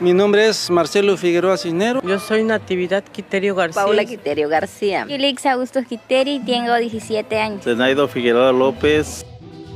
Mi 0.00 0.12
nombre 0.12 0.48
es 0.48 0.70
Marcelo 0.70 1.16
Figueroa 1.16 1.56
Cisnero. 1.56 2.00
Yo 2.02 2.18
soy 2.18 2.44
Natividad 2.44 3.02
Quiterio 3.02 3.54
García. 3.54 3.82
Paula 3.82 4.04
Quiterio 4.04 4.48
García. 4.48 5.06
Felix 5.06 5.44
Augusto 5.46 5.82
Quiteri, 5.82 6.40
tengo 6.40 6.74
17 6.76 7.38
años. 7.38 7.64
Zenaido 7.64 8.06
Figueroa 8.06 8.52
López. 8.52 9.26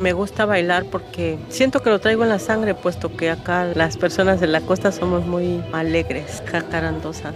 Me 0.00 0.12
gusta 0.12 0.44
bailar 0.44 0.84
porque 0.90 1.38
siento 1.48 1.80
que 1.80 1.90
lo 1.90 1.98
traigo 1.98 2.24
en 2.24 2.28
la 2.28 2.38
sangre, 2.38 2.74
puesto 2.74 3.16
que 3.16 3.30
acá 3.30 3.64
las 3.74 3.96
personas 3.96 4.40
de 4.40 4.48
la 4.48 4.60
costa 4.60 4.92
somos 4.92 5.26
muy 5.26 5.62
alegres, 5.72 6.42
jacarandosas. 6.46 7.34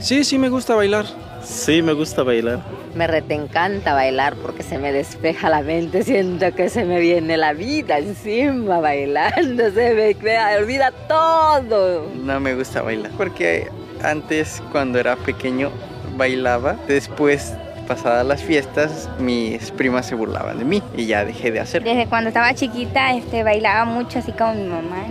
Sí, 0.00 0.24
sí 0.24 0.38
me 0.38 0.48
gusta 0.48 0.74
bailar. 0.74 1.06
Sí, 1.48 1.80
me 1.80 1.94
gusta 1.94 2.22
bailar. 2.22 2.60
Me 2.94 3.06
rete 3.06 3.34
encanta 3.34 3.94
bailar 3.94 4.34
porque 4.36 4.62
se 4.62 4.76
me 4.78 4.92
despeja 4.92 5.48
la 5.48 5.62
mente, 5.62 6.02
siento 6.02 6.54
que 6.54 6.68
se 6.68 6.84
me 6.84 7.00
viene 7.00 7.38
la 7.38 7.54
vida 7.54 7.98
encima 7.98 8.80
bailando, 8.80 9.70
se 9.70 9.94
me, 9.94 10.14
me 10.14 10.56
olvida 10.56 10.92
todo. 11.08 12.10
No 12.22 12.38
me 12.38 12.54
gusta 12.54 12.82
bailar 12.82 13.10
porque 13.16 13.68
antes 14.02 14.62
cuando 14.72 14.98
era 14.98 15.16
pequeño 15.16 15.70
bailaba, 16.16 16.76
después 16.86 17.54
pasadas 17.86 18.26
las 18.26 18.42
fiestas, 18.42 19.08
mis 19.18 19.70
primas 19.70 20.04
se 20.04 20.14
burlaban 20.14 20.58
de 20.58 20.66
mí 20.66 20.82
y 20.94 21.06
ya 21.06 21.24
dejé 21.24 21.50
de 21.50 21.60
hacerlo. 21.60 21.88
Desde 21.88 22.06
cuando 22.06 22.28
estaba 22.28 22.52
chiquita 22.52 23.14
este, 23.14 23.42
bailaba 23.42 23.86
mucho 23.86 24.18
así 24.18 24.32
como 24.32 24.54
mi 24.54 24.68
mamá. 24.68 25.06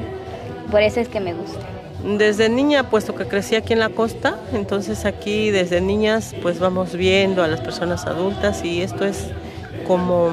Por 0.70 0.84
eso 0.84 1.00
es 1.00 1.08
que 1.08 1.20
me 1.20 1.34
gusta. 1.34 1.77
Desde 2.16 2.48
niña, 2.48 2.90
puesto 2.90 3.16
que 3.16 3.26
crecí 3.26 3.58
aquí 3.58 3.74
en 3.74 3.80
la 3.80 3.90
costa, 3.90 4.38
entonces 4.54 5.04
aquí 5.04 5.52
desde 5.52 5.82
niñas 5.82 6.34
pues 6.42 6.58
vamos 6.58 6.94
viendo 6.94 7.44
a 7.44 7.50
las 7.50 7.60
personas 7.60 8.06
adultas 8.06 8.64
y 8.64 8.82
esto 8.82 9.04
es 9.04 9.26
como 9.86 10.32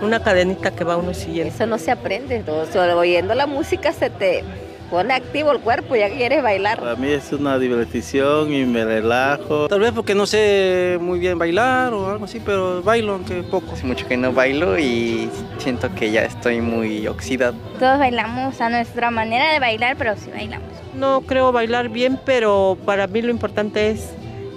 una 0.00 0.22
cadenita 0.22 0.70
que 0.70 0.82
va 0.82 0.96
uno 0.96 1.12
siguiendo. 1.12 1.52
Eso 1.52 1.66
no 1.66 1.76
se 1.76 1.90
aprende, 1.90 2.42
solo 2.72 2.98
oyendo 2.98 3.34
la 3.34 3.46
música 3.46 3.92
se 3.92 4.08
te 4.08 4.44
pone 4.90 5.14
activo 5.14 5.52
el 5.52 5.60
cuerpo, 5.60 5.96
ya 5.96 6.08
quieres 6.10 6.42
bailar. 6.42 6.78
Para 6.78 6.96
mí 6.96 7.08
es 7.08 7.32
una 7.32 7.58
diversión 7.58 8.52
y 8.52 8.64
me 8.64 8.84
relajo. 8.84 9.68
Tal 9.68 9.80
vez 9.80 9.92
porque 9.92 10.14
no 10.14 10.26
sé 10.26 10.98
muy 11.00 11.18
bien 11.18 11.38
bailar 11.38 11.92
o 11.92 12.10
algo 12.10 12.24
así, 12.24 12.40
pero 12.44 12.82
bailo 12.82 13.14
aunque 13.14 13.42
poco. 13.42 13.72
Hace 13.72 13.86
mucho 13.86 14.06
que 14.06 14.16
no 14.16 14.32
bailo 14.32 14.78
y 14.78 15.30
siento 15.58 15.94
que 15.94 16.10
ya 16.10 16.22
estoy 16.22 16.60
muy 16.60 17.06
oxidado. 17.06 17.54
Todos 17.78 17.98
bailamos 17.98 18.60
a 18.60 18.68
nuestra 18.68 19.10
manera 19.10 19.52
de 19.52 19.60
bailar, 19.60 19.96
pero 19.96 20.16
sí 20.16 20.30
bailamos. 20.30 20.68
No 20.94 21.20
creo 21.22 21.52
bailar 21.52 21.88
bien, 21.88 22.18
pero 22.24 22.78
para 22.84 23.06
mí 23.06 23.22
lo 23.22 23.30
importante 23.30 23.90
es 23.90 24.10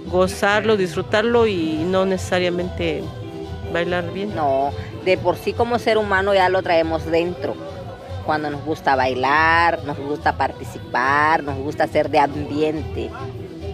gozarlo, 0.08 0.78
disfrutarlo 0.78 1.48
y 1.48 1.84
no 1.86 2.06
necesariamente 2.06 3.04
bailar 3.74 4.12
bien. 4.14 4.36
No, 4.36 4.72
de 5.06 5.18
por 5.18 5.36
sí 5.36 5.54
como 5.54 5.80
ser 5.80 5.98
humano 5.98 6.34
ya 6.34 6.50
lo 6.50 6.62
traemos 6.64 7.06
dentro 7.06 7.56
cuando 8.30 8.52
nos 8.52 8.64
gusta 8.64 8.96
bailar, 8.96 9.84
nos 9.86 9.98
gusta 9.98 10.38
participar, 10.38 11.42
nos 11.42 11.58
gusta 11.58 11.88
ser 11.88 12.12
de 12.12 12.20
ambiente. 12.20 13.10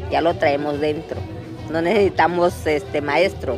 Ya 0.10 0.22
lo 0.22 0.34
traemos 0.36 0.80
dentro. 0.80 1.18
No 1.70 1.82
necesitamos 1.82 2.66
este 2.66 3.02
maestro, 3.02 3.58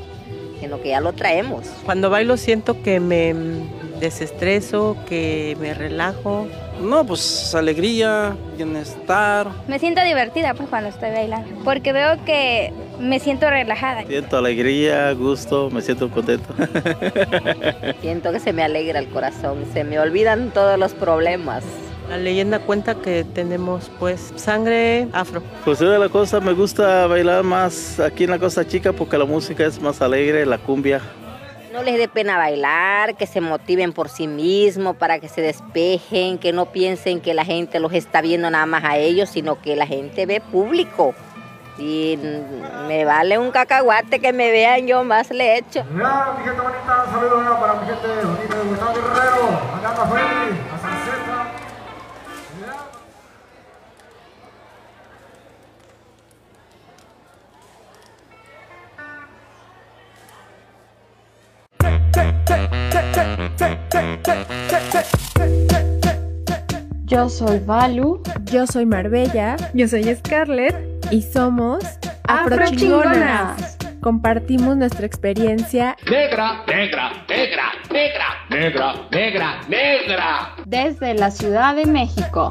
sino 0.59 0.81
que 0.81 0.89
ya 0.89 1.00
lo 1.00 1.14
traemos. 1.14 1.67
Cuando 1.86 2.09
bailo 2.09 2.36
siento 2.36 2.81
que 2.81 3.00
me 3.00 3.36
desestreso, 4.00 4.98
que 5.08 5.56
me 5.62 5.76
relajo. 5.76 6.48
No, 6.81 7.06
pues 7.06 7.56
alegría, 7.56 8.36
bienestar. 8.56 9.47
Me 9.67 9.80
siento 9.80 10.03
divertida 10.03 10.53
pues 10.53 10.70
cuando 10.70 10.89
estoy 10.89 11.11
bailando, 11.11 11.50
porque 11.64 11.92
veo 11.92 12.23
que 12.23 12.72
me 13.00 13.20
siento 13.20 13.50
relajada. 13.50 14.06
Siento 14.06 14.38
alegría, 14.38 15.11
gusto, 15.14 15.70
me 15.72 15.81
siento 15.81 16.09
contento. 16.09 16.53
siento 18.02 18.31
que 18.31 18.39
se 18.39 18.53
me 18.53 18.64
alegra 18.64 19.00
el 19.00 19.09
corazón, 19.09 19.66
se 19.73 19.83
me 19.83 20.00
olvidan 20.00 20.52
todos 20.52 20.78
los 20.78 20.94
problemas. 20.94 21.64
La 22.09 22.17
leyenda 22.17 22.59
cuenta 22.59 22.95
que 22.95 23.25
tenemos 23.25 23.92
pues 24.00 24.31
sangre 24.38 25.08
afro. 25.11 25.42
Pues 25.66 25.80
de 25.80 26.00
la 26.00 26.08
costa 26.08 26.39
me 26.39 26.53
gusta 26.53 27.05
bailar 27.05 27.44
más 27.44 27.99
aquí 27.99 28.23
en 28.23 28.30
la 28.30 28.39
Costa 28.39 28.65
Chica 28.65 28.94
porque 28.94 29.17
la 29.17 29.26
música 29.26 29.65
es 29.65 29.82
más 29.82 30.02
alegre, 30.02 30.45
la 30.45 30.58
cumbia. 30.58 31.02
No 31.77 31.83
les 31.83 31.99
dé 31.99 32.08
pena 32.08 32.39
bailar, 32.39 33.14
que 33.17 33.27
se 33.27 33.39
motiven 33.39 33.93
por 33.93 34.10
sí 34.10 34.26
mismos, 34.26 34.95
para 34.95 35.20
que 35.20 35.30
se 35.30 35.42
despejen, 35.42 36.39
que 36.39 36.52
no 36.52 36.71
piensen 36.71 37.21
que 37.21 37.36
la 37.36 37.45
gente 37.45 37.80
los 37.80 37.93
está 37.93 38.20
viendo 38.20 38.49
nada 38.49 38.65
más 38.65 38.83
a 38.83 38.98
ellos, 38.98 39.30
sino 39.30 39.61
que 39.61 39.76
la 39.76 39.86
gente 39.86 40.26
ve 40.26 40.42
público. 40.42 41.14
Y 41.77 42.17
me 42.88 43.05
vale 43.05 43.38
un 43.38 43.52
cacahuate 43.52 44.20
que 44.20 44.33
me 44.33 44.49
vean, 44.49 44.88
yo 44.88 45.04
más 45.04 45.30
le 45.30 45.60
echo. 45.60 45.83
Mira, 45.92 46.33
mi 46.39 46.45
gente 46.45 46.61
bonita, 46.61 47.05
saludos 47.11 47.60
para 47.60 47.73
mi 47.76 47.86
gente 47.86 48.08
bonita 48.26 48.55
de 48.58 48.70
Gustavo 48.70 48.94
Guerrero, 48.95 49.49
acá 49.77 49.94
Yo 67.05 67.30
soy 67.30 67.59
Valu. 67.59 68.21
Yo 68.45 68.67
soy 68.67 68.85
Marbella. 68.85 69.55
Yo 69.73 69.87
soy 69.87 70.03
Scarlett. 70.15 70.75
Y 71.11 71.21
somos 71.21 71.83
Afrochingonas. 72.27 73.77
Compartimos 74.02 74.77
nuestra 74.77 75.05
experiencia 75.05 75.95
negra, 76.09 76.63
negra, 76.67 77.11
negra, 77.27 77.63
negra, 77.89 78.25
negra, 78.49 78.93
negra, 79.11 79.61
negra. 79.67 80.55
Desde 80.65 81.14
la 81.14 81.31
Ciudad 81.31 81.75
de 81.75 81.85
México. 81.85 82.49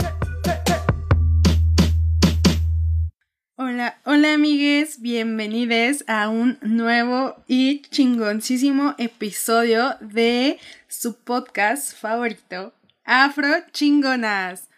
Hola, 3.58 3.98
hola 4.04 4.34
amigues, 4.34 5.00
bienvenidos 5.00 6.04
a 6.08 6.28
un 6.28 6.58
nuevo 6.60 7.42
y 7.48 7.80
chingoncísimo 7.80 8.94
episodio 8.98 9.96
de 10.02 10.58
su 10.88 11.16
podcast 11.16 11.96
favorito, 11.96 12.74
Afro 13.06 13.48
Chingonas. 13.72 14.68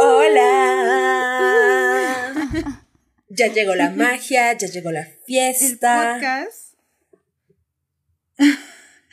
Hola. 0.00 0.46
Ya 3.28 3.48
llegó 3.48 3.74
la 3.74 3.90
magia, 3.90 4.56
ya 4.56 4.66
llegó 4.66 4.90
la 4.90 5.06
fiesta. 5.26 6.16
El 6.16 6.22
podcast 6.22 6.74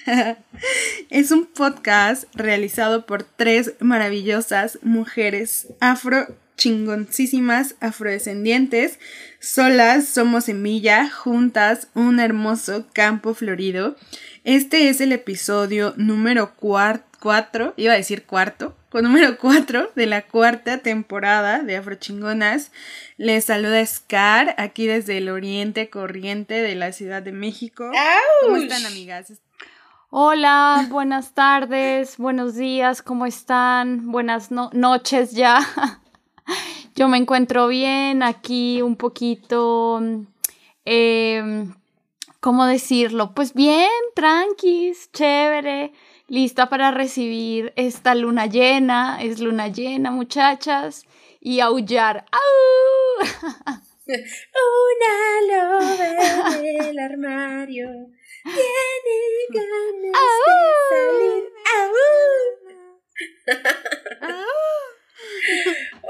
es 1.09 1.31
un 1.31 1.47
podcast 1.47 2.34
realizado 2.34 3.06
por 3.06 3.24
tres 3.24 3.74
maravillosas 3.81 4.79
mujeres 4.84 5.68
afro 5.81 6.28
chingoncísimas 6.57 7.75
afrodescendientes. 7.79 9.00
Solas 9.40 10.07
somos 10.07 10.45
semilla, 10.45 11.09
juntas 11.09 11.88
un 11.94 12.19
hermoso 12.19 12.88
campo 12.91 13.34
florido. 13.34 13.95
Este 14.44 14.90
es 14.90 15.00
el 15.00 15.12
episodio 15.13 15.94
número 15.96 16.56
4, 16.56 17.73
iba 17.78 17.94
a 17.94 17.97
decir 17.97 18.25
cuarto, 18.25 18.75
con 18.90 19.03
número 19.03 19.38
4 19.38 19.91
de 19.96 20.06
la 20.07 20.23
cuarta 20.23 20.79
temporada 20.79 21.59
de 21.59 21.78
Afrochingonas. 21.78 22.72
Les 23.17 23.46
saluda 23.46 23.85
Scar, 23.85 24.56
aquí 24.57 24.88
desde 24.88 25.17
el 25.17 25.29
oriente 25.29 25.90
corriente 25.90 26.56
de 26.56 26.75
la 26.75 26.91
Ciudad 26.91 27.22
de 27.22 27.31
México. 27.31 27.91
¿Cómo 28.41 28.57
están, 28.57 28.85
amigas? 28.85 29.34
Hola, 30.09 30.88
buenas 30.90 31.34
tardes, 31.34 32.16
buenos 32.17 32.56
días, 32.56 33.01
¿cómo 33.01 33.25
están? 33.25 34.09
Buenas 34.12 34.50
noches 34.51 35.34
ya. 35.34 35.59
Yo 36.96 37.08
me 37.08 37.18
encuentro 37.18 37.68
bien 37.68 38.24
aquí 38.24 38.81
un 38.81 38.96
poquito, 38.96 40.02
eh, 40.85 41.66
¿cómo 42.40 42.66
decirlo? 42.66 43.34
Pues 43.35 43.53
bien, 43.53 43.90
tranquis, 44.16 45.12
chévere, 45.12 45.91
lista 46.28 46.69
para 46.69 46.91
recibir 46.91 47.72
esta 47.76 48.16
luna 48.16 48.47
llena, 48.47 49.22
es 49.22 49.40
luna 49.40 49.67
llena 49.67 50.11
muchachas, 50.11 51.05
y 51.40 51.59
aullar. 51.59 52.26
¡Au! 52.32 53.28
Una 54.08 55.16
loba 55.50 56.58
del 56.61 56.97
armario 56.97 57.90
tiene 58.43 59.17
ganas 59.50 60.22
de 60.46 60.55
salir. 60.90 61.36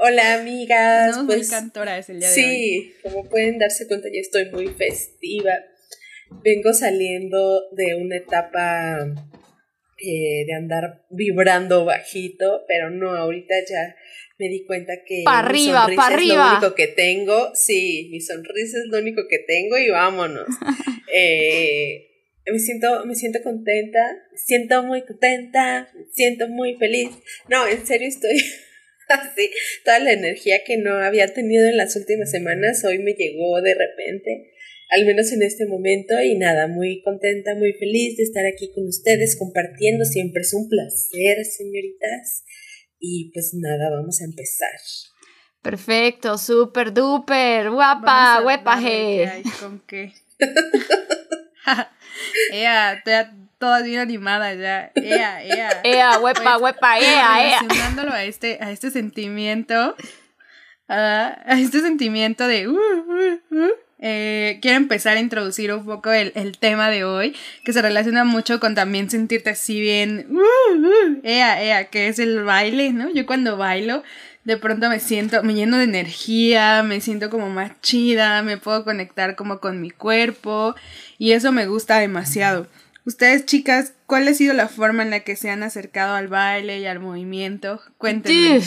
Hola 0.08 0.34
amigas. 0.40 1.18
No, 1.18 1.26
pues, 1.26 1.38
muy 1.38 1.48
cantora 1.48 1.98
es 1.98 2.08
el 2.08 2.20
día 2.20 2.28
de 2.28 2.34
sí, 2.34 2.42
hoy. 2.42 2.94
como 3.02 3.28
pueden 3.28 3.58
darse 3.58 3.86
cuenta, 3.86 4.08
ya 4.10 4.20
estoy 4.20 4.50
muy 4.50 4.68
festiva. 4.68 5.52
Vengo 6.42 6.72
saliendo 6.72 7.68
de 7.72 7.94
una 7.94 8.16
etapa 8.16 9.00
eh, 9.98 10.44
de 10.46 10.54
andar 10.54 11.04
vibrando 11.10 11.84
bajito, 11.84 12.64
pero 12.66 12.88
no, 12.88 13.14
ahorita 13.14 13.54
ya 13.68 13.96
me 14.38 14.48
di 14.48 14.64
cuenta 14.64 14.94
que 15.06 15.24
pa 15.26 15.42
mi 15.42 15.48
arriba, 15.48 15.80
sonrisa 15.82 16.02
pa 16.02 16.08
es 16.08 16.14
arriba. 16.14 16.34
lo 16.36 16.56
único 16.56 16.74
que 16.74 16.86
tengo. 16.86 17.50
Sí, 17.54 18.08
mi 18.10 18.22
sonrisa 18.22 18.78
es 18.78 18.86
lo 18.90 18.98
único 19.00 19.28
que 19.28 19.40
tengo 19.40 19.76
y 19.76 19.90
vámonos. 19.90 20.48
eh, 21.12 22.06
me 22.50 22.58
siento, 22.58 23.04
me 23.04 23.14
siento 23.14 23.40
contenta, 23.42 24.00
me 24.32 24.38
siento 24.38 24.82
muy 24.84 25.02
contenta, 25.04 25.90
me 25.94 26.06
siento 26.12 26.48
muy 26.48 26.76
feliz. 26.76 27.10
No, 27.50 27.66
en 27.68 27.86
serio 27.86 28.08
estoy 28.08 28.42
así, 29.30 29.50
toda 29.84 29.98
la 30.00 30.12
energía 30.12 30.58
que 30.66 30.76
no 30.76 30.98
había 30.98 31.32
tenido 31.32 31.66
en 31.66 31.76
las 31.76 31.96
últimas 31.96 32.30
semanas 32.30 32.84
hoy 32.84 32.98
me 32.98 33.12
llegó 33.12 33.60
de 33.60 33.74
repente, 33.74 34.52
al 34.90 35.04
menos 35.04 35.32
en 35.32 35.42
este 35.42 35.66
momento 35.66 36.20
y 36.20 36.36
nada, 36.36 36.66
muy 36.66 37.02
contenta, 37.02 37.54
muy 37.54 37.72
feliz 37.74 38.16
de 38.16 38.22
estar 38.22 38.44
aquí 38.46 38.72
con 38.74 38.86
ustedes 38.86 39.36
compartiendo, 39.36 40.04
siempre 40.04 40.42
es 40.42 40.54
un 40.54 40.68
placer, 40.68 41.44
señoritas. 41.44 42.44
Y 43.00 43.30
pues 43.32 43.54
nada, 43.54 43.90
vamos 43.90 44.20
a 44.20 44.24
empezar. 44.24 44.70
Perfecto, 45.62 46.38
súper 46.38 46.92
duper, 46.92 47.70
guapa, 47.70 48.42
huepaje. 48.44 49.42
¿Con 49.60 49.80
qué? 49.86 50.12
ea, 52.52 53.02
todas 53.58 53.84
bien 53.84 54.00
animadas 54.00 54.56
ya. 54.58 54.90
Ea, 54.94 55.42
ea. 55.44 55.80
Ea, 55.84 56.18
huepa, 56.18 56.42
Pues, 56.42 56.62
huepa, 56.62 56.98
ea, 56.98 57.50
ea. 57.50 57.60
Relacionándolo 57.60 58.12
a 58.12 58.24
este, 58.24 58.58
a 58.60 58.70
este 58.70 58.90
sentimiento, 58.90 59.96
a, 60.88 61.38
a 61.44 61.60
este 61.60 61.80
sentimiento 61.80 62.46
de... 62.46 62.68
uh, 62.68 62.72
uh, 62.72 63.56
uh, 63.56 63.70
eh, 64.00 64.60
quiero 64.62 64.76
empezar 64.76 65.16
a 65.16 65.20
introducir 65.20 65.72
un 65.72 65.84
poco 65.84 66.12
el, 66.12 66.30
el, 66.36 66.56
tema 66.58 66.88
de 66.88 67.02
hoy, 67.02 67.34
que 67.64 67.72
se 67.72 67.82
relaciona 67.82 68.22
mucho 68.22 68.60
con 68.60 68.76
también 68.76 69.10
sentirte 69.10 69.50
así 69.50 69.80
bien, 69.80 70.28
uh, 70.30 70.36
uh, 70.38 71.20
ea, 71.24 71.60
ea, 71.60 71.84
que 71.86 72.06
es 72.06 72.20
el 72.20 72.44
baile, 72.44 72.92
¿no? 72.92 73.10
Yo 73.10 73.26
cuando 73.26 73.56
bailo, 73.56 74.04
de 74.44 74.56
pronto 74.56 74.88
me 74.88 75.00
siento, 75.00 75.42
me 75.42 75.54
lleno 75.54 75.78
de 75.78 75.84
energía, 75.84 76.84
me 76.84 77.00
siento 77.00 77.28
como 77.28 77.50
más 77.50 77.72
chida, 77.80 78.40
me 78.42 78.56
puedo 78.56 78.84
conectar 78.84 79.34
como 79.34 79.58
con 79.58 79.80
mi 79.80 79.90
cuerpo 79.90 80.76
y 81.18 81.32
eso 81.32 81.50
me 81.50 81.66
gusta 81.66 81.98
demasiado. 81.98 82.68
Ustedes, 83.08 83.46
chicas, 83.46 83.94
¿cuál 84.04 84.28
ha 84.28 84.34
sido 84.34 84.52
la 84.52 84.68
forma 84.68 85.02
en 85.02 85.08
la 85.08 85.20
que 85.20 85.34
se 85.34 85.48
han 85.48 85.62
acercado 85.62 86.14
al 86.14 86.28
baile 86.28 86.78
y 86.78 86.84
al 86.84 87.00
movimiento? 87.00 87.80
Cuéntenme. 87.96 88.60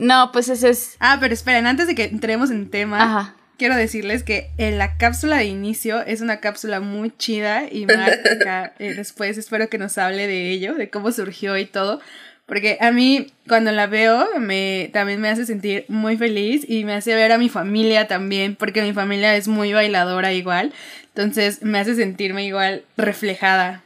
No, 0.00 0.32
pues 0.32 0.50
eso 0.50 0.68
es... 0.68 0.96
Ah, 1.00 1.16
pero 1.18 1.32
esperen, 1.32 1.66
antes 1.66 1.86
de 1.86 1.94
que 1.94 2.04
entremos 2.04 2.50
en 2.50 2.68
tema, 2.68 3.02
Ajá. 3.02 3.36
quiero 3.56 3.74
decirles 3.74 4.22
que 4.22 4.50
en 4.58 4.76
la 4.76 4.98
cápsula 4.98 5.38
de 5.38 5.46
inicio 5.46 6.02
es 6.02 6.20
una 6.20 6.40
cápsula 6.40 6.80
muy 6.80 7.10
chida 7.16 7.72
y 7.72 7.86
Mar 7.96 8.20
acá, 8.30 8.74
eh, 8.78 8.92
después 8.92 9.38
espero 9.38 9.70
que 9.70 9.78
nos 9.78 9.96
hable 9.96 10.26
de 10.26 10.50
ello, 10.50 10.74
de 10.74 10.90
cómo 10.90 11.10
surgió 11.10 11.56
y 11.56 11.64
todo. 11.64 12.02
Porque 12.44 12.76
a 12.82 12.92
mí 12.92 13.32
cuando 13.48 13.72
la 13.72 13.86
veo 13.86 14.26
me 14.38 14.90
también 14.92 15.22
me 15.22 15.30
hace 15.30 15.46
sentir 15.46 15.86
muy 15.88 16.18
feliz 16.18 16.68
y 16.68 16.84
me 16.84 16.92
hace 16.92 17.14
ver 17.14 17.32
a 17.32 17.38
mi 17.38 17.48
familia 17.48 18.08
también, 18.08 18.56
porque 18.56 18.82
mi 18.82 18.92
familia 18.92 19.34
es 19.36 19.48
muy 19.48 19.72
bailadora 19.72 20.34
igual. 20.34 20.74
Entonces 21.08 21.62
me 21.62 21.78
hace 21.78 21.94
sentirme 21.94 22.44
igual 22.44 22.84
reflejada. 22.98 23.82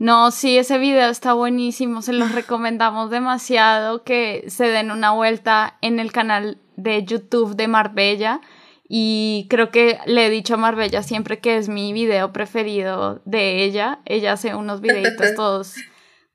No, 0.00 0.30
sí, 0.30 0.56
ese 0.56 0.78
video 0.78 1.10
está 1.10 1.34
buenísimo, 1.34 2.00
se 2.00 2.14
los 2.14 2.32
recomendamos 2.34 3.10
demasiado 3.10 4.02
que 4.02 4.44
se 4.48 4.64
den 4.68 4.90
una 4.90 5.12
vuelta 5.12 5.76
en 5.82 6.00
el 6.00 6.10
canal 6.10 6.56
de 6.76 7.04
YouTube 7.04 7.54
de 7.54 7.68
Marbella 7.68 8.40
y 8.88 9.46
creo 9.50 9.70
que 9.70 9.98
le 10.06 10.26
he 10.26 10.30
dicho 10.30 10.54
a 10.54 10.56
Marbella 10.56 11.02
siempre 11.02 11.38
que 11.40 11.58
es 11.58 11.68
mi 11.68 11.92
video 11.92 12.32
preferido 12.32 13.20
de 13.26 13.62
ella, 13.62 14.00
ella 14.06 14.32
hace 14.32 14.54
unos 14.54 14.80
videitos 14.80 15.34
todos 15.36 15.74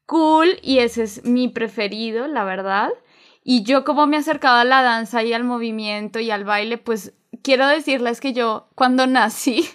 cool 0.06 0.59
y 0.61 0.77
ese 0.77 1.01
es 1.01 1.25
mi 1.25 1.47
preferido, 1.47 2.27
la 2.27 2.44
verdad. 2.44 2.91
Y 3.44 3.63
yo 3.63 3.83
como 3.83 4.06
me 4.06 4.18
he 4.18 4.19
acercado 4.19 4.57
a 4.57 4.63
la 4.63 4.83
danza 4.83 5.23
y 5.23 5.33
al 5.33 5.44
movimiento 5.44 6.19
y 6.19 6.29
al 6.29 6.44
baile, 6.44 6.77
pues 6.77 7.13
quiero 7.41 7.68
decirles 7.68 8.21
que 8.21 8.31
yo 8.31 8.68
cuando 8.75 9.07
nací, 9.07 9.68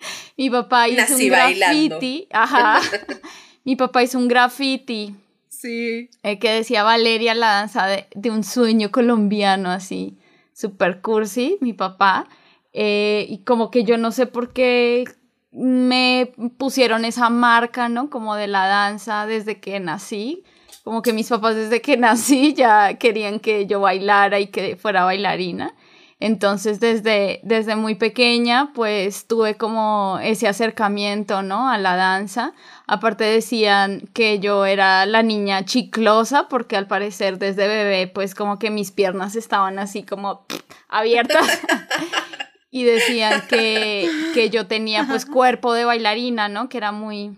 mi 0.36 0.50
papá 0.50 0.88
hizo 0.88 1.00
nací 1.00 1.30
un 1.30 1.36
graffiti, 1.56 2.28
ajá, 2.32 2.80
mi 3.64 3.76
papá 3.76 4.02
hizo 4.02 4.18
un 4.18 4.28
graffiti. 4.28 5.14
Sí. 5.48 6.08
Eh, 6.22 6.38
que 6.38 6.50
decía 6.50 6.82
Valeria, 6.84 7.34
la 7.34 7.48
danza 7.48 7.86
de, 7.86 8.06
de 8.14 8.30
un 8.30 8.44
sueño 8.44 8.90
colombiano, 8.90 9.70
así, 9.70 10.16
super 10.54 11.02
cursi, 11.02 11.58
mi 11.60 11.74
papá. 11.74 12.28
Eh, 12.72 13.26
y 13.28 13.38
como 13.38 13.70
que 13.70 13.84
yo 13.84 13.98
no 13.98 14.12
sé 14.12 14.26
por 14.26 14.52
qué 14.52 15.04
me 15.52 16.32
pusieron 16.56 17.04
esa 17.04 17.30
marca, 17.30 17.88
¿no? 17.88 18.10
Como 18.10 18.36
de 18.36 18.46
la 18.46 18.66
danza 18.66 19.26
desde 19.26 19.60
que 19.60 19.80
nací. 19.80 20.44
Como 20.84 21.02
que 21.02 21.12
mis 21.12 21.28
papás 21.28 21.56
desde 21.56 21.80
que 21.80 21.96
nací 21.98 22.54
ya 22.54 22.94
querían 22.94 23.40
que 23.40 23.66
yo 23.66 23.80
bailara 23.80 24.38
y 24.40 24.48
que 24.48 24.76
fuera 24.76 25.04
bailarina. 25.04 25.74
Entonces 26.20 26.80
desde, 26.80 27.40
desde 27.42 27.76
muy 27.76 27.94
pequeña 27.94 28.72
pues 28.74 29.26
tuve 29.26 29.56
como 29.56 30.18
ese 30.22 30.46
acercamiento, 30.48 31.42
¿no? 31.42 31.70
A 31.70 31.78
la 31.78 31.96
danza. 31.96 32.52
Aparte 32.86 33.24
decían 33.24 34.02
que 34.12 34.38
yo 34.38 34.66
era 34.66 35.06
la 35.06 35.22
niña 35.22 35.64
chiclosa 35.64 36.46
porque 36.48 36.76
al 36.76 36.86
parecer 36.86 37.38
desde 37.38 37.66
bebé 37.66 38.06
pues 38.06 38.34
como 38.34 38.58
que 38.58 38.70
mis 38.70 38.90
piernas 38.92 39.34
estaban 39.34 39.78
así 39.78 40.02
como 40.02 40.44
abiertas. 40.88 41.46
y 42.70 42.84
decían 42.84 43.42
que, 43.48 44.10
que 44.34 44.50
yo 44.50 44.66
tenía 44.66 45.06
pues 45.08 45.24
cuerpo 45.24 45.72
de 45.72 45.86
bailarina, 45.86 46.48
¿no? 46.48 46.68
Que 46.68 46.76
era 46.76 46.92
muy 46.92 47.34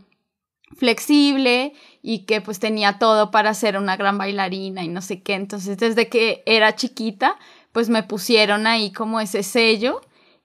flexible 0.77 1.73
y 2.03 2.25
que 2.25 2.41
pues 2.41 2.59
tenía 2.59 2.99
todo 2.99 3.31
para 3.31 3.55
ser 3.55 3.77
una 3.77 3.97
gran 3.97 4.19
bailarina 4.19 4.83
y 4.83 4.89
no 4.89 5.01
sé 5.03 5.23
qué. 5.23 5.35
Entonces 5.35 5.79
desde 5.79 6.09
que 6.09 6.43
era 6.47 6.75
chiquita 6.75 7.37
pues 7.73 7.89
me 7.89 8.03
pusieron 8.03 8.67
ahí 8.67 8.93
como 8.93 9.21
ese 9.21 9.43
sello 9.43 10.01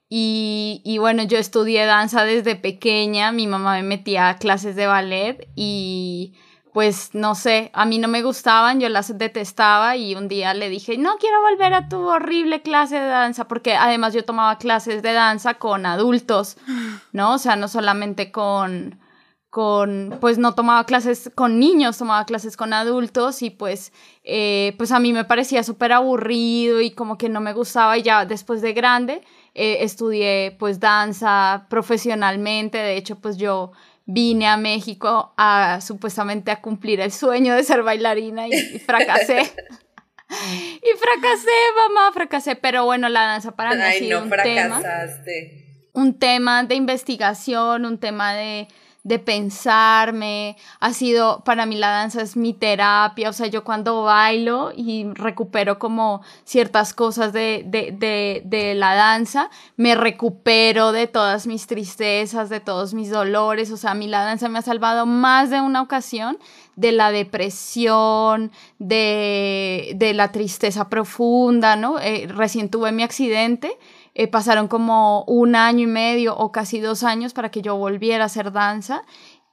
y, 0.09 0.81
y 0.85 0.97
bueno, 0.97 1.23
yo 1.23 1.37
estudié 1.37 1.85
danza 1.85 2.23
desde 2.23 2.55
pequeña, 2.55 3.31
mi 3.31 3.47
mamá 3.47 3.75
me 3.75 3.83
metía 3.83 4.29
a 4.29 4.37
clases 4.37 4.75
de 4.75 4.87
ballet 4.87 5.49
y 5.55 6.33
pues 6.77 7.09
no 7.13 7.33
sé, 7.33 7.71
a 7.73 7.85
mí 7.85 7.97
no 7.97 8.07
me 8.07 8.21
gustaban, 8.21 8.79
yo 8.79 8.87
las 8.87 9.17
detestaba 9.17 9.97
y 9.97 10.13
un 10.13 10.27
día 10.27 10.53
le 10.53 10.69
dije, 10.69 10.95
no 10.99 11.17
quiero 11.17 11.41
volver 11.41 11.73
a 11.73 11.89
tu 11.89 11.97
horrible 12.07 12.61
clase 12.61 12.99
de 12.99 13.07
danza, 13.07 13.47
porque 13.47 13.75
además 13.75 14.13
yo 14.13 14.23
tomaba 14.23 14.59
clases 14.59 15.01
de 15.01 15.13
danza 15.13 15.55
con 15.55 15.87
adultos, 15.87 16.55
¿no? 17.13 17.33
O 17.33 17.37
sea, 17.39 17.55
no 17.55 17.67
solamente 17.67 18.31
con, 18.31 18.99
con, 19.49 20.17
pues 20.19 20.37
no 20.37 20.53
tomaba 20.55 20.85
clases 20.85 21.31
con 21.33 21.59
niños, 21.59 21.97
tomaba 21.97 22.25
clases 22.25 22.57
con 22.57 22.73
adultos 22.73 23.41
y 23.41 23.49
pues, 23.49 23.93
eh, 24.23 24.73
pues 24.77 24.91
a 24.91 24.99
mí 24.99 25.13
me 25.13 25.25
parecía 25.25 25.63
súper 25.63 25.93
aburrido 25.93 26.81
y 26.81 26.91
como 26.91 27.17
que 27.17 27.29
no 27.29 27.39
me 27.39 27.53
gustaba 27.53 27.97
y 27.97 28.03
ya 28.03 28.25
después 28.25 28.61
de 28.61 28.73
grande 28.73 29.21
eh, 29.55 29.77
estudié 29.81 30.55
pues 30.59 30.79
danza 30.79 31.65
profesionalmente, 31.69 32.77
de 32.77 32.97
hecho 32.97 33.19
pues 33.19 33.37
yo 33.37 33.71
vine 34.05 34.47
a 34.47 34.57
México 34.57 35.33
a 35.37 35.79
supuestamente 35.81 36.51
a 36.51 36.61
cumplir 36.61 36.99
el 36.99 37.11
sueño 37.11 37.55
de 37.55 37.63
ser 37.63 37.83
bailarina 37.83 38.47
y, 38.47 38.51
y 38.51 38.79
fracasé. 38.79 39.39
y 40.29 40.97
fracasé, 40.97 41.49
mamá, 41.87 42.11
fracasé, 42.13 42.55
pero 42.55 42.85
bueno, 42.85 43.07
la 43.09 43.21
danza 43.21 43.51
para 43.53 43.75
mí 43.75 43.81
Ay, 43.81 43.95
ha 43.95 43.99
sido 43.99 44.19
no 44.19 44.25
un 44.25 44.31
fracasaste. 44.31 45.23
tema, 45.23 45.91
un 45.93 46.19
tema 46.19 46.63
de 46.63 46.75
investigación, 46.75 47.85
un 47.85 47.97
tema 47.97 48.33
de, 48.33 48.67
de 49.07 49.19
pensarme, 49.19 50.57
ha 50.81 50.91
sido, 50.91 51.41
para 51.45 51.65
mí 51.65 51.77
la 51.77 51.91
danza 51.91 52.21
es 52.21 52.35
mi 52.35 52.53
terapia, 52.53 53.29
o 53.29 53.33
sea, 53.33 53.47
yo 53.47 53.63
cuando 53.63 54.03
bailo 54.03 54.73
y 54.75 55.05
recupero 55.13 55.79
como 55.79 56.21
ciertas 56.43 56.93
cosas 56.93 57.31
de, 57.31 57.63
de, 57.65 57.93
de, 57.93 58.41
de 58.43 58.75
la 58.75 58.95
danza, 58.95 59.49
me 59.77 59.95
recupero 59.95 60.91
de 60.91 61.07
todas 61.07 61.47
mis 61.47 61.67
tristezas, 61.67 62.49
de 62.49 62.59
todos 62.59 62.93
mis 62.93 63.09
dolores, 63.09 63.71
o 63.71 63.77
sea, 63.77 63.91
a 63.91 63.95
mí 63.95 64.07
la 64.07 64.25
danza 64.25 64.49
me 64.49 64.59
ha 64.59 64.61
salvado 64.61 65.05
más 65.05 65.49
de 65.49 65.61
una 65.61 65.81
ocasión 65.81 66.37
de 66.75 66.91
la 66.91 67.11
depresión, 67.11 68.51
de, 68.77 69.93
de 69.95 70.13
la 70.13 70.33
tristeza 70.33 70.89
profunda, 70.89 71.77
¿no? 71.77 71.97
Eh, 71.99 72.27
recién 72.27 72.69
tuve 72.69 72.91
mi 72.91 73.03
accidente, 73.03 73.71
eh, 74.19 74.27
pasaron 74.27 74.67
como 74.67 75.23
un 75.25 75.55
año 75.55 75.83
y 75.83 75.87
medio 75.87 76.35
o 76.35 76.51
casi 76.51 76.79
dos 76.79 77.03
años 77.03 77.33
para 77.33 77.51
que 77.51 77.61
yo 77.61 77.75
volviera 77.75 78.23
a 78.23 78.25
hacer 78.25 78.51
danza 78.51 79.03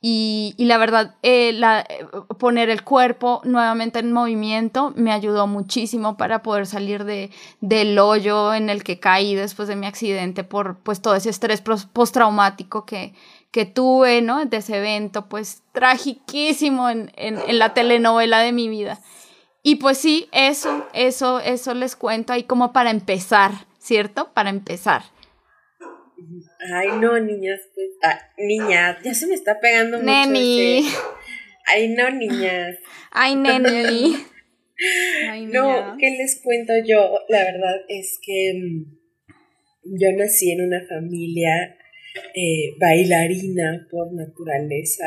y, 0.00 0.54
y 0.56 0.64
la 0.64 0.78
verdad, 0.78 1.16
eh, 1.22 1.60
eh, 1.60 2.06
poner 2.38 2.70
el 2.70 2.82
cuerpo 2.82 3.42
nuevamente 3.44 3.98
en 3.98 4.10
movimiento 4.10 4.94
me 4.96 5.12
ayudó 5.12 5.46
muchísimo 5.46 6.16
para 6.16 6.42
poder 6.42 6.66
salir 6.66 7.04
de, 7.04 7.30
del 7.60 7.98
hoyo 7.98 8.54
en 8.54 8.70
el 8.70 8.84
que 8.84 8.98
caí 8.98 9.34
después 9.34 9.68
de 9.68 9.76
mi 9.76 9.84
accidente 9.84 10.44
por 10.44 10.78
pues 10.78 11.02
todo 11.02 11.14
ese 11.14 11.28
estrés 11.28 11.60
postraumático 11.60 12.86
que, 12.86 13.12
que 13.50 13.66
tuve, 13.66 14.22
¿no? 14.22 14.42
De 14.46 14.56
ese 14.56 14.78
evento, 14.78 15.26
pues 15.26 15.62
tragiquísimo 15.72 16.88
en, 16.88 17.12
en, 17.16 17.38
en 17.46 17.58
la 17.58 17.74
telenovela 17.74 18.40
de 18.40 18.52
mi 18.52 18.68
vida. 18.68 18.98
Y 19.62 19.76
pues 19.76 19.98
sí, 19.98 20.28
eso, 20.32 20.86
eso, 20.92 21.40
eso 21.40 21.72
les 21.72 21.96
cuento 21.96 22.32
ahí 22.32 22.44
como 22.44 22.74
para 22.74 22.90
empezar, 22.90 23.52
¿cierto? 23.84 24.32
Para 24.32 24.48
empezar. 24.50 25.02
Ay, 26.72 26.88
no, 27.00 27.18
niñas, 27.20 27.60
pues, 27.74 27.88
ah, 28.02 28.18
niñas, 28.38 28.96
ya 29.04 29.12
se 29.14 29.26
me 29.26 29.34
está 29.34 29.60
pegando 29.60 29.98
mucho 29.98 30.10
Neni. 30.10 30.78
ese- 30.78 30.96
Ay, 31.66 31.88
no, 31.88 32.10
niñas. 32.10 32.76
Ay, 33.10 33.36
neni. 33.36 34.16
Ay, 35.30 35.46
No. 35.46 35.96
¿qué 35.98 36.10
les 36.10 36.40
cuento 36.42 36.72
yo? 36.86 37.18
La 37.28 37.44
verdad 37.44 37.76
es 37.88 38.18
que 38.24 38.52
mm, 38.54 38.84
yo 39.98 40.08
nací 40.16 40.50
en 40.50 40.62
una 40.66 40.80
familia 40.88 41.76
eh, 42.34 42.74
bailarina 42.80 43.86
por 43.90 44.12
naturaleza. 44.12 45.04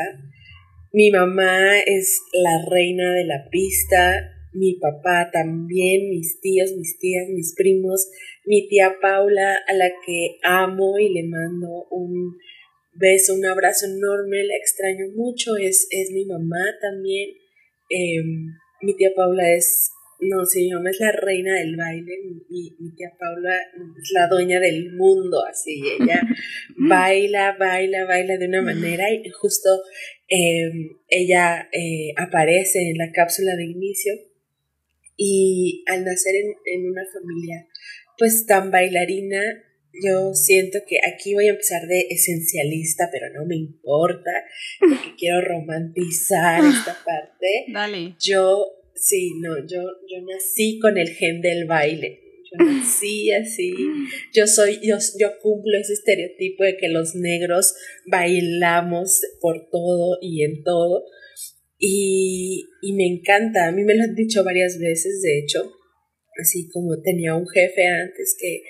Mi 0.92 1.10
mamá 1.10 1.78
es 1.84 2.20
la 2.32 2.64
reina 2.70 3.12
de 3.14 3.24
la 3.24 3.48
pista, 3.50 4.14
mi 4.54 4.74
papá 4.80 5.30
también, 5.30 6.08
mis 6.10 6.40
tíos, 6.40 6.72
mis 6.76 6.98
tías, 6.98 7.28
mis 7.28 7.54
primos, 7.54 8.10
mi 8.48 8.66
tía 8.66 8.96
Paula, 9.00 9.58
a 9.66 9.74
la 9.74 9.90
que 10.06 10.38
amo 10.42 10.98
y 10.98 11.12
le 11.12 11.28
mando 11.28 11.86
un 11.90 12.38
beso, 12.94 13.34
un 13.34 13.44
abrazo 13.44 13.84
enorme, 13.84 14.42
la 14.42 14.56
extraño 14.56 15.12
mucho, 15.14 15.56
es, 15.58 15.86
es 15.90 16.10
mi 16.12 16.24
mamá 16.24 16.64
también. 16.80 17.28
Em, 17.90 18.46
mi 18.80 18.96
tía 18.96 19.10
Paula 19.14 19.52
es, 19.52 19.90
no 20.20 20.46
sé, 20.46 20.60
mi 20.60 20.70
mamá 20.70 20.88
es 20.88 20.98
la 20.98 21.12
reina 21.12 21.56
del 21.56 21.76
baile, 21.76 22.12
mi, 22.48 22.74
mi 22.80 22.94
tía 22.96 23.12
Paula 23.18 23.54
es 24.00 24.10
la 24.14 24.28
dueña 24.28 24.58
del 24.60 24.94
mundo, 24.94 25.44
así, 25.44 25.82
ella 26.00 26.22
baila, 26.76 27.54
baila, 27.58 28.06
baila 28.06 28.38
de 28.38 28.46
una 28.46 28.62
manera 28.62 29.12
y 29.12 29.28
justo 29.28 29.68
em, 30.26 30.96
ella 31.08 31.68
eh, 31.70 32.14
aparece 32.16 32.78
en 32.78 32.96
la 32.96 33.12
cápsula 33.12 33.56
de 33.56 33.64
inicio 33.66 34.14
y 35.18 35.84
al 35.86 36.02
nacer 36.04 36.34
en, 36.34 36.54
en 36.64 36.88
una 36.88 37.02
familia 37.12 37.66
pues 38.18 38.44
tan 38.46 38.70
bailarina, 38.70 39.40
yo 40.02 40.34
siento 40.34 40.80
que 40.86 40.98
aquí 41.06 41.34
voy 41.34 41.46
a 41.46 41.50
empezar 41.50 41.86
de 41.86 42.06
esencialista, 42.10 43.08
pero 43.10 43.32
no 43.32 43.46
me 43.46 43.56
importa, 43.56 44.30
porque 44.80 45.14
quiero 45.18 45.40
romantizar 45.40 46.64
esta 46.64 46.96
parte. 47.04 47.64
Dale. 47.72 48.14
Yo, 48.20 48.66
sí, 48.94 49.32
no, 49.40 49.58
yo, 49.66 49.82
yo 49.82 50.26
nací 50.26 50.78
con 50.78 50.98
el 50.98 51.08
gen 51.10 51.40
del 51.40 51.66
baile. 51.66 52.20
Yo 52.50 52.64
nací 52.64 53.30
así. 53.32 53.72
Yo 54.32 54.46
soy, 54.46 54.80
yo, 54.82 54.96
yo 55.18 55.38
cumplo 55.40 55.78
ese 55.78 55.94
estereotipo 55.94 56.64
de 56.64 56.76
que 56.76 56.88
los 56.88 57.14
negros 57.14 57.74
bailamos 58.06 59.20
por 59.40 59.68
todo 59.70 60.18
y 60.20 60.44
en 60.44 60.62
todo. 60.64 61.04
Y, 61.80 62.64
y 62.82 62.92
me 62.94 63.06
encanta, 63.06 63.68
a 63.68 63.72
mí 63.72 63.84
me 63.84 63.94
lo 63.94 64.02
han 64.02 64.16
dicho 64.16 64.42
varias 64.42 64.80
veces, 64.80 65.22
de 65.22 65.38
hecho, 65.38 65.77
así 66.40 66.68
como 66.68 67.00
tenía 67.02 67.34
un 67.34 67.48
jefe 67.48 67.86
antes 67.86 68.36
que 68.38 68.62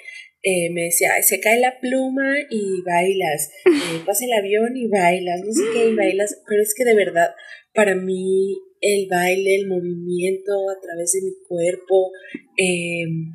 eh, 0.42 0.70
me 0.70 0.84
decía, 0.84 1.10
se 1.22 1.40
cae 1.40 1.60
la 1.60 1.80
pluma 1.80 2.36
y 2.48 2.82
bailas, 2.82 3.50
eh, 3.66 4.02
pasa 4.06 4.24
el 4.24 4.32
avión 4.32 4.76
y 4.76 4.86
bailas, 4.86 5.40
no 5.44 5.52
sé 5.52 5.62
qué, 5.72 5.88
y 5.90 5.94
bailas, 5.94 6.40
pero 6.48 6.62
es 6.62 6.74
que 6.76 6.84
de 6.84 6.94
verdad, 6.94 7.30
para 7.74 7.94
mí 7.94 8.56
el 8.80 9.08
baile, 9.10 9.56
el 9.56 9.66
movimiento 9.66 10.52
a 10.70 10.80
través 10.80 11.12
de 11.12 11.22
mi 11.22 11.34
cuerpo, 11.46 12.12
em, 12.56 13.32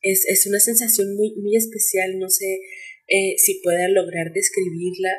es, 0.00 0.26
es, 0.26 0.46
una 0.46 0.60
sensación 0.60 1.14
muy, 1.14 1.34
muy 1.36 1.56
especial, 1.56 2.18
no 2.18 2.30
sé 2.30 2.60
eh, 3.06 3.34
si 3.36 3.60
pueda 3.62 3.88
lograr 3.88 4.32
describirla, 4.32 5.10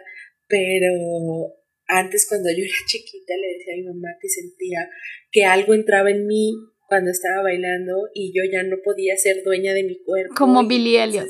pero 0.47 1.53
antes 1.87 2.25
cuando 2.27 2.49
yo 2.49 2.63
era 2.63 2.73
chiquita 2.87 3.35
le 3.37 3.57
decía 3.57 3.73
a 3.73 3.77
mi 3.77 3.83
mamá 3.83 4.09
que 4.19 4.29
sentía 4.29 4.89
que 5.31 5.45
algo 5.45 5.73
entraba 5.73 6.09
en 6.09 6.25
mí 6.25 6.53
cuando 6.91 7.09
estaba 7.09 7.43
bailando 7.43 8.09
y 8.13 8.33
yo 8.35 8.43
ya 8.51 8.63
no 8.63 8.75
podía 8.83 9.15
ser 9.15 9.43
dueña 9.45 9.73
de 9.73 9.83
mi 9.85 10.03
cuerpo. 10.03 10.35
Como 10.35 10.67
Billy 10.67 10.97
Elliot. 10.97 11.29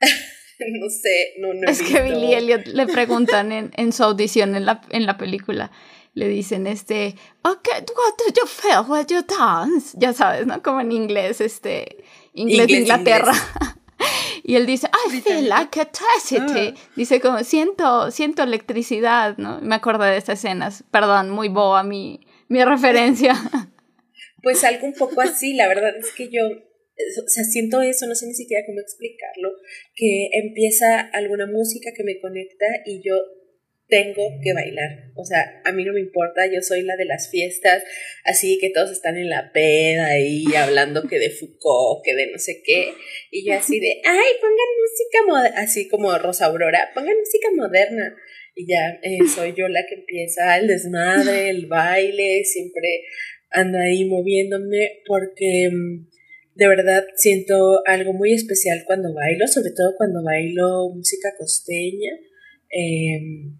no 0.00 0.90
sé, 0.90 1.34
no, 1.38 1.54
no. 1.54 1.70
Es 1.70 1.80
que 1.80 2.02
Billy 2.02 2.34
Elliot 2.34 2.66
le 2.66 2.88
preguntan 2.88 3.52
en, 3.52 3.70
en, 3.76 3.92
su 3.92 4.02
audición 4.02 4.56
en 4.56 4.66
la, 4.66 4.80
en 4.90 5.06
la 5.06 5.16
película, 5.16 5.70
le 6.14 6.26
dicen 6.26 6.66
este, 6.66 7.14
okay, 7.42 7.74
what 7.74 8.16
do 8.18 8.24
you 8.36 8.44
feel 8.48 8.80
when 8.88 9.06
you 9.06 9.22
dance? 9.22 9.96
Ya 9.96 10.12
sabes, 10.12 10.48
¿no? 10.48 10.60
Como 10.64 10.80
en 10.80 10.90
inglés, 10.90 11.40
este, 11.40 11.98
inglés, 12.34 12.66
de 12.66 12.72
Inglaterra. 12.72 13.32
Y 14.42 14.56
él 14.56 14.64
dice, 14.64 14.88
I 14.88 15.20
feel 15.20 15.48
like 15.48 15.78
electricity. 15.78 16.74
Ah. 16.74 16.80
Dice 16.96 17.20
como, 17.20 17.44
siento, 17.44 18.10
siento 18.10 18.42
electricidad, 18.42 19.36
¿no? 19.36 19.60
Me 19.60 19.74
acuerdo 19.74 20.04
de 20.04 20.16
estas 20.16 20.38
escenas. 20.38 20.82
Perdón, 20.90 21.28
muy 21.30 21.50
boa 21.50 21.82
mi, 21.82 22.26
mi 22.48 22.64
referencia. 22.64 23.36
Pues 24.42 24.64
algo 24.64 24.86
un 24.86 24.94
poco 24.94 25.20
así, 25.20 25.54
la 25.54 25.68
verdad 25.68 25.96
es 25.96 26.10
que 26.12 26.28
yo, 26.28 26.42
o 26.46 27.28
sea, 27.28 27.44
siento 27.44 27.82
eso, 27.82 28.06
no 28.06 28.14
sé 28.14 28.26
ni 28.26 28.34
siquiera 28.34 28.64
cómo 28.66 28.80
explicarlo, 28.80 29.52
que 29.94 30.30
empieza 30.32 31.00
alguna 31.00 31.46
música 31.46 31.90
que 31.96 32.04
me 32.04 32.20
conecta 32.20 32.66
y 32.86 33.02
yo 33.02 33.16
tengo 33.90 34.22
que 34.42 34.54
bailar. 34.54 35.10
O 35.16 35.24
sea, 35.24 35.60
a 35.64 35.72
mí 35.72 35.84
no 35.84 35.92
me 35.92 36.00
importa, 36.00 36.46
yo 36.46 36.62
soy 36.62 36.82
la 36.82 36.96
de 36.96 37.04
las 37.04 37.30
fiestas, 37.30 37.82
así 38.24 38.58
que 38.58 38.70
todos 38.70 38.90
están 38.90 39.18
en 39.18 39.28
la 39.28 39.50
peda 39.52 40.06
ahí 40.06 40.44
hablando 40.56 41.06
que 41.08 41.18
de 41.18 41.30
Foucault, 41.30 42.02
que 42.04 42.14
de 42.14 42.30
no 42.30 42.38
sé 42.38 42.62
qué, 42.64 42.94
y 43.30 43.46
yo 43.46 43.54
así 43.54 43.78
de, 43.78 44.00
ay, 44.04 44.28
pongan 44.40 45.40
música, 45.42 45.60
así 45.60 45.88
como 45.88 46.16
Rosa 46.16 46.46
Aurora, 46.46 46.90
pongan 46.94 47.18
música 47.18 47.48
moderna. 47.54 48.16
Y 48.54 48.66
ya 48.66 48.98
eh, 49.02 49.18
soy 49.32 49.54
yo 49.56 49.68
la 49.68 49.86
que 49.86 49.94
empieza 49.94 50.58
el 50.58 50.66
desmadre, 50.66 51.50
el 51.50 51.66
baile, 51.66 52.42
siempre 52.44 53.04
ando 53.50 53.78
ahí 53.78 54.04
moviéndome 54.04 55.02
porque 55.06 55.70
mm, 55.70 56.06
de 56.54 56.68
verdad 56.68 57.04
siento 57.16 57.80
algo 57.86 58.12
muy 58.12 58.32
especial 58.32 58.82
cuando 58.86 59.14
bailo, 59.14 59.46
sobre 59.46 59.70
todo 59.70 59.94
cuando 59.96 60.22
bailo 60.22 60.90
música 60.94 61.30
costeña 61.38 62.12
em, 62.70 63.58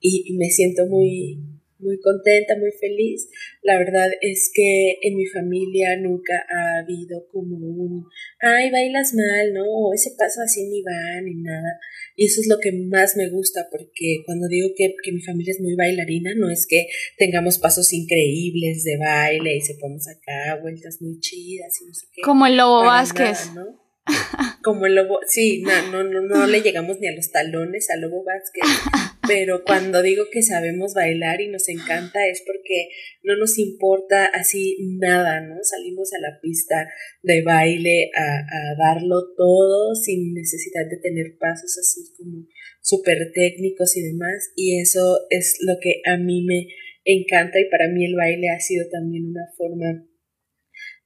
y, 0.00 0.36
me 0.36 0.48
siento 0.50 0.86
muy, 0.86 1.38
muy 1.78 1.98
contenta, 2.00 2.56
muy 2.56 2.72
feliz. 2.72 3.28
La 3.62 3.78
verdad 3.78 4.08
es 4.20 4.50
que 4.54 4.98
en 5.02 5.16
mi 5.16 5.26
familia 5.26 5.96
nunca 5.96 6.34
ha 6.48 6.78
habido 6.82 7.26
como 7.32 7.56
un, 7.56 8.06
ay, 8.40 8.70
bailas 8.70 9.14
mal, 9.14 9.52
¿no? 9.52 9.64
O 9.64 9.94
ese 9.94 10.12
paso 10.18 10.40
así 10.42 10.64
ni 10.68 10.82
va, 10.82 11.20
ni 11.22 11.34
nada. 11.34 11.78
Y 12.16 12.26
eso 12.26 12.40
es 12.40 12.48
lo 12.48 12.58
que 12.58 12.72
más 12.72 13.16
me 13.16 13.28
gusta, 13.28 13.68
porque 13.70 14.22
cuando 14.24 14.48
digo 14.48 14.68
que, 14.76 14.94
que 15.02 15.12
mi 15.12 15.20
familia 15.20 15.52
es 15.52 15.60
muy 15.60 15.74
bailarina, 15.74 16.34
no 16.34 16.50
es 16.50 16.66
que 16.66 16.86
tengamos 17.18 17.58
pasos 17.58 17.92
increíbles 17.92 18.84
de 18.84 18.96
baile 18.96 19.56
y 19.56 19.60
se 19.60 19.74
ponemos 19.74 20.08
acá 20.08 20.58
vueltas 20.62 21.00
muy 21.02 21.20
chidas 21.20 21.80
y 21.82 21.86
no 21.86 21.94
sé 21.94 22.06
qué. 22.12 22.22
Como 22.22 22.46
el 22.46 22.56
Lobo 22.56 22.84
Vázquez. 22.84 23.52
¿no? 23.54 23.85
Como 24.62 24.86
el 24.86 24.94
lobo, 24.94 25.20
sí, 25.26 25.62
no, 25.62 25.90
no, 25.90 26.04
no, 26.04 26.20
no 26.22 26.46
le 26.46 26.60
llegamos 26.60 26.98
ni 27.00 27.08
a 27.08 27.12
los 27.12 27.30
talones 27.30 27.88
al 27.90 28.00
lobo 28.00 28.24
Vázquez, 28.24 28.62
pero 29.28 29.64
cuando 29.64 30.02
digo 30.02 30.24
que 30.30 30.42
sabemos 30.42 30.94
bailar 30.94 31.40
y 31.40 31.48
nos 31.48 31.68
encanta 31.68 32.26
es 32.26 32.42
porque 32.46 32.88
no 33.22 33.36
nos 33.36 33.58
importa 33.58 34.26
así 34.26 34.76
nada, 34.98 35.40
¿no? 35.40 35.56
Salimos 35.62 36.12
a 36.14 36.20
la 36.20 36.40
pista 36.40 36.88
de 37.22 37.42
baile 37.42 38.10
a, 38.16 38.38
a 38.38 38.74
darlo 38.78 39.34
todo 39.36 39.94
sin 39.94 40.34
necesidad 40.34 40.88
de 40.88 40.98
tener 40.98 41.36
pasos 41.38 41.76
así 41.78 42.12
como 42.16 42.46
súper 42.80 43.32
técnicos 43.34 43.96
y 43.96 44.02
demás, 44.02 44.52
y 44.54 44.80
eso 44.80 45.18
es 45.30 45.58
lo 45.60 45.74
que 45.80 46.00
a 46.04 46.16
mí 46.16 46.44
me 46.44 46.68
encanta 47.04 47.60
y 47.60 47.68
para 47.68 47.88
mí 47.88 48.04
el 48.04 48.14
baile 48.14 48.48
ha 48.50 48.60
sido 48.60 48.84
también 48.90 49.26
una 49.26 49.46
forma 49.56 50.06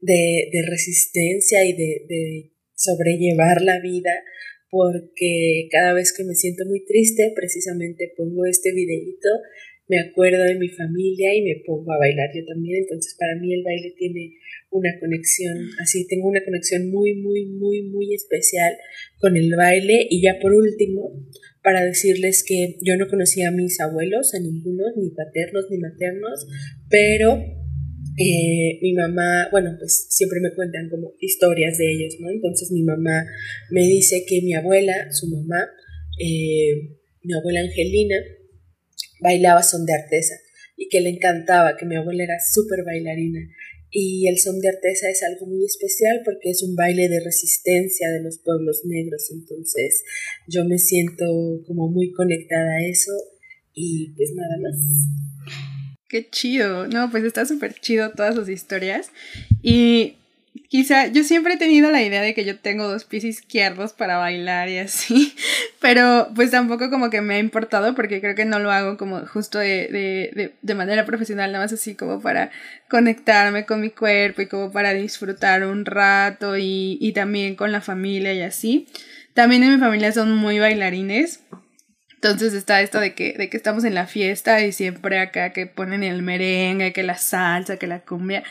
de, 0.00 0.48
de 0.52 0.62
resistencia 0.68 1.64
y 1.64 1.72
de, 1.72 2.06
de 2.08 2.52
sobrellevar 2.80 3.60
la 3.62 3.80
vida 3.80 4.12
porque 4.70 5.68
cada 5.70 5.92
vez 5.92 6.12
que 6.16 6.24
me 6.24 6.34
siento 6.34 6.64
muy 6.66 6.84
triste 6.84 7.32
precisamente 7.34 8.12
pongo 8.16 8.46
este 8.46 8.72
videito, 8.72 9.28
me 9.88 9.98
acuerdo 9.98 10.44
de 10.44 10.54
mi 10.54 10.68
familia 10.68 11.34
y 11.34 11.42
me 11.42 11.62
pongo 11.66 11.92
a 11.92 11.98
bailar 11.98 12.30
yo 12.34 12.44
también, 12.46 12.82
entonces 12.82 13.16
para 13.18 13.34
mí 13.34 13.52
el 13.52 13.64
baile 13.64 13.92
tiene 13.98 14.36
una 14.70 14.96
conexión, 15.00 15.68
así 15.80 16.06
tengo 16.06 16.28
una 16.28 16.44
conexión 16.44 16.90
muy, 16.90 17.14
muy, 17.14 17.46
muy, 17.46 17.82
muy 17.82 18.14
especial 18.14 18.76
con 19.18 19.36
el 19.36 19.50
baile. 19.56 20.06
Y 20.08 20.22
ya 20.22 20.38
por 20.40 20.52
último, 20.52 21.10
para 21.62 21.84
decirles 21.84 22.44
que 22.46 22.76
yo 22.80 22.96
no 22.96 23.08
conocía 23.08 23.48
a 23.48 23.52
mis 23.52 23.80
abuelos, 23.80 24.32
a 24.34 24.40
ninguno, 24.40 24.84
ni 24.96 25.10
paternos 25.10 25.66
ni 25.70 25.78
maternos, 25.78 26.46
pero 26.88 27.59
eh, 28.20 28.78
mi 28.82 28.92
mamá, 28.92 29.48
bueno, 29.50 29.74
pues 29.78 30.08
siempre 30.10 30.40
me 30.40 30.54
cuentan 30.54 30.90
como 30.90 31.14
historias 31.20 31.78
de 31.78 31.90
ellos, 31.90 32.16
¿no? 32.20 32.30
Entonces 32.30 32.70
mi 32.70 32.82
mamá 32.82 33.24
me 33.70 33.80
dice 33.80 34.24
que 34.28 34.42
mi 34.42 34.52
abuela, 34.52 35.10
su 35.10 35.26
mamá, 35.28 35.66
eh, 36.22 36.98
mi 37.22 37.32
abuela 37.32 37.60
Angelina, 37.60 38.16
bailaba 39.22 39.62
son 39.62 39.86
de 39.86 39.94
artesa 39.94 40.34
y 40.76 40.88
que 40.88 41.00
le 41.00 41.10
encantaba, 41.10 41.76
que 41.78 41.86
mi 41.86 41.96
abuela 41.96 42.24
era 42.24 42.36
súper 42.40 42.84
bailarina. 42.84 43.40
Y 43.90 44.28
el 44.28 44.38
son 44.38 44.60
de 44.60 44.68
artesa 44.68 45.08
es 45.10 45.22
algo 45.22 45.46
muy 45.46 45.64
especial 45.64 46.20
porque 46.24 46.50
es 46.50 46.62
un 46.62 46.76
baile 46.76 47.08
de 47.08 47.20
resistencia 47.24 48.08
de 48.10 48.22
los 48.22 48.38
pueblos 48.38 48.82
negros. 48.84 49.30
Entonces 49.32 50.04
yo 50.46 50.64
me 50.66 50.78
siento 50.78 51.24
como 51.66 51.88
muy 51.88 52.12
conectada 52.12 52.70
a 52.70 52.86
eso 52.86 53.12
y 53.74 54.12
pues 54.14 54.32
nada 54.34 54.58
más. 54.62 55.69
Qué 56.10 56.28
chido. 56.28 56.88
No, 56.88 57.08
pues 57.08 57.22
está 57.22 57.46
súper 57.46 57.72
chido 57.74 58.10
todas 58.10 58.34
sus 58.34 58.48
historias. 58.48 59.12
Y 59.62 60.16
quizá 60.68 61.06
yo 61.06 61.22
siempre 61.22 61.54
he 61.54 61.56
tenido 61.56 61.92
la 61.92 62.02
idea 62.02 62.20
de 62.20 62.34
que 62.34 62.44
yo 62.44 62.58
tengo 62.58 62.88
dos 62.88 63.04
pies 63.04 63.22
izquierdos 63.22 63.92
para 63.92 64.18
bailar 64.18 64.68
y 64.68 64.78
así, 64.78 65.32
pero 65.80 66.28
pues 66.34 66.50
tampoco 66.50 66.90
como 66.90 67.10
que 67.10 67.20
me 67.20 67.34
ha 67.34 67.38
importado 67.38 67.94
porque 67.94 68.20
creo 68.20 68.34
que 68.34 68.44
no 68.44 68.58
lo 68.58 68.72
hago 68.72 68.96
como 68.96 69.24
justo 69.24 69.60
de, 69.60 70.32
de, 70.34 70.54
de, 70.60 70.74
manera 70.74 71.06
profesional, 71.06 71.52
nada 71.52 71.64
más 71.64 71.72
así 71.72 71.94
como 71.94 72.20
para 72.20 72.50
conectarme 72.88 73.64
con 73.64 73.80
mi 73.80 73.90
cuerpo 73.90 74.42
y 74.42 74.46
como 74.46 74.72
para 74.72 74.92
disfrutar 74.92 75.64
un 75.64 75.84
rato 75.84 76.56
y, 76.56 76.98
y 77.00 77.12
también 77.12 77.54
con 77.54 77.70
la 77.70 77.80
familia 77.80 78.34
y 78.34 78.42
así. 78.42 78.88
también 79.34 79.62
en 79.62 79.74
mi 79.74 79.78
familia 79.78 80.10
son 80.10 80.34
muy 80.34 80.58
bailarines. 80.58 81.40
Entonces 82.22 82.52
está 82.52 82.82
esto 82.82 83.00
de 83.00 83.14
que, 83.14 83.32
de 83.32 83.48
que 83.48 83.56
estamos 83.56 83.84
en 83.84 83.94
la 83.94 84.06
fiesta 84.06 84.60
y 84.60 84.72
siempre 84.72 85.18
acá 85.18 85.54
que 85.54 85.64
ponen 85.64 86.02
el 86.02 86.22
merengue, 86.22 86.92
que 86.92 87.02
la 87.02 87.16
salsa, 87.16 87.78
que 87.78 87.86
la 87.86 88.00
cumbia. 88.00 88.42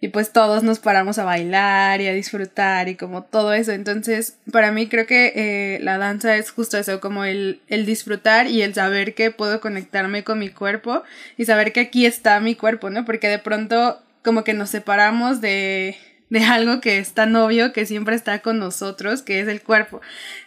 Y 0.00 0.08
pues 0.08 0.32
todos 0.32 0.64
nos 0.64 0.80
paramos 0.80 1.18
a 1.18 1.24
bailar 1.24 2.00
y 2.00 2.08
a 2.08 2.12
disfrutar 2.12 2.88
y 2.88 2.96
como 2.96 3.22
todo 3.22 3.52
eso. 3.52 3.70
Entonces, 3.70 4.36
para 4.50 4.72
mí 4.72 4.88
creo 4.88 5.06
que 5.06 5.32
eh, 5.36 5.78
la 5.80 5.96
danza 5.96 6.34
es 6.36 6.50
justo 6.50 6.76
eso, 6.76 7.00
como 7.00 7.24
el, 7.24 7.60
el 7.68 7.86
disfrutar 7.86 8.48
y 8.48 8.62
el 8.62 8.74
saber 8.74 9.14
que 9.14 9.30
puedo 9.30 9.60
conectarme 9.60 10.24
con 10.24 10.40
mi 10.40 10.48
cuerpo 10.48 11.04
y 11.38 11.44
saber 11.44 11.72
que 11.72 11.80
aquí 11.80 12.06
está 12.06 12.40
mi 12.40 12.56
cuerpo, 12.56 12.90
¿no? 12.90 13.04
Porque 13.04 13.28
de 13.28 13.38
pronto 13.38 14.02
como 14.24 14.42
que 14.42 14.54
nos 14.54 14.70
separamos 14.70 15.40
de, 15.40 15.96
de 16.34 16.42
algo 16.44 16.80
que 16.80 16.98
es 16.98 17.12
tan 17.12 17.36
obvio 17.36 17.72
que 17.72 17.86
siempre 17.86 18.16
está 18.16 18.40
con 18.40 18.58
nosotros, 18.58 19.22
que 19.22 19.38
es 19.38 19.46
el 19.46 19.62
cuerpo. 19.62 20.00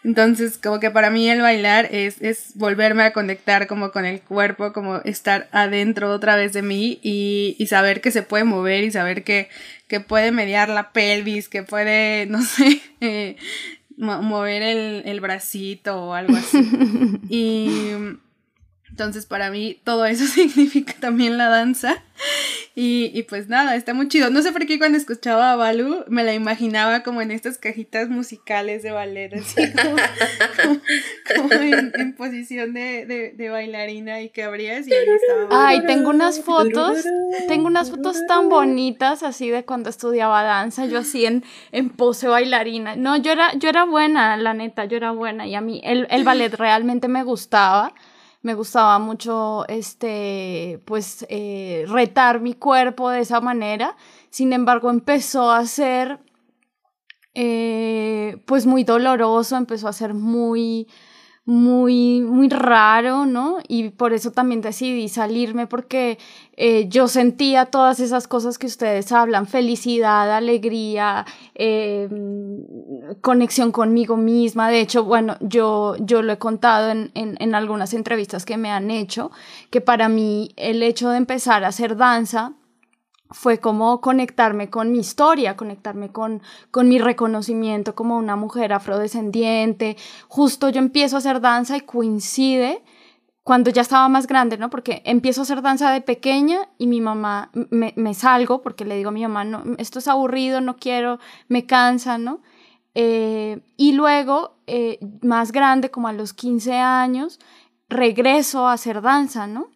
Entonces, 0.04 0.58
como 0.58 0.82
que 0.82 0.92
para 0.92 1.10
mí 1.10 1.30
el 1.30 1.42
bailar 1.42 1.88
es, 1.92 2.22
es 2.22 2.52
volverme 2.56 3.04
a 3.04 3.14
conectar 3.14 3.68
como 3.68 3.92
con 3.92 4.04
el 4.04 4.20
cuerpo, 4.20 4.74
como 4.74 4.98
estar 4.98 5.48
adentro 5.54 6.12
otra 6.12 6.36
vez 6.36 6.52
de 6.52 6.62
mí 6.62 7.00
y, 7.02 7.56
y 7.58 7.68
saber 7.68 8.02
que 8.02 8.12
se 8.12 8.22
puede 8.22 8.44
mover 8.44 8.84
y 8.84 8.92
saber 8.92 9.24
que, 9.24 9.48
que 9.88 10.02
puede 10.02 10.34
mediar 10.34 10.68
la 10.68 10.92
pelvis, 10.92 11.48
que 11.48 11.64
puede, 11.64 12.26
no 12.30 12.42
sé, 12.42 12.82
eh, 13.00 13.38
mover 13.96 14.62
el, 14.64 15.04
el 15.06 15.22
bracito 15.22 16.04
o 16.04 16.14
algo 16.14 16.36
así. 16.36 17.22
y 17.30 18.20
entonces 18.98 19.28
para 19.28 19.52
mí 19.52 19.80
todo 19.84 20.06
eso 20.06 20.26
significa 20.34 20.96
también 21.00 21.38
la 21.38 21.50
danza. 21.50 22.04
Y, 22.74 23.12
y, 23.14 23.24
pues 23.24 23.48
nada, 23.48 23.76
está 23.76 23.94
muy 23.94 24.08
chido. 24.08 24.32
No 24.32 24.42
sé 24.42 24.52
por 24.52 24.66
qué 24.66 24.80
cuando 24.80 24.98
escuchaba 24.98 25.52
a 25.52 25.56
Balu 25.56 26.04
me 26.08 26.24
la 26.24 26.34
imaginaba 26.34 27.04
como 27.04 27.22
en 27.22 27.30
estas 27.30 27.60
cajitas 27.60 28.10
musicales 28.10 28.82
de 28.82 28.92
ballet, 28.92 29.34
así 29.34 29.62
como, 31.36 31.52
en, 31.62 32.16
posición 32.16 32.74
de, 32.74 33.34
de, 33.36 33.50
bailarina 33.50 34.22
y 34.22 34.30
que 34.30 34.44
abrías 34.44 34.88
y 34.88 34.94
ahí 34.94 35.06
estaba. 35.08 35.68
Ay, 35.68 35.86
tengo 35.86 36.10
unas 36.10 36.42
fotos, 36.42 37.04
tengo 37.48 37.68
unas 37.68 37.92
fotos 37.92 38.18
tan 38.28 38.50
bonitas 38.50 39.22
así 39.22 39.50
de 39.50 39.64
cuando 39.64 39.92
estudiaba 39.92 40.42
danza, 40.42 40.88
yo 40.88 41.00
así 41.00 41.26
en, 41.26 41.44
en 41.72 41.90
pose 41.90 42.28
bailarina. 42.28 42.96
No, 42.96 43.16
yo 43.18 43.32
era, 43.32 43.54
yo 43.58 43.70
era 43.70 43.86
buena, 43.86 44.38
la 44.38 44.56
neta, 44.56 44.86
yo 44.86 44.98
era 44.98 45.12
buena 45.12 45.46
y 45.48 45.54
a 45.54 45.62
mí 45.62 45.82
el, 45.84 46.08
el 46.10 46.24
ballet 46.24 46.54
realmente 46.56 47.08
me 47.08 47.24
gustaba 47.24 47.94
me 48.48 48.54
gustaba 48.54 48.98
mucho 48.98 49.68
este 49.68 50.80
pues 50.86 51.26
eh, 51.28 51.84
retar 51.90 52.40
mi 52.40 52.54
cuerpo 52.54 53.10
de 53.10 53.20
esa 53.20 53.42
manera 53.42 53.98
sin 54.30 54.54
embargo 54.54 54.90
empezó 54.90 55.52
a 55.52 55.66
ser 55.66 56.20
eh, 57.34 58.42
pues 58.46 58.66
muy 58.66 58.86
doloroso 58.86 59.58
empezó 59.58 59.90
a 59.90 59.94
ser 59.94 60.14
muy 60.14 60.88
muy, 61.44 62.20
muy 62.22 62.50
raro, 62.50 63.26
¿no? 63.26 63.60
Y 63.70 63.92
por 63.92 64.12
eso 64.12 64.32
también 64.32 64.60
decidí 64.60 65.08
salirme 65.08 65.66
porque 65.66 66.20
eh, 66.58 66.88
yo 66.90 67.08
sentía 67.08 67.68
todas 67.68 68.00
esas 68.00 68.28
cosas 68.28 68.58
que 68.58 68.66
ustedes 68.66 69.12
hablan, 69.12 69.46
felicidad, 69.46 70.36
alegría, 70.36 71.26
eh, 71.54 72.10
conexión 73.22 73.72
conmigo 73.72 74.18
misma. 74.18 74.70
De 74.70 74.82
hecho, 74.82 75.04
bueno, 75.04 75.38
yo, 75.40 75.96
yo 76.00 76.24
lo 76.24 76.34
he 76.34 76.40
contado 76.40 76.90
en, 76.90 77.12
en, 77.14 77.38
en 77.40 77.54
algunas 77.54 77.94
entrevistas 77.94 78.44
que 78.44 78.58
me 78.58 78.72
han 78.72 78.90
hecho, 78.90 79.30
que 79.70 79.82
para 79.82 80.10
mí 80.10 80.52
el 80.56 80.82
hecho 80.82 81.12
de 81.12 81.18
empezar 81.18 81.64
a 81.64 81.68
hacer 81.68 81.96
danza, 81.96 82.54
fue 83.30 83.60
como 83.60 84.00
conectarme 84.02 84.70
con 84.70 84.92
mi 84.92 85.00
historia, 85.00 85.58
conectarme 85.58 86.12
con, 86.12 86.42
con 86.72 86.88
mi 86.88 86.98
reconocimiento 86.98 87.94
como 87.94 88.18
una 88.18 88.36
mujer 88.36 88.74
afrodescendiente. 88.74 89.98
Justo 90.28 90.70
yo 90.70 90.80
empiezo 90.80 91.18
a 91.18 91.20
hacer 91.20 91.42
danza 91.42 91.78
y 91.78 91.82
coincide 91.82 92.82
cuando 93.48 93.70
ya 93.70 93.82
estaba 93.82 94.10
más 94.10 94.28
grande, 94.28 94.58
¿no? 94.58 94.70
Porque 94.70 95.02
empiezo 95.06 95.40
a 95.40 95.44
hacer 95.44 95.62
danza 95.62 95.90
de 95.92 96.02
pequeña 96.02 96.68
y 96.78 96.86
mi 96.86 97.00
mamá, 97.00 97.50
me, 97.54 97.94
me 97.96 98.14
salgo 98.14 98.62
porque 98.62 98.84
le 98.84 98.98
digo 98.98 99.08
a 99.08 99.14
mi 99.14 99.22
mamá, 99.22 99.46
no, 99.46 99.64
esto 99.78 100.00
es 100.00 100.10
aburrido, 100.10 100.60
no 100.60 100.76
quiero, 100.76 101.18
me 101.48 101.66
cansa, 101.66 102.18
¿no? 102.18 102.42
Eh, 102.94 103.62
y 103.78 103.94
luego, 103.94 104.58
eh, 104.68 105.00
más 105.22 105.54
grande, 105.54 105.90
como 105.90 106.10
a 106.10 106.12
los 106.12 106.34
15 106.34 106.74
años, 106.74 107.40
regreso 107.88 108.68
a 108.68 108.74
hacer 108.74 109.02
danza, 109.02 109.48
¿no? 109.48 109.70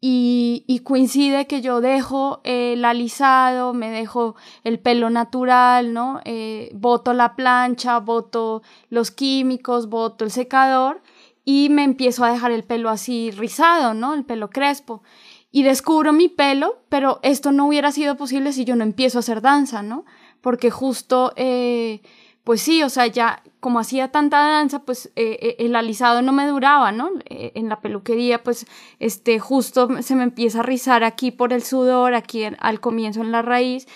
Y, 0.00 0.80
coincide 0.84 1.48
que 1.48 1.60
yo 1.60 1.80
dejo 1.80 2.40
el 2.44 2.84
alisado, 2.84 3.74
me 3.74 3.90
dejo 3.90 4.36
el 4.62 4.78
pelo 4.78 5.10
natural, 5.10 5.92
¿no? 5.92 6.20
Eh, 6.24 6.70
boto 6.72 7.12
la 7.14 7.34
plancha, 7.34 7.98
boto 7.98 8.62
los 8.90 9.10
químicos, 9.10 9.88
boto 9.88 10.24
el 10.24 10.30
secador 10.30 11.02
y 11.50 11.70
me 11.70 11.82
empiezo 11.82 12.26
a 12.26 12.30
dejar 12.30 12.50
el 12.52 12.62
pelo 12.62 12.90
así 12.90 13.30
rizado, 13.30 13.94
¿no? 13.94 14.12
El 14.12 14.26
pelo 14.26 14.50
crespo. 14.50 15.02
Y 15.50 15.62
descubro 15.62 16.12
mi 16.12 16.28
pelo, 16.28 16.82
pero 16.90 17.20
esto 17.22 17.52
no 17.52 17.66
hubiera 17.66 17.90
sido 17.90 18.18
posible 18.18 18.52
si 18.52 18.66
yo 18.66 18.76
no 18.76 18.84
empiezo 18.84 19.16
a 19.16 19.20
hacer 19.20 19.40
danza, 19.40 19.80
¿no? 19.80 20.04
Porque 20.42 20.70
justo 20.70 21.32
eh, 21.36 22.02
pues 22.44 22.60
sí, 22.60 22.82
o 22.82 22.90
sea, 22.90 23.06
ya 23.06 23.42
como 23.60 23.78
hacía 23.78 24.10
tanta 24.10 24.38
danza, 24.38 24.80
pues 24.80 25.12
eh, 25.16 25.38
eh, 25.40 25.56
el 25.60 25.74
alisado 25.74 26.20
no 26.20 26.32
me 26.32 26.46
duraba, 26.46 26.92
¿no? 26.92 27.12
Eh, 27.24 27.52
en 27.54 27.70
la 27.70 27.80
peluquería, 27.80 28.42
pues, 28.42 28.66
este, 28.98 29.38
justo 29.38 29.88
se 30.02 30.14
me 30.14 30.24
empieza 30.24 30.60
a 30.60 30.64
rizar 30.64 31.02
aquí 31.02 31.30
por 31.30 31.54
el 31.54 31.62
sudor, 31.62 32.14
aquí 32.14 32.44
al 32.44 32.80
comienzo 32.80 33.22
en 33.22 33.32
la 33.32 33.40
raíz, 33.40 33.86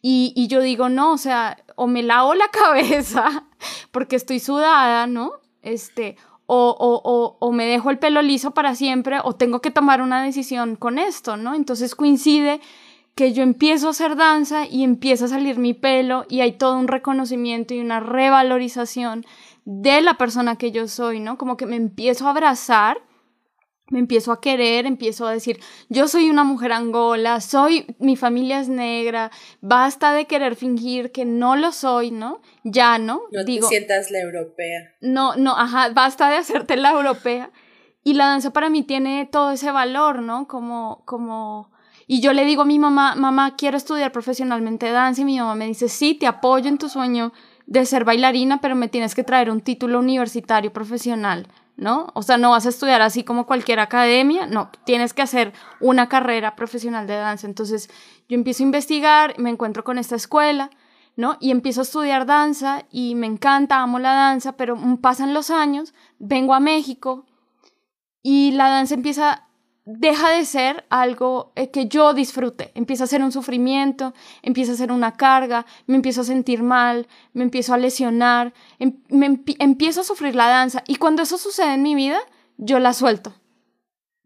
y, 0.00 0.32
y 0.36 0.46
yo 0.46 0.60
digo, 0.60 0.88
no, 0.88 1.12
o 1.12 1.18
sea, 1.18 1.58
o 1.74 1.88
me 1.88 2.04
lavo 2.04 2.34
la 2.34 2.48
cabeza 2.52 3.48
porque 3.90 4.14
estoy 4.14 4.38
sudada, 4.38 5.08
¿no? 5.08 5.32
Este, 5.62 6.16
o, 6.52 6.74
o, 6.76 7.00
o, 7.04 7.36
o, 7.38 7.52
me 7.52 7.64
dejo 7.64 7.90
el 7.90 8.00
pelo 8.00 8.22
liso 8.22 8.50
para 8.50 8.74
siempre, 8.74 9.18
o 9.22 9.34
tengo 9.36 9.60
que 9.60 9.70
tomar 9.70 10.02
una 10.02 10.20
decisión 10.20 10.74
con 10.74 10.98
esto, 10.98 11.36
¿no? 11.36 11.54
Entonces 11.54 11.94
coincide 11.94 12.60
que 13.14 13.32
yo 13.32 13.44
empiezo 13.44 13.86
a 13.86 13.90
hacer 13.90 14.16
danza 14.16 14.66
y 14.66 14.82
empieza 14.82 15.26
a 15.26 15.28
salir 15.28 15.60
mi 15.60 15.74
pelo 15.74 16.26
y 16.28 16.40
hay 16.40 16.50
todo 16.50 16.76
un 16.76 16.88
reconocimiento 16.88 17.72
y 17.72 17.78
una 17.78 18.00
revalorización 18.00 19.24
de 19.64 20.00
la 20.00 20.14
persona 20.14 20.56
que 20.56 20.72
yo 20.72 20.88
soy, 20.88 21.20
¿no? 21.20 21.38
Como 21.38 21.56
que 21.56 21.66
me 21.66 21.76
empiezo 21.76 22.26
a 22.26 22.30
abrazar, 22.30 22.98
me 23.90 23.98
empiezo 23.98 24.32
a 24.32 24.40
querer, 24.40 24.86
empiezo 24.86 25.26
a 25.26 25.32
decir, 25.32 25.60
yo 25.88 26.08
soy 26.08 26.30
una 26.30 26.44
mujer 26.44 26.72
angola, 26.72 27.40
soy, 27.40 27.86
mi 27.98 28.16
familia 28.16 28.60
es 28.60 28.68
negra, 28.68 29.30
basta 29.60 30.12
de 30.12 30.26
querer 30.26 30.56
fingir 30.56 31.12
que 31.12 31.24
no 31.24 31.56
lo 31.56 31.72
soy, 31.72 32.10
¿no? 32.10 32.40
Ya, 32.64 32.98
¿no? 32.98 33.22
No 33.32 33.44
Digo, 33.44 33.68
te 33.68 33.76
sientas 33.76 34.10
la 34.10 34.20
europea. 34.20 34.94
No, 35.00 35.36
no, 35.36 35.56
ajá, 35.56 35.90
basta 35.90 36.30
de 36.30 36.36
hacerte 36.36 36.76
la 36.76 36.92
europea. 36.92 37.50
Y 38.02 38.14
la 38.14 38.26
danza 38.26 38.50
para 38.52 38.70
mí 38.70 38.82
tiene 38.82 39.28
todo 39.30 39.50
ese 39.50 39.70
valor, 39.72 40.22
¿no? 40.22 40.48
Como, 40.48 41.02
como, 41.04 41.70
y 42.06 42.20
yo 42.20 42.32
le 42.32 42.44
digo 42.44 42.62
a 42.62 42.64
mi 42.64 42.78
mamá, 42.78 43.14
mamá, 43.14 43.56
quiero 43.56 43.76
estudiar 43.76 44.10
profesionalmente 44.10 44.90
danza 44.90 45.20
y 45.20 45.24
mi 45.26 45.38
mamá 45.38 45.54
me 45.54 45.66
dice, 45.66 45.88
sí, 45.88 46.14
te 46.14 46.26
apoyo 46.26 46.68
en 46.68 46.78
tu 46.78 46.88
sueño 46.88 47.32
de 47.66 47.84
ser 47.86 48.04
bailarina, 48.04 48.60
pero 48.60 48.74
me 48.74 48.88
tienes 48.88 49.14
que 49.14 49.22
traer 49.22 49.50
un 49.50 49.60
título 49.60 49.98
universitario 49.98 50.72
profesional, 50.72 51.46
¿no? 51.80 52.08
O 52.14 52.22
sea, 52.22 52.36
no 52.36 52.50
vas 52.50 52.66
a 52.66 52.68
estudiar 52.68 53.00
así 53.00 53.24
como 53.24 53.46
cualquier 53.46 53.80
academia, 53.80 54.46
no, 54.46 54.70
tienes 54.84 55.14
que 55.14 55.22
hacer 55.22 55.54
una 55.80 56.08
carrera 56.08 56.54
profesional 56.54 57.06
de 57.06 57.14
danza. 57.14 57.46
Entonces 57.46 57.88
yo 58.28 58.36
empiezo 58.36 58.62
a 58.62 58.66
investigar, 58.66 59.38
me 59.38 59.50
encuentro 59.50 59.82
con 59.82 59.96
esta 59.98 60.14
escuela, 60.14 60.70
¿no? 61.16 61.38
Y 61.40 61.50
empiezo 61.50 61.80
a 61.80 61.84
estudiar 61.84 62.26
danza 62.26 62.84
y 62.90 63.14
me 63.14 63.26
encanta, 63.26 63.80
amo 63.80 63.98
la 63.98 64.12
danza, 64.12 64.52
pero 64.52 64.76
pasan 65.00 65.32
los 65.32 65.50
años, 65.50 65.94
vengo 66.18 66.54
a 66.54 66.60
México 66.60 67.24
y 68.22 68.52
la 68.52 68.68
danza 68.68 68.94
empieza 68.94 69.48
deja 69.84 70.30
de 70.30 70.44
ser 70.44 70.84
algo 70.90 71.52
eh, 71.56 71.70
que 71.70 71.86
yo 71.86 72.12
disfrute, 72.14 72.70
empieza 72.74 73.04
a 73.04 73.06
ser 73.06 73.22
un 73.22 73.32
sufrimiento, 73.32 74.14
empieza 74.42 74.72
a 74.72 74.76
ser 74.76 74.92
una 74.92 75.16
carga, 75.16 75.66
me 75.86 75.96
empiezo 75.96 76.20
a 76.20 76.24
sentir 76.24 76.62
mal, 76.62 77.08
me 77.32 77.42
empiezo 77.42 77.74
a 77.74 77.78
lesionar, 77.78 78.52
em, 78.78 79.00
me 79.08 79.40
empiezo 79.58 80.02
a 80.02 80.04
sufrir 80.04 80.34
la 80.34 80.48
danza 80.48 80.82
y 80.86 80.96
cuando 80.96 81.22
eso 81.22 81.38
sucede 81.38 81.74
en 81.74 81.82
mi 81.82 81.94
vida, 81.94 82.18
yo 82.56 82.78
la 82.78 82.92
suelto. 82.92 83.34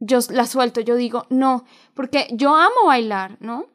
Yo 0.00 0.18
la 0.30 0.46
suelto, 0.46 0.80
yo 0.80 0.96
digo, 0.96 1.26
no, 1.30 1.64
porque 1.94 2.28
yo 2.32 2.54
amo 2.56 2.86
bailar, 2.86 3.38
¿no? 3.40 3.66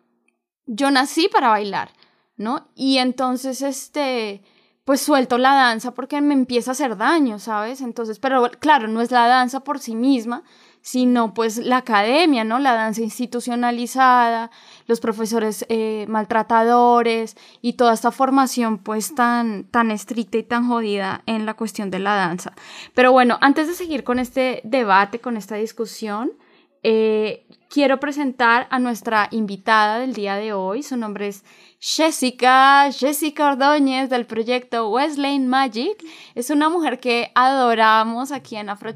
Yo 0.66 0.92
nací 0.92 1.28
para 1.28 1.48
bailar, 1.48 1.92
¿no? 2.36 2.68
Y 2.76 2.98
entonces, 2.98 3.62
este, 3.62 4.44
pues 4.84 5.02
suelto 5.02 5.38
la 5.38 5.54
danza 5.54 5.92
porque 5.92 6.22
me 6.22 6.34
empieza 6.34 6.72
a 6.72 6.74
hacer 6.74 6.98
daño, 6.98 7.40
¿sabes? 7.40 7.82
Entonces, 7.82 8.20
pero 8.20 8.50
claro, 8.60 8.88
no 8.88 9.02
es 9.02 9.12
la 9.12 9.28
danza 9.28 9.62
por 9.62 9.80
sí 9.80 9.96
misma, 9.96 10.44
sino 10.82 11.34
pues 11.34 11.58
la 11.58 11.78
academia, 11.78 12.44
¿no? 12.44 12.60
La 12.60 12.74
danza 12.74 13.02
institucionalizada, 13.02 14.50
los 14.88 15.00
profesores 15.00 15.66
eh, 15.70 16.06
maltratadores 16.08 17.36
y 17.62 17.74
toda 17.74 17.94
esta 17.94 18.12
formación 18.12 18.78
pues 18.78 19.14
tan, 19.14 19.66
tan 19.66 19.92
estricta 19.92 20.38
y 20.38 20.44
tan 20.44 20.68
jodida 20.68 21.22
en 21.26 21.46
la 21.46 21.54
cuestión 21.54 21.92
de 21.92 22.00
la 22.00 22.16
danza. 22.16 22.54
Pero 22.94 23.12
bueno, 23.12 23.38
antes 23.42 23.68
de 23.68 23.74
seguir 23.74 24.04
con 24.04 24.20
este 24.20 24.62
debate, 24.64 25.20
con 25.20 25.38
esta 25.38 25.56
discusión, 25.56 26.32
eh, 26.82 27.46
quiero 27.70 28.00
presentar 28.00 28.68
a 28.70 28.80
nuestra 28.80 29.28
invitada 29.32 30.00
del 30.00 30.14
día 30.14 30.36
de 30.36 30.54
hoy. 30.54 30.84
Su 30.84 30.98
nombre 30.98 31.28
es 31.28 31.44
Jessica, 31.82 32.92
Jessica 32.92 33.48
Ordóñez 33.48 34.10
del 34.10 34.26
proyecto 34.26 34.90
Wesleyan 34.90 35.48
Magic. 35.48 36.04
Es 36.36 36.50
una 36.50 36.68
mujer 36.68 37.00
que 37.00 37.32
adoramos 37.36 38.34
aquí 38.34 38.58
en 38.58 38.70
Afro 38.70 38.92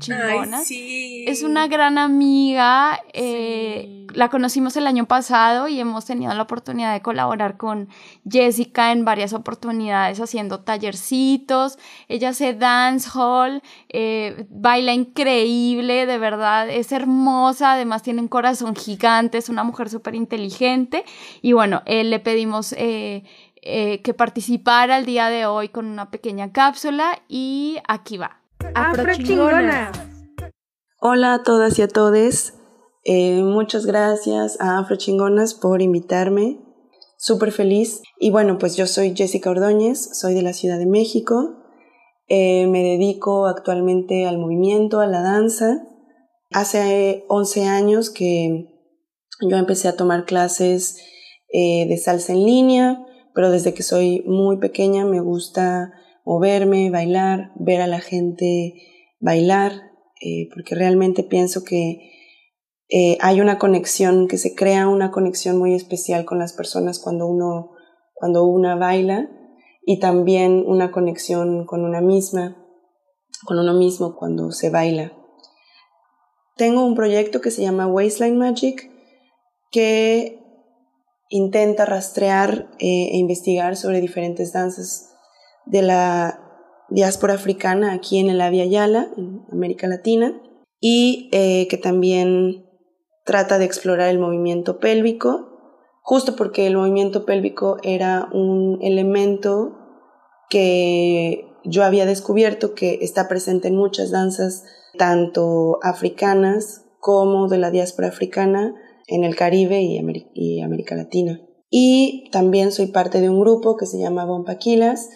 sí. 0.66 1.24
Es 1.26 1.44
una 1.44 1.68
gran 1.68 1.98
amiga. 1.98 3.00
Eh, 3.14 4.06
la 4.14 4.30
conocimos 4.30 4.76
el 4.76 4.86
año 4.86 5.06
pasado 5.06 5.70
y 5.70 5.80
hemos 5.80 6.04
tenido 6.04 6.34
la 6.34 6.44
oportunidad 6.44 6.92
de 6.92 7.02
colaborar 7.02 7.56
con 7.56 7.88
Jessica 8.30 8.92
en 8.92 9.06
varias 9.06 9.32
oportunidades 9.32 10.20
haciendo 10.20 10.60
tallercitos. 10.60 11.80
Ella 12.10 12.30
hace 12.30 12.54
dancehall, 12.54 13.64
eh, 13.88 14.46
baila 14.50 14.94
increíble, 14.94 16.06
de 16.06 16.18
verdad, 16.18 16.70
es 16.70 16.92
hermosa, 16.92 17.74
además 17.74 18.04
tiene 18.04 18.22
un 18.22 18.28
corazón 18.28 18.76
gigante, 18.76 19.38
es 19.38 19.48
una 19.48 19.64
mujer 19.64 19.90
súper 19.90 20.16
inteligente. 20.16 21.06
Y 21.42 21.54
bueno, 21.54 21.82
eh, 21.86 22.04
le 22.04 22.20
pedimos 22.20 22.73
eh, 22.78 23.24
eh, 23.62 24.02
que 24.02 24.14
participara 24.14 24.98
el 24.98 25.06
día 25.06 25.30
de 25.30 25.46
hoy 25.46 25.70
con 25.70 25.86
una 25.86 26.12
pequeña 26.12 26.52
cápsula 26.52 27.22
y 27.28 27.78
aquí 27.88 28.18
va. 28.18 28.42
Hola 31.00 31.34
a 31.34 31.44
todas 31.44 31.80
y 31.80 31.82
a 31.82 31.88
todos. 31.88 32.54
Eh, 33.06 33.42
muchas 33.44 33.86
gracias 33.86 34.60
a 34.60 34.80
Afrochingonas 34.80 35.54
por 35.54 35.82
invitarme. 35.82 36.60
Súper 37.18 37.52
feliz. 37.52 38.02
Y 38.20 38.32
bueno, 38.32 38.58
pues 38.58 38.76
yo 38.76 38.88
soy 38.88 39.16
Jessica 39.16 39.50
Ordóñez, 39.50 40.18
soy 40.20 40.34
de 40.34 40.42
la 40.42 40.54
Ciudad 40.54 40.78
de 40.78 40.86
México. 40.86 41.60
me 42.30 42.84
dedico 42.84 43.48
actualmente 43.48 44.26
al 44.26 44.38
movimiento, 44.38 45.00
a 45.00 45.08
la 45.08 45.22
danza. 45.22 45.84
Hace 46.52 47.26
11 47.30 47.66
años 47.66 48.10
que 48.10 48.70
yo 49.42 49.58
empecé 49.58 49.88
a 49.88 49.96
tomar 49.96 50.26
clases 50.26 50.98
eh, 51.56 51.86
de 51.88 51.98
salsa 51.98 52.34
en 52.34 52.46
línea, 52.46 53.06
pero 53.36 53.52
desde 53.52 53.76
que 53.76 53.84
soy 53.84 54.24
muy 54.26 54.58
pequeña 54.58 55.06
me 55.06 55.22
gusta 55.22 55.94
moverme, 56.26 56.90
bailar, 56.90 57.52
ver 57.56 57.82
a 57.82 57.88
la 57.88 58.00
gente 58.00 58.74
bailar, 59.20 59.72
eh, 60.20 60.50
porque 60.52 60.74
realmente 60.74 61.22
pienso 61.24 61.64
que 61.64 62.10
eh, 62.90 63.18
hay 63.22 63.40
una 63.40 63.60
conexión, 63.60 64.28
que 64.28 64.38
se 64.38 64.56
crea 64.56 64.88
una 64.88 65.12
conexión 65.12 65.58
muy 65.60 65.76
especial 65.76 66.26
con 66.26 66.40
las 66.40 66.54
personas 66.54 66.98
cuando 66.98 67.28
uno, 67.28 67.72
cuando 68.16 68.46
una 68.46 68.76
baila 68.76 69.30
y 69.86 70.00
también 70.00 70.64
una 70.66 70.92
conexión 70.92 71.66
con 71.68 71.86
una 71.86 72.02
misma, 72.02 72.58
con 73.46 73.60
uno 73.60 73.76
mismo 73.76 74.16
cuando 74.16 74.52
se 74.52 74.72
baila. 74.72 75.14
Tengo 76.56 76.84
un 76.84 76.96
proyecto 76.96 77.42
que 77.42 77.52
se 77.52 77.62
llama 77.62 77.88
Waistline 77.88 78.38
Magic 78.38 78.90
que 79.72 80.43
intenta 81.34 81.86
rastrear 81.86 82.70
eh, 82.78 83.10
e 83.12 83.18
investigar 83.18 83.76
sobre 83.76 84.02
diferentes 84.02 84.54
danzas 84.54 85.10
de 85.66 85.82
la 85.82 86.40
diáspora 86.90 87.34
africana 87.34 87.94
aquí 87.94 88.20
en 88.20 88.30
el 88.30 88.40
Avia 88.40 88.66
Yala, 88.66 89.10
en 89.18 89.42
América 89.52 89.88
Latina, 89.88 90.40
y 90.80 91.30
eh, 91.32 91.68
que 91.70 91.78
también 91.78 92.66
trata 93.26 93.58
de 93.58 93.66
explorar 93.66 94.10
el 94.10 94.20
movimiento 94.20 94.80
pélvico, 94.80 95.50
justo 96.04 96.36
porque 96.36 96.68
el 96.68 96.78
movimiento 96.78 97.26
pélvico 97.26 97.78
era 97.82 98.30
un 98.32 98.78
elemento 98.84 99.76
que 100.52 101.48
yo 101.64 101.84
había 101.84 102.06
descubierto 102.06 102.76
que 102.76 103.00
está 103.02 103.28
presente 103.28 103.70
en 103.70 103.76
muchas 103.76 104.12
danzas, 104.12 104.66
tanto 105.00 105.80
africanas 105.82 106.86
como 107.00 107.48
de 107.48 107.58
la 107.58 107.72
diáspora 107.72 108.10
africana, 108.10 108.76
en 109.08 109.24
el 109.24 109.36
Caribe 109.36 109.82
y, 109.82 110.62
América 110.62 110.96
Latina. 110.96 111.42
Y 111.70 112.30
también 112.32 112.72
soy 112.72 112.88
parte 112.88 113.20
de 113.22 113.30
un 113.30 113.40
grupo 113.40 113.78
que 113.78 113.86
se 113.86 114.00
llama 114.00 114.26
Bompaquilas. 114.26 115.10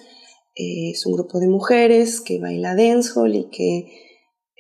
Eh, 0.55 0.91
es 0.91 1.05
un 1.05 1.13
grupo 1.13 1.39
de 1.39 1.47
mujeres 1.47 2.21
que 2.21 2.39
baila 2.39 2.75
dancehall 2.75 3.35
y 3.35 3.49
que 3.49 3.91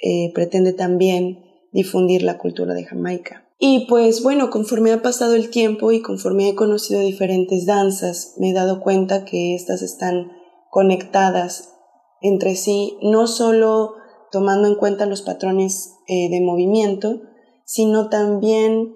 eh, 0.03 0.31
pretende 0.33 0.73
también 0.73 1.39
difundir 1.71 2.23
la 2.23 2.37
cultura 2.37 2.73
de 2.73 2.85
Jamaica. 2.85 3.47
Y 3.59 3.87
pues 3.87 4.21
bueno, 4.21 4.51
conforme 4.51 4.91
ha 4.91 5.01
pasado 5.01 5.33
el 5.33 5.49
tiempo 5.49 5.91
y 5.91 6.01
conforme 6.01 6.49
he 6.49 6.55
conocido 6.55 7.01
diferentes 7.01 7.65
danzas, 7.65 8.35
me 8.37 8.51
he 8.51 8.53
dado 8.53 8.81
cuenta 8.81 9.25
que 9.25 9.55
estas 9.55 9.81
están 9.81 10.31
conectadas 10.69 11.73
entre 12.21 12.55
sí, 12.55 12.97
no 13.01 13.25
solo 13.25 13.93
tomando 14.31 14.67
en 14.67 14.75
cuenta 14.75 15.05
los 15.07 15.23
patrones 15.23 15.95
eh, 16.07 16.29
de 16.29 16.41
movimiento, 16.41 17.21
sino 17.65 18.09
también 18.09 18.95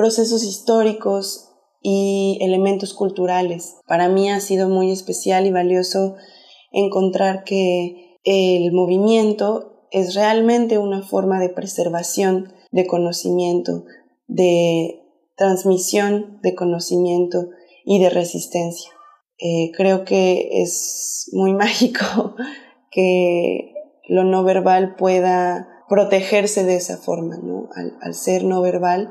procesos 0.00 0.44
históricos 0.44 1.50
y 1.82 2.38
elementos 2.40 2.94
culturales. 2.94 3.76
Para 3.86 4.08
mí 4.08 4.30
ha 4.30 4.40
sido 4.40 4.66
muy 4.66 4.90
especial 4.90 5.44
y 5.44 5.50
valioso 5.50 6.16
encontrar 6.72 7.44
que 7.44 8.16
el 8.24 8.72
movimiento 8.72 9.86
es 9.90 10.14
realmente 10.14 10.78
una 10.78 11.02
forma 11.02 11.38
de 11.38 11.50
preservación 11.50 12.50
de 12.70 12.86
conocimiento, 12.86 13.84
de 14.26 15.02
transmisión 15.36 16.40
de 16.42 16.54
conocimiento 16.54 17.50
y 17.84 18.00
de 18.00 18.08
resistencia. 18.08 18.90
Eh, 19.36 19.70
creo 19.76 20.06
que 20.06 20.62
es 20.62 21.28
muy 21.34 21.52
mágico 21.64 22.36
que 22.90 23.74
lo 24.08 24.24
no 24.24 24.44
verbal 24.44 24.96
pueda 24.96 25.68
protegerse 25.90 26.64
de 26.64 26.76
esa 26.76 26.96
forma, 26.96 27.36
¿no? 27.36 27.68
Al, 27.74 27.98
al 28.00 28.14
ser 28.14 28.44
no 28.44 28.62
verbal, 28.62 29.10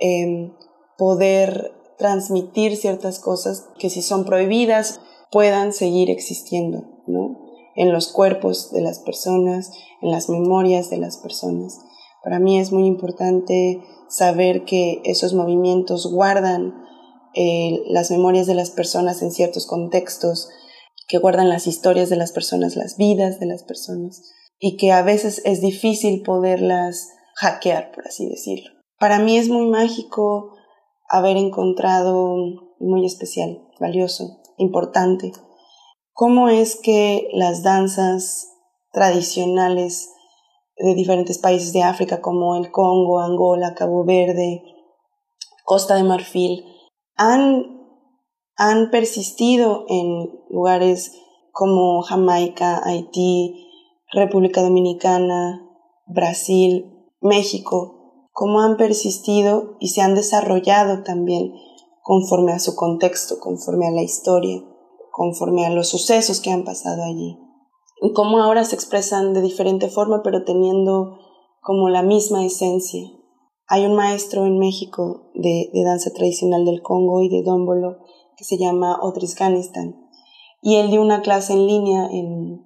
Em, 0.00 0.52
poder 0.96 1.72
transmitir 1.96 2.76
ciertas 2.76 3.18
cosas 3.18 3.66
que 3.78 3.90
si 3.90 4.02
son 4.02 4.24
prohibidas 4.24 5.00
puedan 5.30 5.72
seguir 5.72 6.10
existiendo, 6.10 6.84
¿no? 7.06 7.38
En 7.74 7.92
los 7.92 8.12
cuerpos 8.12 8.72
de 8.72 8.80
las 8.80 9.00
personas, 9.00 9.70
en 10.00 10.10
las 10.10 10.28
memorias 10.28 10.90
de 10.90 10.98
las 10.98 11.18
personas. 11.18 11.78
Para 12.22 12.38
mí 12.38 12.58
es 12.58 12.72
muy 12.72 12.86
importante 12.86 13.82
saber 14.08 14.64
que 14.64 15.00
esos 15.04 15.34
movimientos 15.34 16.10
guardan 16.10 16.74
eh, 17.34 17.82
las 17.86 18.10
memorias 18.10 18.46
de 18.46 18.54
las 18.54 18.70
personas 18.70 19.22
en 19.22 19.30
ciertos 19.30 19.66
contextos, 19.66 20.48
que 21.08 21.18
guardan 21.18 21.48
las 21.48 21.66
historias 21.66 22.10
de 22.10 22.16
las 22.16 22.32
personas, 22.32 22.76
las 22.76 22.96
vidas 22.96 23.40
de 23.40 23.46
las 23.46 23.62
personas, 23.62 24.22
y 24.60 24.76
que 24.76 24.92
a 24.92 25.02
veces 25.02 25.42
es 25.44 25.60
difícil 25.60 26.22
poderlas 26.22 27.08
hackear, 27.36 27.92
por 27.92 28.06
así 28.06 28.28
decirlo. 28.28 28.77
Para 28.98 29.20
mí 29.20 29.36
es 29.36 29.48
muy 29.48 29.66
mágico 29.66 30.56
haber 31.08 31.36
encontrado, 31.36 32.36
muy 32.80 33.06
especial, 33.06 33.62
valioso, 33.78 34.40
importante, 34.56 35.32
cómo 36.12 36.48
es 36.48 36.74
que 36.76 37.28
las 37.32 37.62
danzas 37.62 38.48
tradicionales 38.92 40.10
de 40.76 40.94
diferentes 40.94 41.38
países 41.38 41.72
de 41.72 41.82
África 41.82 42.20
como 42.20 42.56
el 42.56 42.70
Congo, 42.72 43.20
Angola, 43.20 43.74
Cabo 43.74 44.04
Verde, 44.04 44.62
Costa 45.64 45.94
de 45.94 46.02
Marfil, 46.02 46.64
han, 47.14 47.80
han 48.56 48.90
persistido 48.90 49.84
en 49.88 50.28
lugares 50.50 51.20
como 51.52 52.02
Jamaica, 52.02 52.80
Haití, 52.84 53.68
República 54.12 54.62
Dominicana, 54.62 55.64
Brasil, 56.06 56.94
México, 57.20 57.97
cómo 58.38 58.60
han 58.60 58.76
persistido 58.76 59.74
y 59.80 59.88
se 59.88 60.00
han 60.00 60.14
desarrollado 60.14 61.02
también 61.02 61.54
conforme 62.04 62.52
a 62.52 62.60
su 62.60 62.76
contexto, 62.76 63.40
conforme 63.40 63.88
a 63.88 63.90
la 63.90 64.02
historia, 64.02 64.62
conforme 65.10 65.66
a 65.66 65.70
los 65.70 65.88
sucesos 65.88 66.38
que 66.38 66.52
han 66.52 66.62
pasado 66.62 67.02
allí. 67.02 67.36
Y 68.00 68.12
cómo 68.12 68.38
ahora 68.38 68.64
se 68.64 68.76
expresan 68.76 69.34
de 69.34 69.42
diferente 69.42 69.88
forma, 69.88 70.22
pero 70.22 70.44
teniendo 70.44 71.18
como 71.60 71.88
la 71.88 72.02
misma 72.02 72.44
esencia. 72.46 73.10
Hay 73.66 73.84
un 73.84 73.96
maestro 73.96 74.46
en 74.46 74.60
México 74.60 75.32
de, 75.34 75.72
danza 75.84 76.12
tradicional 76.12 76.64
del 76.64 76.80
Congo 76.80 77.22
y 77.22 77.28
de 77.28 77.42
Dómbolo 77.42 77.98
que 78.36 78.44
se 78.44 78.56
llama 78.56 79.00
Otris 79.02 79.34
Ghanistan. 79.34 79.96
Y 80.62 80.76
él 80.76 80.92
dio 80.92 81.02
una 81.02 81.22
clase 81.22 81.54
en 81.54 81.66
línea 81.66 82.08
en, 82.12 82.62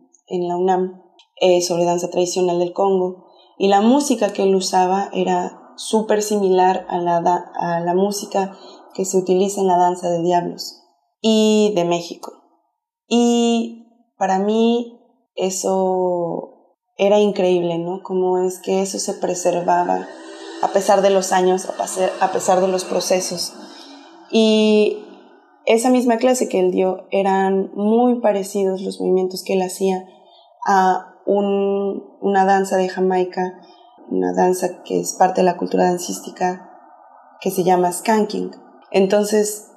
la 0.46 0.58
UNAM 0.58 1.00
eh, 1.40 1.62
sobre 1.62 1.86
danza 1.86 2.10
tradicional 2.10 2.58
del 2.58 2.74
Congo. 2.74 3.28
Y 3.56 3.68
la 3.68 3.80
música 3.80 4.34
que 4.34 4.42
él 4.42 4.54
usaba 4.54 5.08
era 5.14 5.60
súper 5.76 6.22
similar 6.22 6.86
a 6.88 6.98
la, 6.98 7.16
a 7.16 7.80
la 7.80 7.94
música 7.94 8.56
que 8.94 9.04
se 9.04 9.16
utiliza 9.18 9.60
en 9.60 9.68
la 9.68 9.78
danza 9.78 10.10
de 10.10 10.22
diablos 10.22 10.82
y 11.20 11.72
de 11.74 11.84
México. 11.84 12.32
Y 13.08 13.86
para 14.18 14.38
mí 14.38 14.98
eso 15.34 16.78
era 16.96 17.18
increíble, 17.18 17.78
¿no? 17.78 18.02
Como 18.02 18.38
es 18.38 18.58
que 18.58 18.82
eso 18.82 18.98
se 18.98 19.14
preservaba 19.14 20.06
a 20.62 20.68
pesar 20.68 21.02
de 21.02 21.10
los 21.10 21.32
años, 21.32 21.68
a 22.20 22.32
pesar 22.32 22.60
de 22.60 22.68
los 22.68 22.84
procesos. 22.84 23.52
Y 24.30 24.98
esa 25.66 25.90
misma 25.90 26.18
clase 26.18 26.48
que 26.48 26.60
él 26.60 26.70
dio 26.70 27.06
eran 27.10 27.70
muy 27.74 28.20
parecidos 28.20 28.80
los 28.82 29.00
movimientos 29.00 29.42
que 29.44 29.54
él 29.54 29.62
hacía 29.62 30.04
a 30.66 31.16
un, 31.26 32.04
una 32.20 32.44
danza 32.44 32.76
de 32.76 32.88
Jamaica 32.88 33.60
una 34.12 34.32
danza 34.32 34.82
que 34.82 35.00
es 35.00 35.14
parte 35.14 35.40
de 35.40 35.46
la 35.46 35.56
cultura 35.56 35.84
dancística 35.84 36.70
que 37.40 37.50
se 37.50 37.64
llama 37.64 37.92
skanking. 37.92 38.50
Entonces, 38.90 39.70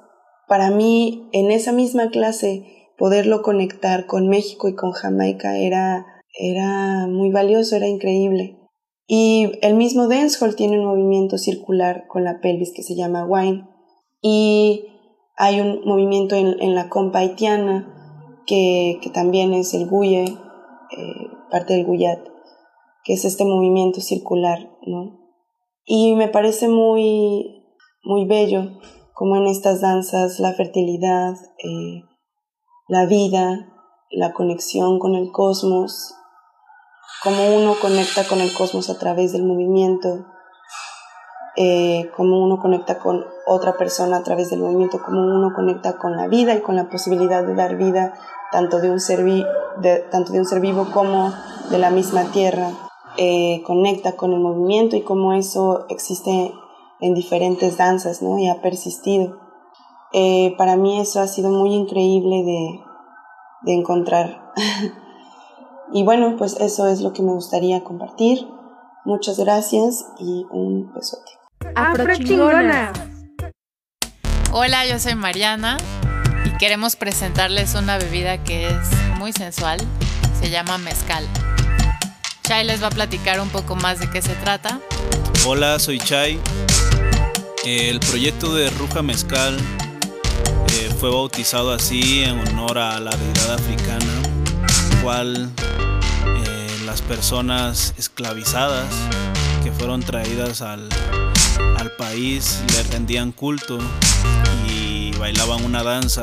para 0.46 0.70
mí, 0.70 1.28
en 1.32 1.50
esa 1.50 1.72
misma 1.72 2.10
clase, 2.10 2.64
poderlo 2.96 3.42
conectar 3.42 4.06
con 4.06 4.28
México 4.28 4.68
y 4.68 4.74
con 4.74 4.92
Jamaica 4.92 5.56
era, 5.58 6.06
era 6.38 7.06
muy 7.08 7.30
valioso, 7.30 7.76
era 7.76 7.88
increíble. 7.88 8.58
Y 9.08 9.52
el 9.62 9.74
mismo 9.74 10.08
dancehall 10.08 10.56
tiene 10.56 10.78
un 10.78 10.86
movimiento 10.86 11.38
circular 11.38 12.06
con 12.08 12.24
la 12.24 12.40
pelvis 12.40 12.72
que 12.74 12.82
se 12.82 12.96
llama 12.96 13.24
wine. 13.24 13.66
Y 14.20 14.86
hay 15.36 15.60
un 15.60 15.82
movimiento 15.84 16.34
en, 16.36 16.74
la 16.74 16.88
compa 16.88 17.20
haitiana 17.20 18.42
que, 18.46 18.98
que, 19.02 19.10
también 19.10 19.52
es 19.54 19.74
el 19.74 19.88
guye, 19.88 20.24
eh, 20.24 21.26
parte 21.50 21.74
del 21.74 21.84
guyat, 21.84 22.20
que 23.06 23.14
es 23.14 23.24
este 23.24 23.44
movimiento 23.44 24.00
circular, 24.00 24.68
¿no? 24.84 25.20
Y 25.84 26.16
me 26.16 26.26
parece 26.26 26.68
muy, 26.68 27.64
muy 28.02 28.26
bello 28.26 28.72
como 29.14 29.36
en 29.36 29.46
estas 29.46 29.80
danzas 29.80 30.40
la 30.40 30.52
fertilidad, 30.52 31.36
eh, 31.58 32.02
la 32.88 33.06
vida, 33.06 33.72
la 34.10 34.32
conexión 34.32 34.98
con 34.98 35.14
el 35.14 35.30
cosmos, 35.30 36.16
cómo 37.22 37.56
uno 37.56 37.76
conecta 37.80 38.26
con 38.26 38.40
el 38.40 38.52
cosmos 38.52 38.90
a 38.90 38.98
través 38.98 39.32
del 39.32 39.44
movimiento, 39.44 40.26
eh, 41.56 42.10
cómo 42.16 42.42
uno 42.42 42.58
conecta 42.60 42.98
con 42.98 43.24
otra 43.46 43.76
persona 43.78 44.16
a 44.16 44.22
través 44.24 44.50
del 44.50 44.60
movimiento, 44.60 45.00
cómo 45.04 45.20
uno 45.20 45.52
conecta 45.54 45.96
con 45.96 46.16
la 46.16 46.26
vida 46.26 46.56
y 46.56 46.60
con 46.60 46.74
la 46.74 46.90
posibilidad 46.90 47.44
de 47.44 47.54
dar 47.54 47.76
vida 47.76 48.14
tanto 48.50 48.80
de 48.80 48.90
un 48.90 48.98
ser, 48.98 49.24
tanto 50.10 50.32
de 50.32 50.40
un 50.40 50.44
ser 50.44 50.60
vivo 50.60 50.88
como 50.92 51.32
de 51.70 51.78
la 51.78 51.90
misma 51.90 52.24
tierra. 52.32 52.85
Eh, 53.18 53.62
conecta 53.64 54.16
con 54.16 54.32
el 54.32 54.40
movimiento 54.40 54.94
y 54.96 55.02
cómo 55.02 55.32
eso 55.32 55.86
existe 55.88 56.52
en 57.00 57.14
diferentes 57.14 57.78
danzas 57.78 58.20
¿no? 58.20 58.38
y 58.38 58.48
ha 58.48 58.60
persistido. 58.60 59.38
Eh, 60.12 60.54
para 60.58 60.76
mí 60.76 61.00
eso 61.00 61.20
ha 61.20 61.26
sido 61.26 61.50
muy 61.50 61.74
increíble 61.74 62.42
de, 62.44 62.80
de 63.62 63.74
encontrar. 63.74 64.52
y 65.92 66.04
bueno, 66.04 66.36
pues 66.36 66.60
eso 66.60 66.88
es 66.88 67.00
lo 67.00 67.12
que 67.12 67.22
me 67.22 67.32
gustaría 67.32 67.84
compartir. 67.84 68.46
Muchas 69.04 69.38
gracias 69.38 70.06
y 70.18 70.44
un 70.50 70.92
besote. 70.92 71.32
Hola, 74.52 74.86
yo 74.86 74.98
soy 74.98 75.14
Mariana 75.14 75.76
y 76.44 76.56
queremos 76.58 76.96
presentarles 76.96 77.74
una 77.74 77.98
bebida 77.98 78.42
que 78.42 78.66
es 78.68 79.18
muy 79.18 79.32
sensual. 79.32 79.78
Se 80.40 80.50
llama 80.50 80.78
mezcal. 80.78 81.24
Chai 82.46 82.64
les 82.64 82.80
va 82.80 82.86
a 82.86 82.90
platicar 82.90 83.40
un 83.40 83.48
poco 83.48 83.74
más 83.74 83.98
de 83.98 84.08
qué 84.08 84.22
se 84.22 84.32
trata. 84.34 84.78
Hola, 85.44 85.80
soy 85.80 85.98
Chai. 85.98 86.38
El 87.64 87.98
proyecto 87.98 88.54
de 88.54 88.70
Ruja 88.70 89.02
Mezcal 89.02 89.58
eh, 90.68 90.90
fue 91.00 91.10
bautizado 91.10 91.72
así 91.72 92.22
en 92.22 92.38
honor 92.38 92.78
a 92.78 93.00
la 93.00 93.10
deidad 93.10 93.54
africana, 93.54 94.22
cual 95.02 95.50
eh, 96.36 96.76
las 96.84 97.02
personas 97.02 97.94
esclavizadas 97.98 98.94
que 99.64 99.72
fueron 99.72 100.04
traídas 100.04 100.62
al, 100.62 100.88
al 101.78 101.90
país 101.96 102.62
le 102.76 102.84
rendían 102.84 103.32
culto 103.32 103.80
y 104.70 105.10
bailaban 105.18 105.64
una 105.64 105.82
danza 105.82 106.22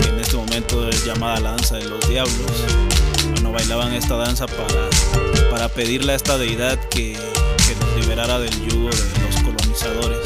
que 0.00 0.08
en 0.08 0.18
este 0.18 0.36
momento 0.36 0.88
es 0.88 1.04
llamada 1.04 1.40
la 1.40 1.50
danza 1.50 1.76
de 1.76 1.84
los 1.84 2.08
diablos. 2.08 2.50
Bueno, 3.32 3.52
bailaban 3.52 3.92
esta 3.92 4.16
danza 4.16 4.46
para, 4.46 4.88
para 5.56 5.70
pedirle 5.70 6.12
a 6.12 6.16
esta 6.16 6.36
deidad 6.36 6.78
que, 6.90 7.14
que 7.14 7.74
nos 7.80 7.96
liberara 7.98 8.38
del 8.38 8.52
yugo 8.68 8.90
de 8.90 9.20
los 9.22 9.36
colonizadores. 9.42 10.18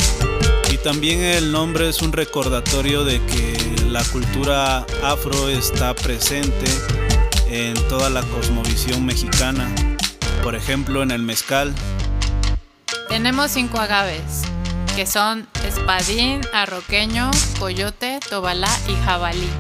Y 0.73 0.77
también 0.79 1.21
el 1.21 1.53
nombre 1.53 1.89
es 1.89 2.03
un 2.03 2.11
recordatorio 2.11 3.05
de 3.05 3.25
que 3.27 3.57
la 3.91 4.03
cultura 4.03 4.85
afro 5.05 5.49
está 5.49 5.95
presente 5.95 6.67
en 7.47 7.75
toda 7.89 8.11
la 8.11 8.23
cosmovisión 8.23 9.07
mexicana. 9.07 9.73
Por 10.43 10.57
ejemplo, 10.57 11.01
en 11.01 11.13
el 11.13 11.23
mezcal. 11.23 11.73
Tenemos 13.09 13.53
cinco 13.53 13.79
agaves, 13.79 14.43
que 14.97 15.07
son 15.07 15.47
espadín, 15.65 16.41
arroqueño, 16.53 17.31
coyote, 17.61 18.19
tobalá 18.29 18.77
y 18.89 18.97
jabalí. 19.05 19.51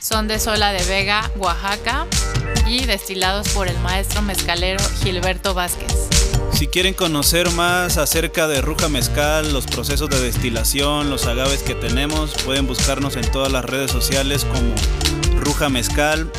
Son 0.00 0.28
de 0.28 0.38
Sola 0.38 0.72
de 0.72 0.84
Vega, 0.84 1.30
Oaxaca 1.38 2.06
y 2.68 2.84
destilados 2.84 3.48
por 3.50 3.68
el 3.68 3.78
maestro 3.78 4.22
mezcalero 4.22 4.82
Gilberto 5.02 5.54
Vázquez. 5.54 6.08
Si 6.52 6.66
quieren 6.66 6.94
conocer 6.94 7.50
más 7.52 7.98
acerca 7.98 8.48
de 8.48 8.60
Ruja 8.60 8.88
Mezcal, 8.88 9.52
los 9.52 9.66
procesos 9.66 10.10
de 10.10 10.20
destilación, 10.20 11.10
los 11.10 11.26
agaves 11.26 11.62
que 11.62 11.74
tenemos, 11.74 12.32
pueden 12.44 12.66
buscarnos 12.66 13.16
en 13.16 13.30
todas 13.30 13.52
las 13.52 13.64
redes 13.64 13.90
sociales 13.90 14.44
como 14.44 14.74
Ruja 15.40 15.68
Mezcal. 15.68 16.30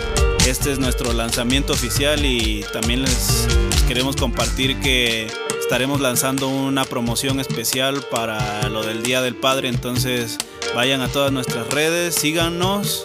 Este 0.47 0.71
es 0.71 0.79
nuestro 0.79 1.13
lanzamiento 1.13 1.73
oficial 1.73 2.25
y 2.25 2.65
también 2.73 3.03
les 3.03 3.47
queremos 3.87 4.15
compartir 4.15 4.79
que 4.79 5.27
estaremos 5.59 6.01
lanzando 6.01 6.47
una 6.47 6.85
promoción 6.85 7.39
especial 7.39 8.03
para 8.09 8.67
lo 8.69 8.83
del 8.83 9.03
Día 9.03 9.21
del 9.21 9.35
Padre, 9.35 9.69
entonces 9.69 10.37
vayan 10.73 11.01
a 11.01 11.09
todas 11.09 11.31
nuestras 11.31 11.67
redes, 11.67 12.15
síganos 12.15 13.03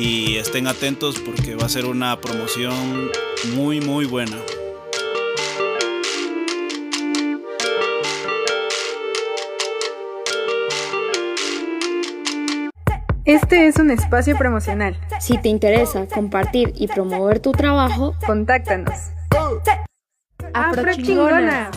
y 0.00 0.36
estén 0.36 0.68
atentos 0.68 1.18
porque 1.18 1.56
va 1.56 1.66
a 1.66 1.68
ser 1.68 1.84
una 1.84 2.20
promoción 2.20 3.10
muy 3.54 3.80
muy 3.80 4.06
buena. 4.06 4.36
Este 13.24 13.66
es 13.66 13.76
un 13.76 13.90
espacio 13.90 14.38
promocional. 14.38 14.96
Si 15.20 15.36
te 15.36 15.48
interesa 15.48 16.06
compartir 16.06 16.72
y 16.76 16.86
promover 16.86 17.40
tu 17.40 17.52
trabajo, 17.52 18.14
contáctanos. 18.24 18.94
Afrochingona. 20.54 21.70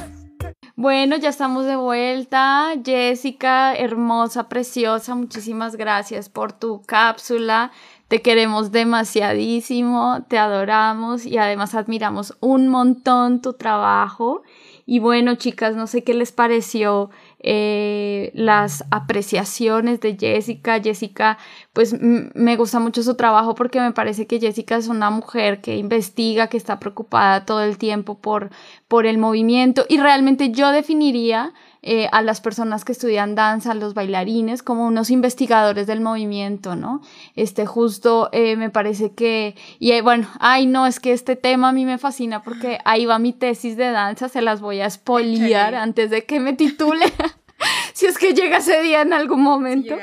Bueno, 0.76 1.18
ya 1.18 1.30
estamos 1.30 1.66
de 1.66 1.76
vuelta. 1.76 2.70
Jessica, 2.84 3.76
hermosa, 3.76 4.48
preciosa, 4.48 5.14
muchísimas 5.14 5.76
gracias 5.76 6.30
por 6.30 6.54
tu 6.54 6.82
cápsula. 6.84 7.72
Te 8.12 8.22
queremos 8.22 8.74
demasiadísimo, 8.74 10.26
te 10.28 10.38
adoramos 10.38 11.26
y 11.26 11.38
además 11.38 11.76
admiramos 11.76 12.36
un 12.42 12.68
montón 12.68 13.42
tu 13.42 13.54
trabajo. 13.54 14.44
Y 14.86 15.00
bueno, 15.00 15.36
chicas, 15.36 15.78
no 15.78 15.88
sé 15.88 16.04
qué 16.04 16.14
les 16.14 16.34
pareció 16.34 17.10
eh, 17.40 18.34
las 18.34 18.84
apreciaciones 18.92 20.02
de 20.02 20.18
Jessica. 20.20 20.82
Jessica, 20.82 21.38
pues 21.72 21.96
me 22.02 22.58
gusta 22.58 22.80
mucho 22.80 23.02
su 23.02 23.16
trabajo 23.16 23.56
porque 23.56 23.80
me 23.80 23.94
parece 23.94 24.28
que 24.28 24.42
Jessica 24.42 24.76
es 24.76 24.90
una 24.90 25.10
mujer 25.10 25.62
que 25.62 25.78
investiga, 25.78 26.48
que 26.48 26.58
está 26.58 26.82
preocupada 26.82 27.46
todo 27.46 27.64
el 27.64 27.78
tiempo 27.78 28.20
por, 28.20 28.50
por 28.90 29.06
el 29.06 29.20
movimiento 29.20 29.86
y 29.88 30.00
realmente 30.00 30.52
yo 30.52 30.72
definiría 30.72 31.54
eh, 31.84 32.08
a 32.12 32.22
las 32.22 32.42
personas 32.42 32.86
que 32.86 32.92
estudian 32.92 33.34
danza, 33.34 33.74
los 33.74 33.96
bailarines, 33.96 34.62
como 34.62 34.86
unos 34.86 35.10
investigadores 35.10 35.88
del 35.88 36.00
movimiento, 36.00 36.76
¿no? 36.76 37.02
Este 37.36 37.66
justo 37.66 38.30
eh, 38.34 38.56
me 38.56 38.70
parece 38.70 39.14
que, 39.14 39.56
y 39.80 40.00
bueno, 40.02 40.28
ay 40.40 40.68
no, 40.68 40.86
es 40.86 41.00
que 41.00 41.12
este 41.12 41.36
tema 41.36 41.70
a 41.70 41.72
mí 41.72 41.86
me 41.86 41.98
fascina 41.98 42.44
porque 42.44 42.78
ahí 42.86 43.08
va 43.08 43.18
mi 43.18 43.34
tesis 43.34 43.78
de 43.78 43.90
danza, 43.90 44.30
se 44.30 44.44
las 44.44 44.62
voy 44.62 44.80
a 44.80 44.86
espoliar 44.86 45.74
antes 45.74 46.12
de 46.12 46.24
que 46.24 46.40
me 46.40 46.54
titule, 46.54 47.06
si 47.94 48.06
es 48.06 48.20
que 48.20 48.34
llega 48.36 48.58
ese 48.58 48.80
día 48.84 49.02
en 49.02 49.14
algún 49.14 49.42
momento. 49.42 49.96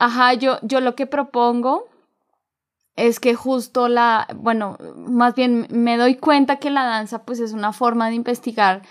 Ajá, 0.00 0.34
yo, 0.34 0.58
yo 0.62 0.80
lo 0.80 0.96
que 0.96 1.06
propongo 1.06 1.86
es 2.96 3.20
que 3.20 3.34
justo 3.34 3.88
la, 3.88 4.26
bueno, 4.34 4.78
más 4.96 5.34
bien 5.34 5.66
me 5.70 5.96
doy 5.96 6.16
cuenta 6.16 6.56
que 6.56 6.70
la 6.70 6.84
danza 6.84 7.22
pues 7.22 7.40
es 7.40 7.52
una 7.52 7.72
forma 7.72 8.08
de 8.08 8.14
investigar 8.14 8.82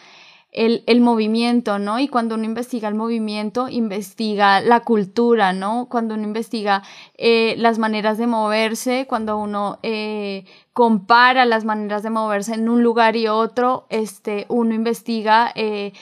el, 0.54 0.84
el, 0.86 1.02
movimiento, 1.02 1.80
¿no? 1.80 2.00
Y 2.00 2.08
cuando 2.08 2.36
uno 2.36 2.46
investiga 2.46 2.88
el 2.88 2.94
movimiento, 2.96 3.70
investiga 3.70 4.62
la 4.62 4.82
cultura, 4.82 5.52
¿no? 5.52 5.88
Cuando 5.90 6.14
uno 6.14 6.24
investiga 6.24 6.84
eh, 7.18 7.56
las 7.58 7.80
maneras 7.80 8.20
de 8.20 8.28
moverse, 8.28 9.08
cuando 9.08 9.38
uno 9.38 9.80
eh, 9.82 10.46
compara 10.72 11.46
las 11.46 11.66
maneras 11.66 12.04
de 12.04 12.12
moverse 12.12 12.54
en 12.54 12.70
un 12.70 12.84
lugar 12.84 13.16
y 13.16 13.28
otro, 13.28 13.88
este, 13.90 14.46
uno 14.48 14.76
investiga 14.76 15.52
eh, 15.56 15.94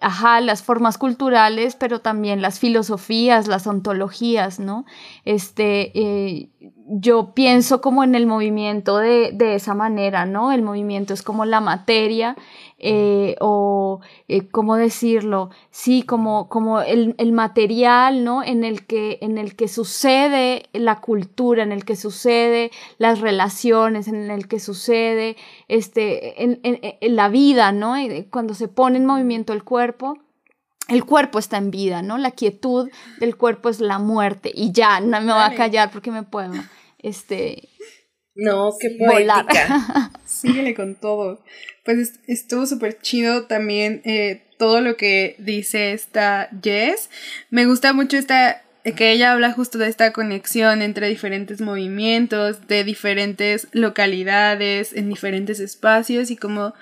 ajá, 0.00 0.40
las 0.40 0.62
formas 0.62 0.98
culturales, 0.98 1.76
pero 1.76 2.00
también 2.00 2.42
las 2.42 2.58
filosofías, 2.58 3.48
las 3.48 3.66
ontologías, 3.66 4.60
¿no? 4.60 4.84
Este, 5.24 6.50
yo 6.88 7.32
pienso 7.34 7.80
como 7.80 8.04
en 8.04 8.14
el 8.14 8.26
movimiento 8.26 8.98
de, 8.98 9.30
de 9.32 9.54
esa 9.54 9.74
manera, 9.74 10.26
¿no? 10.26 10.52
El 10.52 10.62
movimiento 10.62 11.14
es 11.14 11.22
como 11.22 11.46
la 11.46 11.60
materia 11.60 12.36
eh, 12.78 13.36
o, 13.40 14.00
eh, 14.28 14.48
¿cómo 14.48 14.76
decirlo? 14.76 15.50
Sí, 15.70 16.02
como, 16.02 16.48
como 16.48 16.82
el, 16.82 17.14
el, 17.18 17.32
material, 17.32 18.22
¿no? 18.22 18.42
En 18.42 18.64
el, 18.64 18.86
que, 18.86 19.18
en 19.22 19.38
el 19.38 19.56
que 19.56 19.68
sucede 19.68 20.64
la 20.72 21.00
cultura, 21.00 21.62
en 21.62 21.72
el 21.72 21.84
que 21.84 21.96
sucede 21.96 22.70
las 22.98 23.20
relaciones, 23.20 24.08
en 24.08 24.30
el 24.30 24.46
que 24.46 24.60
sucede 24.60 25.36
este, 25.68 26.42
en, 26.42 26.60
en, 26.64 26.78
en 26.82 27.16
la 27.16 27.28
vida, 27.28 27.72
¿no? 27.72 27.94
Cuando 28.30 28.54
se 28.54 28.68
pone 28.68 28.98
en 28.98 29.06
movimiento 29.06 29.52
el 29.52 29.64
cuerpo 29.64 30.18
el 30.88 31.04
cuerpo 31.04 31.38
está 31.38 31.56
en 31.56 31.70
vida, 31.70 32.02
¿no? 32.02 32.16
La 32.18 32.30
quietud 32.30 32.88
del 33.18 33.36
cuerpo 33.36 33.68
es 33.68 33.80
la 33.80 33.98
muerte 33.98 34.52
y 34.54 34.72
ya, 34.72 35.00
no 35.00 35.20
me 35.20 35.32
voy 35.32 35.42
a 35.42 35.54
callar 35.54 35.90
porque 35.90 36.10
me 36.10 36.22
puedo, 36.22 36.52
este... 36.98 37.68
No, 38.36 38.74
qué 38.78 38.96
volar. 38.98 39.46
Síguele 40.26 40.74
con 40.74 40.94
todo. 40.94 41.42
Pues 41.84 42.20
estuvo 42.26 42.66
súper 42.66 43.00
chido 43.00 43.46
también 43.46 44.02
eh, 44.04 44.42
todo 44.58 44.80
lo 44.80 44.96
que 44.96 45.36
dice 45.38 45.92
esta 45.92 46.50
Jess. 46.62 47.10
Me 47.50 47.66
gusta 47.66 47.92
mucho 47.92 48.16
esta 48.18 48.62
que 48.94 49.10
ella 49.10 49.32
habla 49.32 49.52
justo 49.52 49.78
de 49.78 49.88
esta 49.88 50.12
conexión 50.12 50.80
entre 50.80 51.08
diferentes 51.08 51.60
movimientos, 51.60 52.68
de 52.68 52.84
diferentes 52.84 53.66
localidades, 53.72 54.92
en 54.92 55.08
diferentes 55.08 55.58
espacios 55.58 56.30
y 56.30 56.36
cómo 56.36 56.74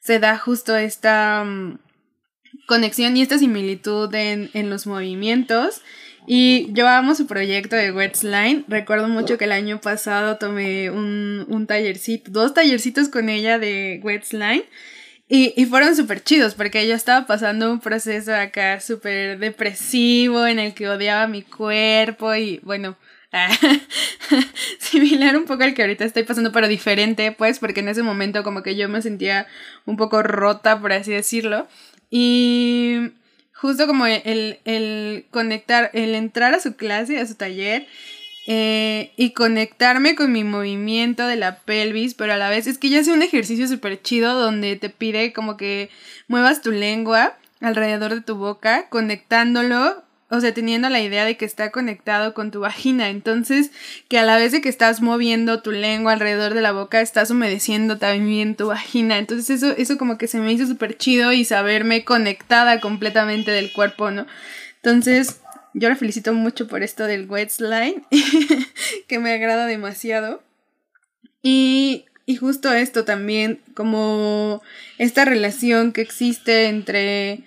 se 0.00 0.18
da 0.18 0.36
justo 0.36 0.76
esta 0.76 1.44
mm, 1.44 1.78
conexión 2.66 3.16
y 3.16 3.22
esta 3.22 3.38
similitud 3.38 4.14
en, 4.14 4.50
en 4.52 4.68
los 4.68 4.86
movimientos. 4.86 5.80
Y 6.26 6.72
yo 6.72 6.88
amo 6.88 7.14
su 7.14 7.26
proyecto 7.26 7.76
de 7.76 7.92
Wetsline. 7.92 8.64
Recuerdo 8.68 9.08
mucho 9.08 9.38
que 9.38 9.44
el 9.44 9.52
año 9.52 9.80
pasado 9.80 10.36
tomé 10.38 10.90
un, 10.90 11.46
un 11.48 11.66
tallercito, 11.66 12.30
dos 12.30 12.54
tallercitos 12.54 13.08
con 13.08 13.28
ella 13.28 13.58
de 13.58 14.00
Wetsline. 14.02 14.64
Y, 15.28 15.52
y 15.56 15.66
fueron 15.66 15.96
súper 15.96 16.22
chidos 16.22 16.54
porque 16.54 16.80
ella 16.80 16.94
estaba 16.94 17.26
pasando 17.26 17.72
un 17.72 17.80
proceso 17.80 18.34
acá 18.34 18.80
súper 18.80 19.38
depresivo 19.38 20.46
en 20.46 20.60
el 20.60 20.72
que 20.74 20.88
odiaba 20.88 21.26
mi 21.26 21.42
cuerpo 21.42 22.32
y 22.34 22.60
bueno, 22.62 22.96
similar 24.78 25.36
un 25.36 25.44
poco 25.44 25.64
al 25.64 25.74
que 25.74 25.82
ahorita 25.82 26.04
estoy 26.04 26.22
pasando, 26.22 26.52
pero 26.52 26.68
diferente, 26.68 27.32
pues, 27.32 27.58
porque 27.58 27.80
en 27.80 27.88
ese 27.88 28.02
momento 28.02 28.42
como 28.42 28.62
que 28.62 28.76
yo 28.76 28.88
me 28.88 29.02
sentía 29.02 29.46
un 29.84 29.96
poco 29.96 30.22
rota, 30.22 30.80
por 30.80 30.92
así 30.92 31.12
decirlo. 31.12 31.66
Y 32.10 33.12
justo 33.56 33.86
como 33.86 34.06
el, 34.06 34.58
el 34.64 35.26
conectar, 35.30 35.90
el 35.92 36.14
entrar 36.14 36.54
a 36.54 36.60
su 36.60 36.76
clase, 36.76 37.18
a 37.18 37.26
su 37.26 37.34
taller, 37.34 37.86
eh, 38.48 39.10
y 39.16 39.30
conectarme 39.30 40.14
con 40.14 40.30
mi 40.30 40.44
movimiento 40.44 41.26
de 41.26 41.34
la 41.34 41.58
pelvis, 41.58 42.14
pero 42.14 42.32
a 42.32 42.36
la 42.36 42.48
vez 42.48 42.68
es 42.68 42.78
que 42.78 42.86
ella 42.86 43.00
hace 43.00 43.12
un 43.12 43.22
ejercicio 43.22 43.66
súper 43.66 44.00
chido 44.00 44.38
donde 44.38 44.76
te 44.76 44.88
pide 44.88 45.32
como 45.32 45.56
que 45.56 45.90
muevas 46.28 46.62
tu 46.62 46.70
lengua 46.70 47.36
alrededor 47.60 48.14
de 48.14 48.20
tu 48.20 48.36
boca, 48.36 48.88
conectándolo 48.88 50.00
o 50.28 50.40
sea, 50.40 50.52
teniendo 50.52 50.88
la 50.88 51.00
idea 51.00 51.24
de 51.24 51.36
que 51.36 51.44
está 51.44 51.70
conectado 51.70 52.34
con 52.34 52.50
tu 52.50 52.60
vagina. 52.60 53.10
Entonces, 53.10 53.70
que 54.08 54.18
a 54.18 54.24
la 54.24 54.36
vez 54.36 54.52
de 54.52 54.60
que 54.60 54.68
estás 54.68 55.00
moviendo 55.00 55.62
tu 55.62 55.70
lengua 55.70 56.12
alrededor 56.12 56.54
de 56.54 56.62
la 56.62 56.72
boca, 56.72 57.00
estás 57.00 57.30
humedeciendo 57.30 57.98
también 57.98 58.56
tu 58.56 58.66
vagina. 58.66 59.18
Entonces, 59.18 59.50
eso, 59.62 59.74
eso 59.76 59.98
como 59.98 60.18
que 60.18 60.26
se 60.26 60.38
me 60.38 60.52
hizo 60.52 60.66
súper 60.66 60.96
chido 60.96 61.32
y 61.32 61.44
saberme 61.44 62.04
conectada 62.04 62.80
completamente 62.80 63.52
del 63.52 63.72
cuerpo, 63.72 64.10
¿no? 64.10 64.26
Entonces, 64.82 65.40
yo 65.74 65.88
la 65.88 65.96
felicito 65.96 66.32
mucho 66.32 66.66
por 66.66 66.82
esto 66.82 67.04
del 67.04 67.30
wet 67.30 67.50
slide, 67.50 68.02
que 69.06 69.18
me 69.20 69.32
agrada 69.32 69.66
demasiado. 69.66 70.42
Y, 71.40 72.06
y 72.24 72.34
justo 72.34 72.72
esto 72.72 73.04
también, 73.04 73.60
como 73.74 74.60
esta 74.98 75.24
relación 75.24 75.92
que 75.92 76.00
existe 76.00 76.66
entre 76.66 77.44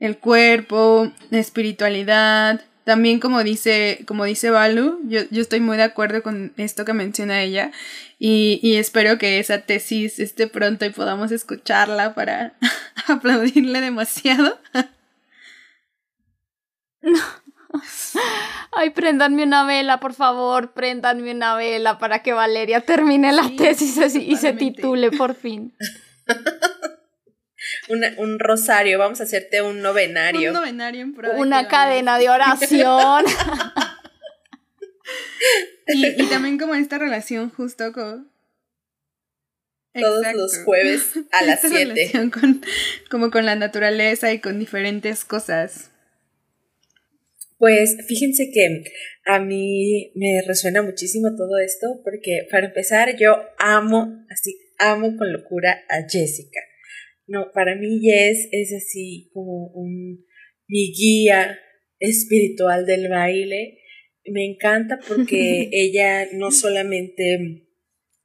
el 0.00 0.18
cuerpo, 0.18 1.12
la 1.30 1.38
espiritualidad, 1.38 2.62
también 2.84 3.20
como 3.20 3.44
dice, 3.44 4.02
como 4.06 4.24
dice 4.24 4.50
Balu, 4.50 5.00
yo, 5.04 5.20
yo 5.30 5.42
estoy 5.42 5.60
muy 5.60 5.76
de 5.76 5.84
acuerdo 5.84 6.22
con 6.22 6.52
esto 6.56 6.84
que 6.84 6.92
menciona 6.92 7.42
ella 7.42 7.70
y, 8.18 8.58
y 8.62 8.76
espero 8.76 9.18
que 9.18 9.38
esa 9.38 9.60
tesis 9.60 10.18
esté 10.18 10.48
pronto 10.48 10.84
y 10.84 10.90
podamos 10.90 11.30
escucharla 11.30 12.14
para 12.14 12.54
aplaudirle 13.06 13.80
demasiado. 13.80 14.58
No. 17.02 17.20
Ay, 18.72 18.90
préndanme 18.90 19.42
una 19.44 19.64
vela, 19.64 20.00
por 20.00 20.14
favor, 20.14 20.72
préndanme 20.72 21.32
una 21.32 21.54
vela 21.56 21.98
para 21.98 22.22
que 22.22 22.32
Valeria 22.32 22.80
termine 22.80 23.32
la 23.32 23.50
tesis 23.56 24.14
y 24.14 24.36
se 24.36 24.52
titule 24.52 25.10
por 25.10 25.34
fin. 25.34 25.74
un 28.18 28.38
rosario, 28.38 28.98
vamos 28.98 29.20
a 29.20 29.24
hacerte 29.24 29.62
un 29.62 29.82
novenario. 29.82 30.50
Un 30.50 30.56
novenario 30.56 31.02
en 31.02 31.14
pro 31.14 31.32
Una 31.36 31.68
cadena 31.68 32.18
de 32.18 32.30
oración. 32.30 33.24
y, 35.88 36.26
también 36.28 36.58
como 36.58 36.74
esta 36.74 36.98
relación 36.98 37.50
justo 37.50 37.92
con... 37.92 38.30
Todos 39.92 40.24
los 40.34 40.58
jueves 40.58 41.14
a 41.32 41.42
las 41.42 41.62
7. 41.62 42.30
como 43.10 43.32
con 43.32 43.44
la 43.44 43.56
naturaleza 43.56 44.32
y 44.32 44.38
con 44.38 44.60
diferentes 44.60 45.24
cosas. 45.24 45.90
Pues 47.58 47.96
fíjense 48.06 48.50
que 48.54 48.84
a 49.26 49.40
mí 49.40 50.12
me 50.14 50.42
resuena 50.46 50.82
muchísimo 50.82 51.34
todo 51.36 51.58
esto 51.58 52.00
porque 52.04 52.46
para 52.52 52.66
empezar 52.66 53.16
yo 53.18 53.36
amo, 53.58 54.24
así, 54.30 54.56
amo 54.78 55.16
con 55.16 55.32
locura 55.32 55.82
a 55.88 56.08
Jessica. 56.08 56.60
No, 57.30 57.52
para 57.54 57.76
mí 57.76 58.00
Jess 58.00 58.48
es 58.50 58.72
así 58.72 59.30
como 59.32 59.68
un, 59.68 60.26
mi 60.66 60.92
guía 60.92 61.60
espiritual 62.00 62.86
del 62.86 63.08
baile. 63.08 63.78
Me 64.24 64.44
encanta 64.44 64.98
porque 65.06 65.68
ella 65.72 66.26
no 66.32 66.50
solamente 66.50 67.68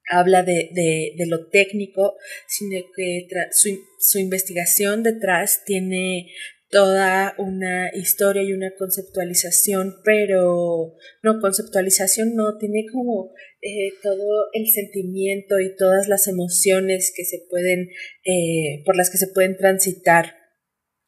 habla 0.10 0.42
de, 0.42 0.72
de, 0.74 1.26
lo 1.28 1.50
técnico, 1.50 2.16
sino 2.48 2.80
que 2.96 3.28
su, 3.52 3.70
su 4.00 4.18
investigación 4.18 5.04
detrás 5.04 5.62
tiene 5.66 6.32
toda 6.70 7.36
una 7.38 7.92
historia 7.94 8.42
y 8.42 8.54
una 8.54 8.74
conceptualización, 8.76 9.98
pero 10.04 10.96
no, 11.22 11.40
conceptualización 11.40 12.36
no, 12.36 12.58
tiene 12.58 12.86
como 12.92 13.34
eh, 13.66 13.94
todo 14.04 14.46
el 14.54 14.68
sentimiento 14.68 15.60
y 15.60 15.76
todas 15.76 16.08
las 16.08 16.28
emociones 16.28 17.12
que 17.16 17.26
se 17.26 17.40
pueden, 17.50 17.90
eh, 18.24 18.84
por 18.86 18.96
las 18.96 19.10
que 19.10 19.18
se 19.18 19.30
pueden 19.30 19.58
transitar 19.58 20.36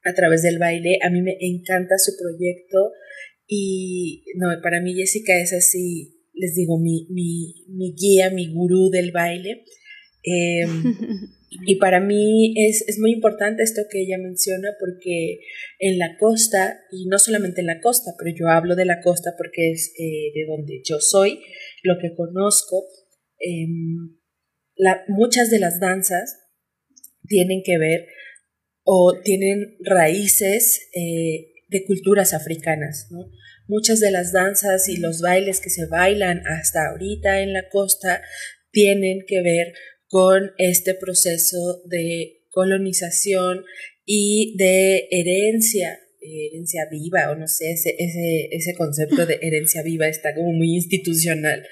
a 0.01 0.15
través 0.15 0.41
del 0.41 0.57
baile. 0.57 0.97
A 1.03 1.11
mí 1.11 1.21
me 1.21 1.37
encanta 1.39 1.99
su 1.99 2.13
proyecto 2.19 2.93
y 3.45 4.23
no, 4.37 4.47
para 4.63 4.81
mí 4.81 4.95
Jessica 4.95 5.39
es 5.39 5.53
así, 5.53 6.25
les 6.33 6.55
digo, 6.55 6.79
mi, 6.79 7.05
mi, 7.11 7.63
mi 7.69 7.93
guía, 7.93 8.31
mi 8.31 8.51
gurú 8.51 8.89
del 8.89 9.11
baile. 9.11 9.63
Em, 10.23 10.95
Y 11.49 11.75
para 11.75 12.01
mí 12.01 12.53
es, 12.57 12.83
es, 12.87 12.99
muy 12.99 13.11
importante 13.11 13.63
esto 13.63 13.83
que 13.89 14.01
ella 14.01 14.17
menciona 14.17 14.75
porque 14.79 15.39
en 15.79 15.97
la 15.97 16.17
costa, 16.17 16.81
y 16.91 17.05
no 17.05 17.19
solamente 17.19 17.61
en 17.61 17.67
la 17.67 17.79
costa, 17.79 18.11
pero 18.17 18.35
yo 18.35 18.49
hablo 18.49 18.75
de 18.75 18.85
la 18.85 19.01
costa 19.01 19.33
porque 19.37 19.71
es 19.71 19.93
eh, 19.97 20.31
de 20.35 20.45
donde 20.45 20.81
yo 20.83 20.99
soy, 20.99 21.39
lo 21.83 21.95
que 22.01 22.15
conozco, 22.15 22.85
la, 24.75 25.03
muchas 25.07 25.49
de 25.49 25.59
las 25.59 25.79
danzas 25.79 26.37
tienen 27.27 27.61
que 27.63 27.77
ver 27.77 28.07
o 28.83 29.19
tienen 29.23 29.77
raíces 29.81 30.89
eh, 30.95 31.53
de 31.67 31.85
culturas 31.85 32.33
africanas, 32.33 33.07
¿no? 33.11 33.29
Muchas 33.67 33.99
de 33.99 34.11
las 34.11 34.31
danzas 34.31 34.87
y 34.87 34.97
los 34.97 35.21
bailes 35.21 35.59
que 35.59 35.69
se 35.69 35.87
bailan 35.87 36.41
hasta 36.47 36.87
ahorita 36.87 37.41
en 37.41 37.51
la 37.51 37.67
costa 37.67 38.21
tienen 38.71 39.25
que 39.27 39.41
ver 39.41 39.73
con 40.07 40.51
este 40.57 40.93
proceso 40.93 41.81
de 41.85 42.45
colonización 42.49 43.65
y 44.05 44.55
de 44.57 45.09
herencia, 45.11 45.99
herencia 46.27 46.87
viva, 46.89 47.31
o 47.31 47.35
no 47.35 47.47
sé, 47.47 47.71
ese, 47.71 47.95
ese, 47.97 48.49
ese 48.51 48.73
concepto 48.75 49.25
de 49.25 49.39
herencia 49.41 49.83
viva 49.83 50.07
está 50.07 50.33
como 50.33 50.51
muy 50.51 50.75
institucional, 50.75 51.65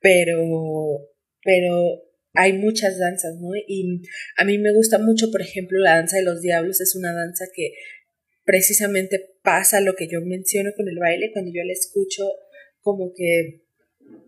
pero, 0.00 1.08
pero 1.42 2.02
hay 2.34 2.54
muchas 2.54 2.98
danzas, 2.98 3.34
¿no? 3.40 3.50
Y 3.66 4.02
a 4.38 4.44
mí 4.44 4.58
me 4.58 4.72
gusta 4.72 4.98
mucho, 4.98 5.30
por 5.30 5.42
ejemplo, 5.42 5.78
la 5.78 5.96
danza 5.96 6.16
de 6.16 6.24
los 6.24 6.40
diablos, 6.40 6.80
es 6.80 6.94
una 6.96 7.12
danza 7.12 7.44
que 7.54 7.72
precisamente 8.44 9.20
pasa 9.42 9.80
lo 9.80 9.94
que 9.94 10.08
yo 10.08 10.20
menciono 10.20 10.70
con 10.76 10.88
el 10.88 10.98
baile, 10.98 11.30
cuando 11.32 11.50
yo 11.54 11.62
la 11.64 11.72
escucho, 11.72 12.24
como 12.80 13.12
que 13.14 13.61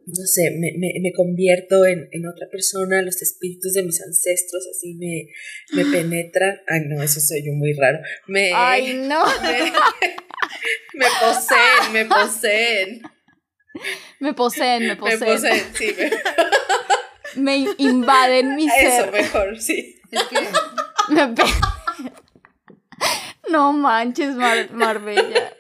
no 0.07 0.27
sé, 0.27 0.51
me, 0.59 0.73
me, 0.77 0.93
me 1.01 1.13
convierto 1.13 1.87
en, 1.87 2.09
en, 2.13 2.27
otra 2.27 2.49
persona, 2.51 3.03
los 3.03 3.23
espíritus 3.23 3.73
de 3.73 3.83
mis 3.83 4.01
ancestros 4.03 4.67
así 4.71 4.95
me, 4.95 5.29
me 5.73 5.85
penetran. 5.91 6.61
Ay, 6.69 6.81
no, 6.87 7.03
eso 7.03 7.21
soy 7.21 7.45
yo 7.45 7.53
muy 7.53 7.73
raro. 7.73 7.99
Me, 8.27 8.53
Ay, 8.55 8.95
no. 9.09 9.25
Me, 10.95 11.07
poseen, 11.21 11.93
me 11.93 12.05
poseen. 12.05 13.03
Me 14.21 14.35
poseen, 14.35 14.87
me 14.87 14.97
poseen. 14.97 15.21
Me 15.21 15.27
poseen, 15.27 15.65
sí. 15.75 15.95
Me, 17.37 17.67
invaden 17.79 18.57
mi 18.57 18.69
ser. 18.69 19.05
Eso, 19.05 19.13
mejor, 19.13 19.61
sí. 19.61 20.01
Es 20.11 20.23
que... 20.25 20.39
Me 21.09 21.35
no 23.51 23.73
manches, 23.73 24.35
Mar 24.37 24.71
Marbella. 24.73 25.55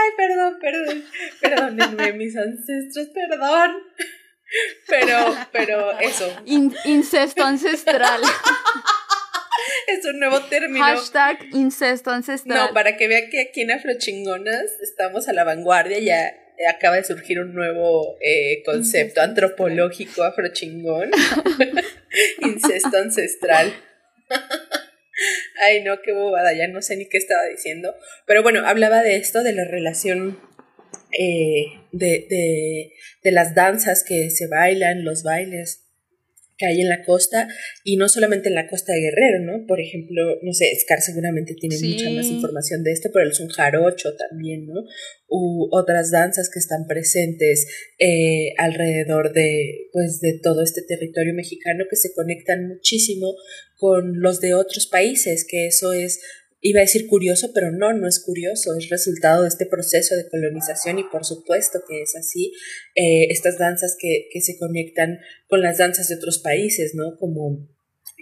Ay, 0.00 0.10
perdón, 0.16 0.58
perdón. 0.60 1.04
Perdónenme, 1.40 2.12
mis 2.14 2.36
ancestros, 2.36 3.08
perdón. 3.08 3.76
Pero, 4.88 5.36
pero 5.52 5.98
eso. 6.00 6.42
incesto 6.44 7.44
ancestral. 7.44 8.20
es 9.86 10.04
un 10.04 10.18
nuevo 10.18 10.40
término. 10.42 10.84
Hashtag 10.84 11.38
incesto 11.52 12.10
ancestral. 12.10 12.68
No, 12.68 12.74
para 12.74 12.96
que 12.96 13.06
vean 13.06 13.30
que 13.30 13.40
aquí 13.42 13.62
en 13.62 13.70
Afrochingonas 13.70 14.70
estamos 14.82 15.28
a 15.28 15.32
la 15.32 15.44
vanguardia, 15.44 16.00
ya 16.00 16.34
acaba 16.68 16.96
de 16.96 17.04
surgir 17.04 17.40
un 17.40 17.54
nuevo 17.54 18.16
eh, 18.20 18.62
concepto 18.64 19.20
antropológico 19.20 20.24
afrochingón. 20.24 21.10
Incesto 22.40 22.96
ancestral. 22.96 23.72
Ay, 25.62 25.82
no, 25.82 26.00
qué 26.02 26.12
bobada, 26.12 26.52
ya 26.52 26.68
no 26.68 26.82
sé 26.82 26.96
ni 26.96 27.06
qué 27.06 27.18
estaba 27.18 27.44
diciendo. 27.46 27.94
Pero 28.26 28.42
bueno, 28.42 28.66
hablaba 28.66 29.02
de 29.02 29.16
esto, 29.16 29.42
de 29.42 29.52
la 29.52 29.64
relación 29.64 30.40
eh, 31.12 31.66
de, 31.92 32.26
de, 32.28 32.92
de 33.22 33.32
las 33.32 33.54
danzas 33.54 34.04
que 34.04 34.30
se 34.30 34.46
bailan, 34.46 35.04
los 35.04 35.22
bailes 35.22 35.89
que 36.60 36.66
hay 36.66 36.80
en 36.82 36.88
la 36.88 37.02
costa 37.04 37.48
y 37.82 37.96
no 37.96 38.08
solamente 38.08 38.48
en 38.48 38.54
la 38.54 38.68
costa 38.68 38.92
de 38.92 39.00
Guerrero, 39.00 39.40
¿no? 39.40 39.66
Por 39.66 39.80
ejemplo, 39.80 40.38
no 40.42 40.52
sé, 40.52 40.66
Scar 40.78 41.00
seguramente 41.00 41.54
tiene 41.54 41.76
mucha 41.78 42.10
más 42.10 42.26
información 42.26 42.84
de 42.84 42.92
esto, 42.92 43.08
pero 43.12 43.26
el 43.26 43.34
son 43.34 43.48
jarocho 43.48 44.14
también, 44.14 44.66
¿no? 44.66 44.84
U 45.28 45.68
otras 45.72 46.10
danzas 46.10 46.50
que 46.52 46.58
están 46.58 46.86
presentes 46.86 47.66
eh, 47.98 48.52
alrededor 48.58 49.32
de, 49.32 49.88
pues, 49.92 50.20
de 50.20 50.38
todo 50.42 50.62
este 50.62 50.82
territorio 50.82 51.32
mexicano 51.32 51.84
que 51.88 51.96
se 51.96 52.12
conectan 52.12 52.68
muchísimo 52.68 53.34
con 53.76 54.20
los 54.20 54.40
de 54.40 54.52
otros 54.52 54.86
países, 54.86 55.46
que 55.48 55.66
eso 55.66 55.94
es 55.94 56.20
Iba 56.60 56.80
a 56.80 56.82
decir 56.82 57.06
curioso, 57.06 57.52
pero 57.54 57.72
no, 57.72 57.92
no 57.92 58.06
es 58.06 58.22
curioso, 58.22 58.74
es 58.76 58.88
resultado 58.90 59.42
de 59.42 59.48
este 59.48 59.66
proceso 59.66 60.14
de 60.14 60.28
colonización 60.28 60.98
y 60.98 61.04
por 61.04 61.24
supuesto 61.24 61.80
que 61.88 62.02
es 62.02 62.14
así. 62.16 62.52
Eh, 62.94 63.28
estas 63.30 63.58
danzas 63.58 63.96
que, 63.98 64.28
que 64.30 64.40
se 64.40 64.58
conectan 64.58 65.18
con 65.48 65.62
las 65.62 65.78
danzas 65.78 66.08
de 66.08 66.16
otros 66.16 66.38
países, 66.38 66.94
¿no? 66.94 67.16
Como 67.18 67.66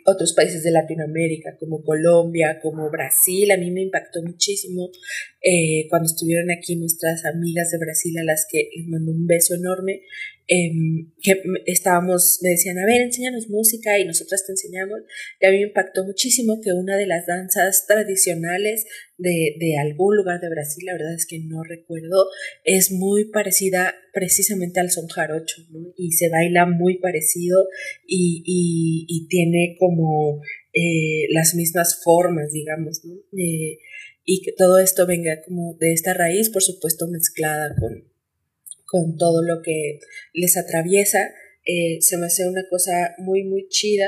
otros 0.08 0.32
países 0.32 0.62
de 0.62 0.70
Latinoamérica, 0.70 1.56
como 1.58 1.82
Colombia, 1.82 2.60
como 2.62 2.90
Brasil. 2.90 3.50
A 3.50 3.56
mí 3.56 3.70
me 3.70 3.82
impactó 3.82 4.22
muchísimo 4.22 4.90
eh, 5.42 5.86
cuando 5.88 6.06
estuvieron 6.06 6.50
aquí 6.50 6.76
nuestras 6.76 7.24
amigas 7.24 7.70
de 7.70 7.78
Brasil, 7.78 8.16
a 8.18 8.24
las 8.24 8.46
que 8.50 8.70
les 8.74 8.86
mando 8.88 9.12
un 9.12 9.26
beso 9.26 9.54
enorme. 9.54 10.02
Em, 10.50 11.12
que 11.20 11.34
estábamos, 11.66 12.38
me 12.42 12.50
decían, 12.50 12.78
a 12.78 12.86
ver, 12.86 13.02
enséñanos 13.02 13.50
música 13.50 13.98
y 13.98 14.06
nosotras 14.06 14.46
te 14.46 14.52
enseñamos. 14.52 15.00
Y 15.40 15.46
a 15.46 15.50
mí 15.50 15.58
me 15.58 15.64
impactó 15.64 16.04
muchísimo 16.04 16.58
que 16.62 16.72
una 16.72 16.96
de 16.96 17.06
las 17.06 17.26
danzas 17.26 17.84
tradicionales 17.86 18.86
de, 19.18 19.56
de 19.60 19.76
algún 19.76 20.16
lugar 20.16 20.40
de 20.40 20.48
Brasil, 20.48 20.86
la 20.86 20.94
verdad 20.94 21.14
es 21.14 21.26
que 21.26 21.38
no 21.40 21.62
recuerdo, 21.64 22.28
es 22.64 22.90
muy 22.92 23.26
parecida 23.26 23.94
precisamente 24.14 24.80
al 24.80 24.90
son 24.90 25.06
jarocho, 25.08 25.62
¿no? 25.70 25.92
Y 25.98 26.12
se 26.12 26.30
baila 26.30 26.64
muy 26.64 26.98
parecido 26.98 27.68
y, 28.06 28.42
y, 28.46 29.04
y 29.06 29.28
tiene 29.28 29.76
como 29.78 30.40
eh, 30.72 31.26
las 31.30 31.54
mismas 31.54 32.00
formas, 32.02 32.52
digamos, 32.52 33.04
¿no? 33.04 33.16
Eh, 33.38 33.80
y 34.24 34.42
que 34.42 34.52
todo 34.52 34.78
esto 34.78 35.06
venga 35.06 35.42
como 35.42 35.74
de 35.74 35.92
esta 35.92 36.14
raíz, 36.14 36.48
por 36.50 36.62
supuesto, 36.62 37.06
mezclada 37.06 37.74
con, 37.78 38.04
con 38.88 39.16
todo 39.16 39.42
lo 39.42 39.60
que 39.62 40.00
les 40.32 40.56
atraviesa. 40.56 41.18
Eh, 41.64 41.98
se 42.00 42.16
me 42.16 42.26
hace 42.26 42.48
una 42.48 42.62
cosa 42.70 43.14
muy, 43.18 43.44
muy 43.44 43.68
chida. 43.68 44.06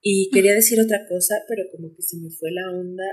Y 0.00 0.30
quería 0.32 0.54
decir 0.54 0.80
otra 0.80 1.00
cosa, 1.08 1.34
pero 1.48 1.64
como 1.72 1.94
que 1.94 2.02
se 2.02 2.16
me 2.16 2.30
fue 2.30 2.50
la 2.52 2.70
onda. 2.70 3.04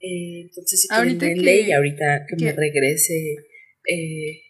Eh, 0.00 0.42
entonces, 0.42 0.80
si 0.80 0.88
quieren 0.88 1.68
y 1.68 1.72
ahorita 1.72 2.26
que, 2.26 2.44
me 2.44 2.52
regrese 2.52 3.34
eh, 3.86 4.40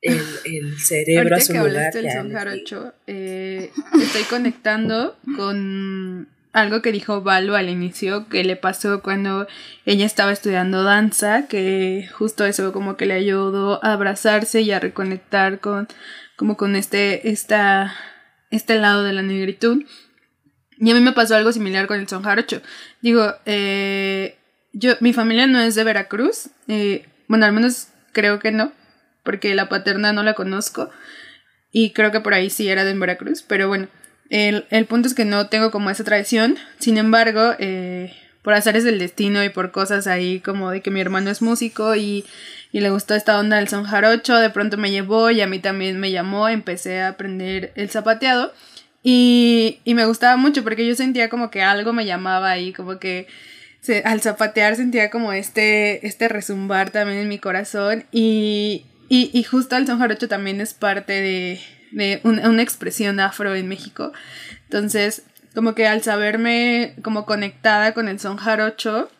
el, 0.00 0.20
el, 0.44 0.78
cerebro 0.78 1.36
a 1.36 1.40
su 1.40 1.52
que 1.52 1.58
lugar. 1.58 1.92
Del 1.92 2.10
son 2.10 2.32
jarocho, 2.32 2.92
eh, 3.06 3.70
estoy 4.02 4.22
conectando 4.28 5.16
con 5.36 6.28
algo 6.52 6.82
que 6.82 6.92
dijo 6.92 7.22
Valo 7.22 7.56
al 7.56 7.68
inicio, 7.68 8.28
que 8.28 8.44
le 8.44 8.56
pasó 8.56 9.02
cuando 9.02 9.46
ella 9.86 10.04
estaba 10.04 10.32
estudiando 10.32 10.84
danza, 10.84 11.46
que 11.48 12.08
justo 12.12 12.44
eso 12.44 12.72
como 12.72 12.96
que 12.96 13.06
le 13.06 13.14
ayudó 13.14 13.82
a 13.84 13.92
abrazarse 13.94 14.60
y 14.60 14.70
a 14.70 14.80
reconectar 14.80 15.60
con, 15.60 15.88
como 16.36 16.56
con 16.56 16.76
este, 16.76 17.30
esta, 17.30 17.94
este 18.50 18.78
lado 18.78 19.02
de 19.02 19.14
la 19.14 19.22
negritud. 19.22 19.84
Y 20.78 20.90
a 20.90 20.94
mí 20.94 21.00
me 21.00 21.12
pasó 21.12 21.36
algo 21.36 21.52
similar 21.52 21.86
con 21.86 22.00
el 22.00 22.08
son 22.08 22.22
jarocho. 22.22 22.60
Digo, 23.00 23.34
eh, 23.46 24.36
yo, 24.72 24.94
mi 25.00 25.12
familia 25.12 25.46
no 25.46 25.60
es 25.60 25.74
de 25.74 25.84
Veracruz, 25.84 26.50
eh, 26.68 27.06
bueno, 27.28 27.46
al 27.46 27.52
menos 27.52 27.88
creo 28.12 28.38
que 28.38 28.52
no, 28.52 28.72
porque 29.22 29.54
la 29.54 29.68
paterna 29.68 30.12
no 30.12 30.22
la 30.22 30.34
conozco, 30.34 30.90
y 31.70 31.92
creo 31.92 32.10
que 32.10 32.20
por 32.20 32.34
ahí 32.34 32.50
sí 32.50 32.68
era 32.68 32.84
de 32.84 32.94
Veracruz, 32.94 33.42
pero 33.42 33.68
bueno, 33.68 33.88
el, 34.30 34.66
el, 34.70 34.86
punto 34.86 35.08
es 35.08 35.14
que 35.14 35.24
no 35.24 35.48
tengo 35.48 35.70
como 35.70 35.90
esa 35.90 36.04
tradición. 36.04 36.56
Sin 36.78 36.96
embargo, 36.98 37.54
eh, 37.58 38.14
por 38.42 38.54
azares 38.54 38.84
del 38.84 38.98
destino 38.98 39.42
y 39.44 39.48
por 39.48 39.70
cosas 39.70 40.06
ahí 40.06 40.40
como 40.40 40.70
de 40.70 40.82
que 40.82 40.90
mi 40.90 41.00
hermano 41.00 41.30
es 41.30 41.42
músico 41.42 41.94
y, 41.94 42.24
y, 42.72 42.80
le 42.80 42.90
gustó 42.90 43.14
esta 43.14 43.38
onda 43.38 43.56
del 43.56 43.68
son 43.68 43.84
jarocho, 43.84 44.36
de 44.36 44.50
pronto 44.50 44.76
me 44.76 44.90
llevó 44.90 45.30
y 45.30 45.40
a 45.40 45.46
mí 45.46 45.60
también 45.60 46.00
me 46.00 46.10
llamó, 46.10 46.48
empecé 46.48 47.00
a 47.00 47.08
aprender 47.08 47.72
el 47.76 47.88
zapateado 47.90 48.52
y, 49.02 49.78
y 49.84 49.94
me 49.94 50.06
gustaba 50.06 50.36
mucho 50.36 50.62
porque 50.64 50.86
yo 50.86 50.94
sentía 50.94 51.28
como 51.28 51.50
que 51.50 51.62
algo 51.62 51.92
me 51.92 52.04
llamaba 52.04 52.50
ahí, 52.50 52.72
como 52.72 52.98
que 52.98 53.28
se, 53.80 54.02
al 54.04 54.20
zapatear 54.20 54.76
sentía 54.76 55.10
como 55.10 55.32
este, 55.32 56.06
este 56.06 56.28
resumbar 56.28 56.90
también 56.90 57.18
en 57.18 57.28
mi 57.28 57.38
corazón 57.38 58.04
y, 58.12 58.86
y, 59.08 59.30
y 59.32 59.42
justo 59.44 59.76
el 59.76 59.86
son 59.86 59.98
jarocho 59.98 60.28
también 60.28 60.60
es 60.60 60.74
parte 60.74 61.12
de 61.12 61.60
de 61.92 62.20
una, 62.24 62.48
una 62.48 62.62
expresión 62.62 63.20
afro 63.20 63.54
en 63.54 63.68
México. 63.68 64.12
Entonces, 64.64 65.22
como 65.54 65.74
que 65.74 65.86
al 65.86 66.02
saberme 66.02 66.94
como 67.02 67.26
conectada 67.26 67.94
con 67.94 68.08
el 68.08 68.18
son 68.18 68.36
jarocho, 68.36 69.10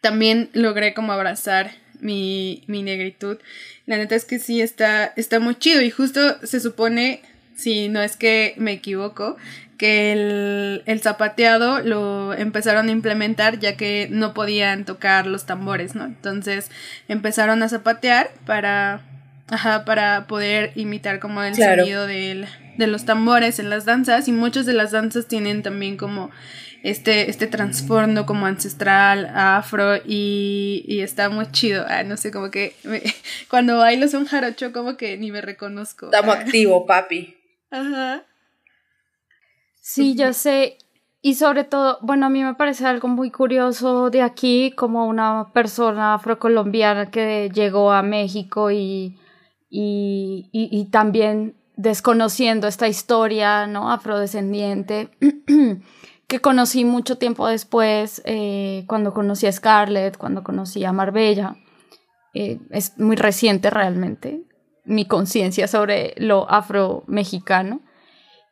también 0.00 0.50
logré 0.52 0.94
como 0.94 1.12
abrazar 1.12 1.72
mi, 2.00 2.64
mi 2.66 2.82
negritud. 2.82 3.38
La 3.86 3.96
neta 3.96 4.14
es 4.14 4.24
que 4.24 4.38
sí 4.38 4.60
está, 4.60 5.12
está 5.16 5.40
muy 5.40 5.54
chido 5.54 5.80
y 5.80 5.90
justo 5.90 6.20
se 6.46 6.60
supone, 6.60 7.22
si 7.56 7.88
no 7.88 8.02
es 8.02 8.16
que 8.16 8.54
me 8.56 8.72
equivoco, 8.72 9.36
que 9.78 10.12
el, 10.12 10.82
el 10.86 11.00
zapateado 11.00 11.80
lo 11.80 12.32
empezaron 12.34 12.88
a 12.88 12.92
implementar 12.92 13.58
ya 13.58 13.76
que 13.76 14.08
no 14.10 14.34
podían 14.34 14.84
tocar 14.84 15.26
los 15.26 15.46
tambores, 15.46 15.94
¿no? 15.94 16.04
Entonces 16.04 16.70
empezaron 17.08 17.62
a 17.62 17.68
zapatear 17.68 18.30
para 18.46 19.02
Ajá, 19.48 19.84
para 19.84 20.26
poder 20.26 20.72
imitar 20.74 21.20
como 21.20 21.42
el 21.42 21.54
sonido 21.54 22.06
de, 22.06 22.46
de 22.78 22.86
los 22.86 23.04
tambores 23.04 23.58
en 23.58 23.68
las 23.68 23.84
danzas 23.84 24.26
y 24.26 24.32
muchas 24.32 24.64
de 24.64 24.72
las 24.72 24.90
danzas 24.90 25.26
tienen 25.26 25.62
también 25.62 25.96
como 25.96 26.30
este, 26.82 27.30
este 27.30 27.46
trasfondo 27.46 28.26
como 28.26 28.46
ancestral, 28.46 29.30
afro 29.34 29.96
y, 29.96 30.84
y 30.86 31.00
está 31.00 31.30
muy 31.30 31.50
chido. 31.50 31.84
Ah, 31.88 32.04
no 32.04 32.16
sé, 32.16 32.30
como 32.30 32.50
que 32.50 32.74
cuando 33.50 33.78
bailo 33.78 34.06
son 34.08 34.26
jarocho 34.26 34.72
como 34.72 34.96
que 34.96 35.16
ni 35.16 35.30
me 35.30 35.40
reconozco. 35.40 36.06
Estamos 36.06 36.36
activo, 36.36 36.86
papi. 36.86 37.36
Ajá. 37.70 38.22
Sí, 39.80 40.14
yo 40.14 40.32
sé. 40.32 40.78
Y 41.20 41.34
sobre 41.36 41.64
todo, 41.64 41.98
bueno, 42.02 42.26
a 42.26 42.28
mí 42.28 42.44
me 42.44 42.54
parece 42.54 42.84
algo 42.86 43.08
muy 43.08 43.30
curioso 43.30 44.10
de 44.10 44.20
aquí, 44.20 44.72
como 44.76 45.06
una 45.06 45.52
persona 45.54 46.14
afrocolombiana 46.14 47.10
que 47.10 47.50
llegó 47.52 47.92
a 47.92 48.02
México 48.02 48.70
y 49.76 50.88
también 50.90 51.54
desconociendo 51.76 52.66
esta 52.66 52.88
historia 52.88 53.66
¿no? 53.66 53.90
afrodescendiente 53.90 55.10
que 56.26 56.40
conocí 56.40 56.84
mucho 56.84 57.18
tiempo 57.18 57.46
después, 57.48 58.22
eh, 58.24 58.84
cuando 58.86 59.12
conocí 59.12 59.46
a 59.46 59.52
Scarlett, 59.52 60.16
cuando 60.16 60.42
conocí 60.42 60.84
a 60.84 60.92
Marbella. 60.92 61.56
Eh, 62.32 62.58
es 62.70 62.98
muy 62.98 63.16
reciente 63.16 63.70
realmente 63.70 64.42
mi 64.84 65.06
conciencia 65.06 65.68
sobre 65.68 66.14
lo 66.16 66.50
afro-mexicano. 66.50 67.80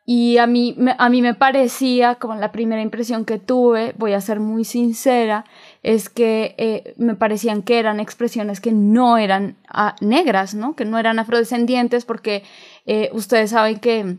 Y 0.05 0.39
a 0.39 0.47
mí, 0.47 0.77
a 0.99 1.09
mí 1.09 1.23
me 1.23 1.35
parecía, 1.35 2.16
como 2.16 2.35
la 2.35 2.51
primera 2.51 2.83
impresión 2.83 3.25
que 3.25 3.39
tuve, 3.39 3.95
voy 3.99 4.14
a 4.14 4.20
ser 4.20 4.41
muy 4.41 4.64
sincera, 4.64 5.45
es 5.83 6.09
que 6.09 6.55
eh, 6.59 6.95
me 6.97 7.14
parecían 7.14 7.62
que 7.62 7.78
eran 7.78 7.99
expresiones 8.01 8.61
que 8.61 8.72
no 8.72 9.18
eran 9.18 9.57
ah, 9.68 9.97
negras, 10.01 10.55
¿no? 10.55 10.76
Que 10.76 10.85
no 10.85 10.99
eran 10.99 11.18
afrodescendientes, 11.18 12.05
porque 12.05 12.45
eh, 12.87 13.11
ustedes 13.12 13.51
saben 13.51 13.80
que 13.80 14.18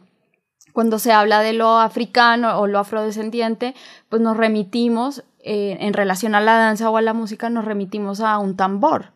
cuando 0.74 1.00
se 1.00 1.12
habla 1.12 1.42
de 1.42 1.54
lo 1.54 1.80
africano 1.80 2.60
o 2.60 2.68
lo 2.68 2.80
afrodescendiente, 2.80 3.76
pues 4.10 4.22
nos 4.22 4.36
remitimos, 4.36 5.24
eh, 5.46 5.78
en 5.80 5.94
relación 5.94 6.36
a 6.36 6.42
la 6.42 6.54
danza 6.54 6.90
o 6.90 6.98
a 6.98 7.02
la 7.02 7.14
música, 7.14 7.50
nos 7.50 7.66
remitimos 7.66 8.22
a 8.22 8.38
un 8.40 8.56
tambor. 8.56 9.12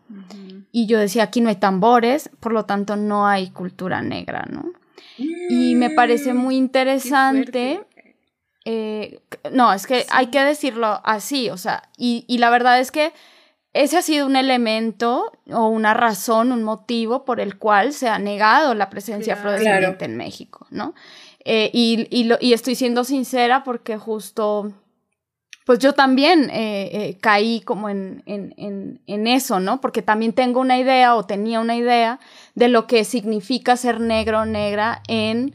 Y 0.72 0.86
yo 0.86 1.00
decía, 1.00 1.24
aquí 1.24 1.42
no 1.42 1.50
hay 1.50 1.56
tambores, 1.56 2.30
por 2.40 2.52
lo 2.52 2.66
tanto 2.66 2.96
no 2.96 3.26
hay 3.26 3.50
cultura 3.50 4.02
negra, 4.02 4.46
¿no? 4.50 4.66
Y 5.18 5.76
me 5.76 5.90
parece 5.90 6.34
muy 6.34 6.58
interesante. 6.58 7.82
Eh, 8.70 9.22
no, 9.54 9.72
es 9.72 9.88
que 9.88 10.06
hay 10.10 10.28
que 10.28 10.42
decirlo 10.42 11.00
así, 11.06 11.50
o 11.50 11.56
sea, 11.56 11.84
y, 11.96 12.26
y, 12.28 12.40
la 12.40 12.50
verdad 12.50 12.82
es 12.82 12.92
que 12.92 13.14
ese 13.72 13.96
ha 13.96 14.02
sido 14.02 14.28
un 14.28 14.36
elemento 14.36 15.32
o 15.50 15.68
una 15.70 15.94
razón, 15.94 16.52
un 16.52 16.64
motivo 16.64 17.24
por 17.24 17.40
el 17.40 17.58
cual 17.58 17.94
se 17.94 18.10
ha 18.10 18.20
negado 18.20 18.74
la 18.74 18.90
presencia 18.90 19.36
afrodescendiente 19.36 20.04
en 20.04 20.18
México, 20.18 20.68
¿no? 20.70 20.96
Eh, 21.46 21.72
y, 21.72 22.10
y, 22.12 22.26
lo, 22.26 22.38
y 22.42 22.52
estoy 22.52 22.76
siendo 22.76 23.06
sincera 23.06 23.64
porque 23.64 23.96
justo 23.98 24.74
pues 25.66 25.80
yo 25.80 25.94
también 25.94 26.50
eh, 26.50 26.90
eh, 26.92 27.18
caí 27.22 27.62
como 27.62 27.88
en, 27.88 28.22
en, 28.26 28.54
en, 28.58 29.02
en, 29.08 29.28
eso, 29.28 29.62
¿no? 29.62 29.80
Porque 29.80 30.02
también 30.02 30.34
tengo 30.34 30.60
una 30.60 30.78
idea 30.78 31.16
o 31.16 31.26
tenía 31.26 31.62
una 31.62 31.78
idea 31.78 32.20
de 32.56 32.68
lo 32.68 32.86
que 32.86 33.06
significa 33.06 33.78
ser 33.78 34.02
negro 34.02 34.42
o 34.42 34.46
negra 34.46 35.04
en, 35.08 35.54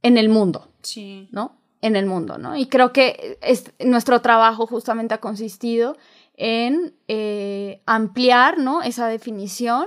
en 0.00 0.16
el 0.16 0.30
mundo, 0.30 0.68
sí. 0.80 1.28
¿no? 1.32 1.52
En 1.82 1.94
el 1.94 2.06
mundo, 2.06 2.38
¿no? 2.38 2.56
Y 2.56 2.66
creo 2.66 2.92
que 2.92 3.38
es, 3.42 3.72
nuestro 3.78 4.22
trabajo 4.22 4.66
justamente 4.66 5.14
ha 5.14 5.18
consistido 5.18 5.96
en 6.34 6.94
eh, 7.06 7.82
ampliar, 7.86 8.58
¿no? 8.58 8.82
Esa 8.82 9.08
definición, 9.08 9.86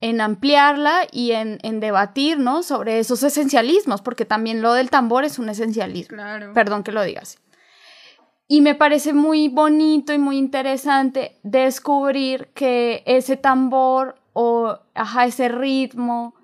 en 0.00 0.20
ampliarla 0.20 1.06
y 1.12 1.32
en, 1.32 1.58
en, 1.62 1.80
debatir, 1.80 2.38
¿no? 2.38 2.62
Sobre 2.62 2.98
esos 2.98 3.22
esencialismos, 3.22 4.00
porque 4.00 4.24
también 4.24 4.62
lo 4.62 4.72
del 4.72 4.90
tambor 4.90 5.24
es 5.24 5.38
un 5.38 5.50
esencialismo. 5.50 6.16
Claro. 6.16 6.52
Perdón 6.54 6.82
que 6.82 6.92
lo 6.92 7.02
digas. 7.02 7.38
Y 8.48 8.62
me 8.62 8.74
parece 8.74 9.12
muy 9.12 9.46
bonito 9.48 10.12
y 10.12 10.18
muy 10.18 10.36
interesante 10.36 11.38
descubrir 11.44 12.48
que 12.48 13.04
ese 13.06 13.36
tambor 13.36 14.16
o 14.32 14.78
ajá, 14.94 15.26
ese 15.26 15.48
ritmo 15.48 16.34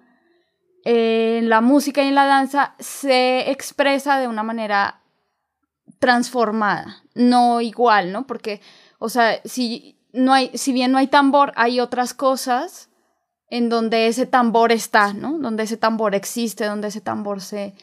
en 0.88 1.48
la 1.48 1.60
música 1.62 2.04
y 2.04 2.06
en 2.06 2.14
la 2.14 2.26
danza 2.26 2.76
se 2.78 3.50
expresa 3.50 4.20
de 4.20 4.28
una 4.28 4.44
manera 4.44 5.00
transformada, 5.98 7.02
no 7.12 7.60
igual, 7.60 8.12
¿no? 8.12 8.28
Porque, 8.28 8.60
o 9.00 9.08
sea, 9.08 9.40
si, 9.44 9.98
no 10.12 10.32
hay, 10.32 10.56
si 10.56 10.72
bien 10.72 10.92
no 10.92 10.98
hay 10.98 11.08
tambor, 11.08 11.52
hay 11.56 11.80
otras 11.80 12.14
cosas 12.14 12.88
en 13.50 13.68
donde 13.68 14.06
ese 14.06 14.26
tambor 14.26 14.70
está, 14.70 15.12
¿no? 15.12 15.38
Donde 15.38 15.64
ese 15.64 15.76
tambor 15.76 16.14
existe, 16.14 16.66
donde 16.66 16.86
ese 16.86 17.00
tambor 17.00 17.40
se, 17.40 17.74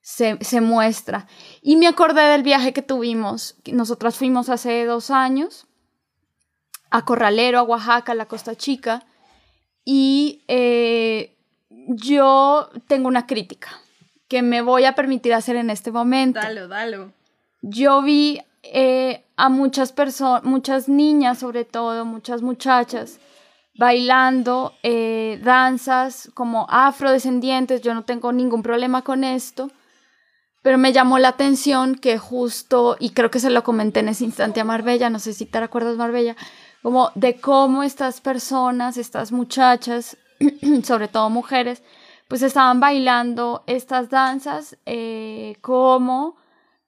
se, 0.00 0.38
se, 0.40 0.60
muestra. 0.60 1.26
Y 1.62 1.74
me 1.74 1.88
acordé 1.88 2.22
del 2.22 2.44
viaje 2.44 2.72
que 2.72 2.82
tuvimos. 2.82 3.56
Nosotras 3.72 4.16
fuimos 4.16 4.48
hace 4.48 4.84
dos 4.84 5.10
años 5.10 5.66
a 6.90 7.04
Corralero, 7.04 7.58
a 7.58 7.62
Oaxaca, 7.64 8.12
a 8.12 8.14
la 8.14 8.26
Costa 8.26 8.54
Chica. 8.54 9.04
Y 9.84 10.44
eh, 10.46 11.31
yo 11.88 12.70
tengo 12.86 13.08
una 13.08 13.26
crítica 13.26 13.70
que 14.28 14.42
me 14.42 14.62
voy 14.62 14.84
a 14.84 14.94
permitir 14.94 15.34
hacer 15.34 15.56
en 15.56 15.70
este 15.70 15.90
momento. 15.90 16.40
Dalo, 16.40 16.68
dalo. 16.68 17.12
Yo 17.60 18.02
vi 18.02 18.40
eh, 18.62 19.24
a 19.36 19.48
muchas 19.48 19.92
personas, 19.92 20.44
muchas 20.44 20.88
niñas 20.88 21.38
sobre 21.38 21.64
todo, 21.64 22.04
muchas 22.04 22.42
muchachas, 22.42 23.20
bailando 23.78 24.74
eh, 24.82 25.40
danzas 25.42 26.30
como 26.34 26.66
afrodescendientes. 26.70 27.82
Yo 27.82 27.94
no 27.94 28.04
tengo 28.04 28.32
ningún 28.32 28.62
problema 28.62 29.02
con 29.02 29.24
esto 29.24 29.70
pero 30.62 30.78
me 30.78 30.92
llamó 30.92 31.18
la 31.18 31.28
atención 31.28 31.96
que 31.96 32.18
justo, 32.18 32.96
y 32.98 33.10
creo 33.10 33.30
que 33.30 33.40
se 33.40 33.50
lo 33.50 33.64
comenté 33.64 34.00
en 34.00 34.08
ese 34.08 34.24
instante 34.24 34.60
a 34.60 34.64
Marbella, 34.64 35.10
no 35.10 35.18
sé 35.18 35.34
si 35.34 35.44
te 35.44 35.60
recuerdas 35.60 35.96
Marbella, 35.96 36.36
como 36.82 37.10
de 37.16 37.40
cómo 37.40 37.82
estas 37.82 38.20
personas, 38.20 38.96
estas 38.96 39.32
muchachas, 39.32 40.16
sobre 40.84 41.08
todo 41.08 41.30
mujeres, 41.30 41.82
pues 42.28 42.42
estaban 42.42 42.80
bailando 42.80 43.62
estas 43.66 44.10
danzas 44.10 44.78
eh, 44.86 45.56
como 45.60 46.36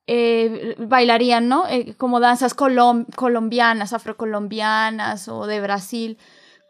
eh, 0.07 0.74
bailarían, 0.78 1.48
¿no? 1.48 1.66
Eh, 1.68 1.94
como 1.96 2.20
danzas 2.20 2.55
colom 2.55 3.05
colombianas, 3.16 3.92
afrocolombianas 3.92 5.28
o 5.28 5.46
de 5.46 5.61
Brasil, 5.61 6.18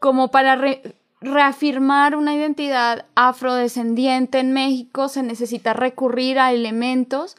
como 0.01 0.31
para 0.31 0.61
reafirmar 1.21 2.17
una 2.17 2.35
identidad 2.35 3.07
afrodescendiente 3.15 4.39
en 4.39 4.53
México 4.53 5.09
se 5.09 5.23
necesita 5.23 5.73
recurrir 5.73 6.39
a 6.39 6.53
elementos 6.53 7.37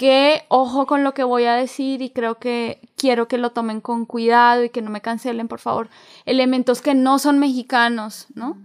que, 0.00 0.46
ojo 0.48 0.86
con 0.86 1.04
lo 1.04 1.12
que 1.12 1.24
voy 1.24 1.44
a 1.44 1.56
decir 1.56 2.00
y 2.00 2.08
creo 2.08 2.38
que 2.38 2.80
quiero 2.96 3.28
que 3.28 3.36
lo 3.36 3.50
tomen 3.50 3.82
con 3.82 4.06
cuidado 4.06 4.64
y 4.64 4.70
que 4.70 4.80
no 4.80 4.88
me 4.88 5.02
cancelen, 5.02 5.46
por 5.46 5.58
favor, 5.58 5.90
elementos 6.24 6.80
que 6.80 6.94
no 6.94 7.18
son 7.18 7.38
mexicanos, 7.38 8.26
¿no? 8.34 8.56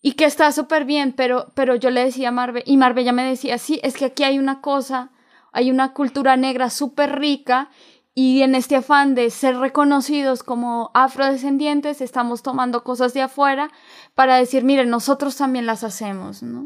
Y 0.00 0.12
que 0.12 0.26
está 0.26 0.52
súper 0.52 0.84
bien, 0.84 1.12
pero, 1.12 1.48
pero 1.54 1.74
yo 1.74 1.90
le 1.90 2.04
decía 2.04 2.28
a 2.28 2.30
Marve, 2.30 2.62
y 2.64 2.76
Marbella 2.76 3.10
me 3.10 3.24
decía, 3.24 3.58
sí, 3.58 3.80
es 3.82 3.96
que 3.96 4.04
aquí 4.04 4.22
hay 4.22 4.38
una 4.38 4.60
cosa, 4.60 5.10
hay 5.50 5.72
una 5.72 5.92
cultura 5.92 6.36
negra 6.36 6.70
súper 6.70 7.18
rica 7.18 7.68
y 8.14 8.42
en 8.42 8.54
este 8.54 8.76
afán 8.76 9.16
de 9.16 9.30
ser 9.30 9.56
reconocidos 9.56 10.44
como 10.44 10.92
afrodescendientes, 10.94 12.00
estamos 12.00 12.44
tomando 12.44 12.84
cosas 12.84 13.12
de 13.12 13.22
afuera 13.22 13.72
para 14.14 14.36
decir, 14.36 14.62
miren, 14.62 14.88
nosotros 14.88 15.34
también 15.34 15.66
las 15.66 15.82
hacemos, 15.82 16.44
¿no? 16.44 16.62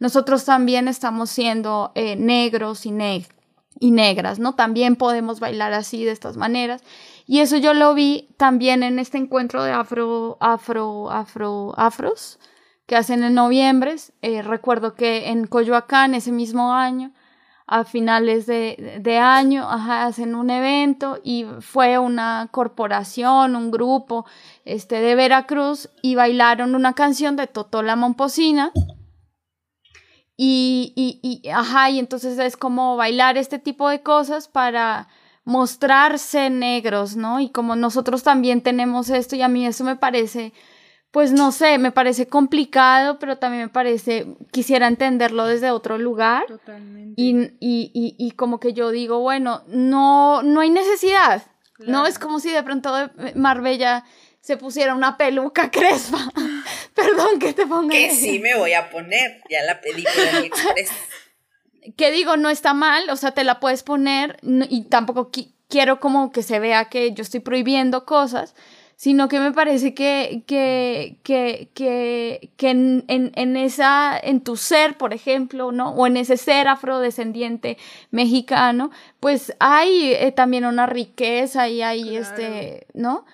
Nosotros 0.00 0.44
también 0.44 0.88
estamos 0.88 1.30
siendo 1.30 1.92
eh, 1.94 2.16
negros 2.16 2.84
y, 2.84 2.90
neg 2.90 3.28
y 3.78 3.90
negras, 3.92 4.38
¿no? 4.38 4.54
También 4.54 4.96
podemos 4.96 5.40
bailar 5.40 5.72
así, 5.72 6.04
de 6.04 6.12
estas 6.12 6.36
maneras. 6.36 6.82
Y 7.26 7.40
eso 7.40 7.56
yo 7.56 7.74
lo 7.74 7.94
vi 7.94 8.28
también 8.36 8.82
en 8.82 8.98
este 8.98 9.18
encuentro 9.18 9.62
de 9.62 9.72
afro, 9.72 10.36
afro, 10.40 11.10
afro, 11.10 11.74
afros 11.76 12.38
que 12.86 12.96
hacen 12.96 13.22
en 13.22 13.34
noviembre. 13.34 13.94
Eh, 14.22 14.42
recuerdo 14.42 14.94
que 14.94 15.28
en 15.28 15.46
Coyoacán, 15.46 16.14
ese 16.14 16.32
mismo 16.32 16.74
año, 16.74 17.12
a 17.68 17.84
finales 17.84 18.46
de, 18.46 18.98
de 19.00 19.18
año, 19.18 19.70
ajá, 19.70 20.06
hacen 20.06 20.34
un 20.34 20.50
evento 20.50 21.20
y 21.22 21.46
fue 21.60 22.00
una 22.00 22.48
corporación, 22.50 23.54
un 23.54 23.70
grupo 23.70 24.26
este, 24.64 25.00
de 25.00 25.14
Veracruz 25.14 25.88
y 26.02 26.16
bailaron 26.16 26.74
una 26.74 26.94
canción 26.94 27.36
de 27.36 27.46
Totola 27.46 27.94
Momposina. 27.94 28.72
Y, 30.42 30.94
y, 30.96 31.20
y, 31.22 31.50
ajá, 31.50 31.90
y 31.90 31.98
entonces 31.98 32.38
es 32.38 32.56
como 32.56 32.96
bailar 32.96 33.36
este 33.36 33.58
tipo 33.58 33.90
de 33.90 34.02
cosas 34.02 34.48
para 34.48 35.06
mostrarse 35.44 36.48
negros, 36.48 37.14
¿no? 37.14 37.40
Y 37.40 37.50
como 37.50 37.76
nosotros 37.76 38.22
también 38.22 38.62
tenemos 38.62 39.10
esto 39.10 39.36
y 39.36 39.42
a 39.42 39.48
mí 39.48 39.66
eso 39.66 39.84
me 39.84 39.96
parece 39.96 40.54
pues 41.10 41.32
no 41.32 41.52
sé, 41.52 41.76
me 41.76 41.92
parece 41.92 42.26
complicado, 42.26 43.18
pero 43.18 43.36
también 43.36 43.64
me 43.64 43.68
parece, 43.68 44.34
quisiera 44.50 44.86
entenderlo 44.86 45.44
desde 45.44 45.72
otro 45.72 45.98
lugar. 45.98 46.46
Totalmente. 46.46 47.20
Y, 47.20 47.36
y, 47.60 47.90
y, 47.92 48.14
y 48.16 48.30
como 48.30 48.60
que 48.60 48.72
yo 48.72 48.90
digo, 48.90 49.20
bueno, 49.20 49.62
no, 49.66 50.42
no 50.42 50.60
hay 50.60 50.70
necesidad. 50.70 51.42
Claro. 51.74 51.92
No 51.92 52.06
es 52.06 52.18
como 52.18 52.40
si 52.40 52.50
de 52.50 52.62
pronto 52.62 52.94
Marbella 53.34 54.04
se 54.40 54.56
pusiera 54.56 54.94
una 54.94 55.16
peluca 55.16 55.70
crespa. 55.72 56.18
Perdón 56.94 57.38
que 57.38 57.52
te 57.52 57.66
ponga. 57.66 57.92
Que 57.92 58.10
sí 58.10 58.38
me 58.38 58.56
voy 58.56 58.72
a 58.72 58.90
poner, 58.90 59.40
ya 59.50 59.62
la 59.62 59.80
pedí 59.80 60.02
por 60.02 60.28
AliExpress. 60.36 60.90
que 61.96 62.10
digo, 62.10 62.36
no 62.36 62.50
está 62.50 62.74
mal, 62.74 63.08
o 63.10 63.16
sea, 63.16 63.32
te 63.32 63.44
la 63.44 63.60
puedes 63.60 63.82
poner 63.82 64.38
y 64.42 64.84
tampoco 64.84 65.30
quiero 65.68 66.00
como 66.00 66.32
que 66.32 66.42
se 66.42 66.58
vea 66.58 66.86
que 66.86 67.12
yo 67.12 67.22
estoy 67.22 67.40
prohibiendo 67.40 68.04
cosas 68.04 68.54
sino 69.00 69.28
que 69.28 69.40
me 69.40 69.50
parece 69.50 69.94
que, 69.94 70.42
que, 70.46 71.16
que, 71.22 71.70
que, 71.72 72.50
que 72.58 72.68
en, 72.68 73.06
en, 73.08 73.32
en, 73.34 73.56
esa, 73.56 74.20
en 74.22 74.42
tu 74.42 74.58
ser, 74.58 74.98
por 74.98 75.14
ejemplo, 75.14 75.72
¿no? 75.72 75.92
O 75.92 76.06
en 76.06 76.18
ese 76.18 76.36
ser 76.36 76.68
afrodescendiente 76.68 77.78
mexicano, 78.10 78.90
pues 79.18 79.56
hay 79.58 80.12
eh, 80.12 80.32
también 80.32 80.66
una 80.66 80.84
riqueza 80.84 81.66
y 81.70 81.80
hay 81.80 82.02
claro. 82.02 82.20
este, 82.20 82.86
¿no? 82.92 83.24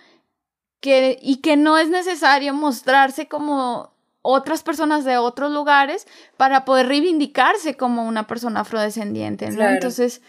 Que, 0.81 1.19
y 1.21 1.41
que 1.41 1.57
no 1.57 1.79
es 1.79 1.89
necesario 1.89 2.55
mostrarse 2.55 3.27
como 3.27 3.95
otras 4.23 4.63
personas 4.63 5.05
de 5.05 5.17
otros 5.17 5.53
lugares 5.53 6.07
para 6.37 6.65
poder 6.65 6.87
reivindicarse 6.87 7.75
como 7.77 8.07
una 8.07 8.27
persona 8.27 8.61
afrodescendiente, 8.61 9.49
¿no? 9.49 9.57
Claro. 9.57 9.75
Entonces, 9.75 10.21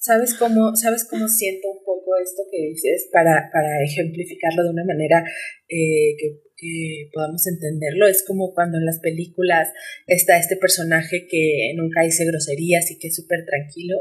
¿Sabes 0.00 0.32
cómo, 0.32 0.74
¿Sabes 0.76 1.06
cómo 1.10 1.28
siento 1.28 1.68
un 1.68 1.84
poco 1.84 2.16
esto 2.24 2.42
que 2.50 2.68
dices 2.68 3.10
para, 3.12 3.50
para 3.52 3.84
ejemplificarlo 3.84 4.64
de 4.64 4.70
una 4.70 4.84
manera 4.86 5.22
eh, 5.68 6.16
que, 6.16 6.40
que, 6.56 7.10
podamos 7.12 7.46
entenderlo? 7.46 8.08
Es 8.08 8.24
como 8.26 8.54
cuando 8.54 8.78
en 8.78 8.86
las 8.86 8.98
películas 9.00 9.68
está 10.06 10.38
este 10.38 10.56
personaje 10.56 11.26
que 11.28 11.74
nunca 11.76 12.00
dice 12.02 12.24
groserías 12.24 12.90
y 12.90 12.98
que 12.98 13.08
es 13.08 13.14
súper 13.14 13.44
tranquilo 13.44 13.98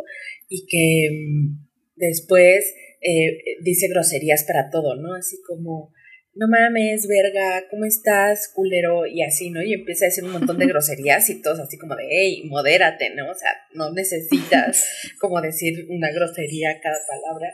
y 0.47 0.65
que 0.67 1.09
mmm, 1.11 1.67
después 1.97 2.73
eh, 3.01 3.37
dice 3.61 3.87
groserías 3.87 4.43
para 4.43 4.69
todo, 4.69 4.95
¿no? 4.95 5.13
Así 5.13 5.41
como 5.47 5.91
no 6.35 6.47
mames, 6.47 7.07
verga, 7.07 7.65
¿cómo 7.69 7.85
estás, 7.85 8.49
culero? 8.53 9.05
Y 9.05 9.23
así, 9.23 9.49
¿no? 9.49 9.61
Y 9.61 9.73
empieza 9.73 10.05
a 10.05 10.07
decir 10.07 10.23
un 10.23 10.31
montón 10.31 10.57
de 10.57 10.67
groserías 10.67 11.29
y 11.29 11.41
todos 11.41 11.59
así 11.59 11.77
como 11.77 11.95
de, 11.95 12.07
hey, 12.09 12.43
modérate, 12.45 13.13
¿no? 13.15 13.29
O 13.29 13.35
sea, 13.35 13.49
no 13.73 13.91
necesitas 13.91 14.85
como 15.19 15.41
decir 15.41 15.85
una 15.89 16.11
grosería 16.11 16.79
cada 16.81 16.97
palabra. 17.07 17.53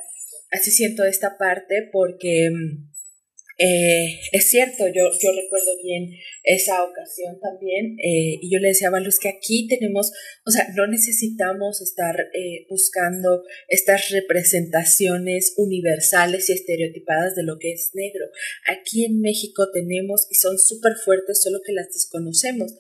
Así 0.51 0.71
siento 0.71 1.03
esta 1.03 1.37
parte 1.37 1.89
porque 1.91 2.49
eh, 3.57 4.19
es 4.33 4.49
cierto, 4.49 4.85
yo, 4.87 5.09
yo 5.21 5.31
recuerdo 5.31 5.77
bien 5.81 6.11
esa 6.43 6.83
ocasión 6.83 7.39
también 7.39 7.97
eh, 8.03 8.39
y 8.41 8.51
yo 8.51 8.59
le 8.59 8.69
decía 8.69 8.89
a 8.89 9.19
que 9.21 9.29
aquí 9.29 9.67
tenemos, 9.67 10.11
o 10.45 10.51
sea, 10.51 10.67
no 10.75 10.87
necesitamos 10.87 11.81
estar 11.81 12.19
eh, 12.33 12.65
buscando 12.69 13.43
estas 13.69 14.09
representaciones 14.09 15.53
universales 15.55 16.49
y 16.49 16.53
estereotipadas 16.53 17.35
de 17.35 17.43
lo 17.43 17.57
que 17.57 17.71
es 17.71 17.91
negro. 17.93 18.25
Aquí 18.67 19.05
en 19.05 19.21
México 19.21 19.69
tenemos 19.71 20.27
y 20.29 20.35
son 20.35 20.57
súper 20.59 20.93
fuertes, 21.03 21.41
solo 21.41 21.59
que 21.65 21.73
las 21.73 21.87
desconocemos. 21.87 22.75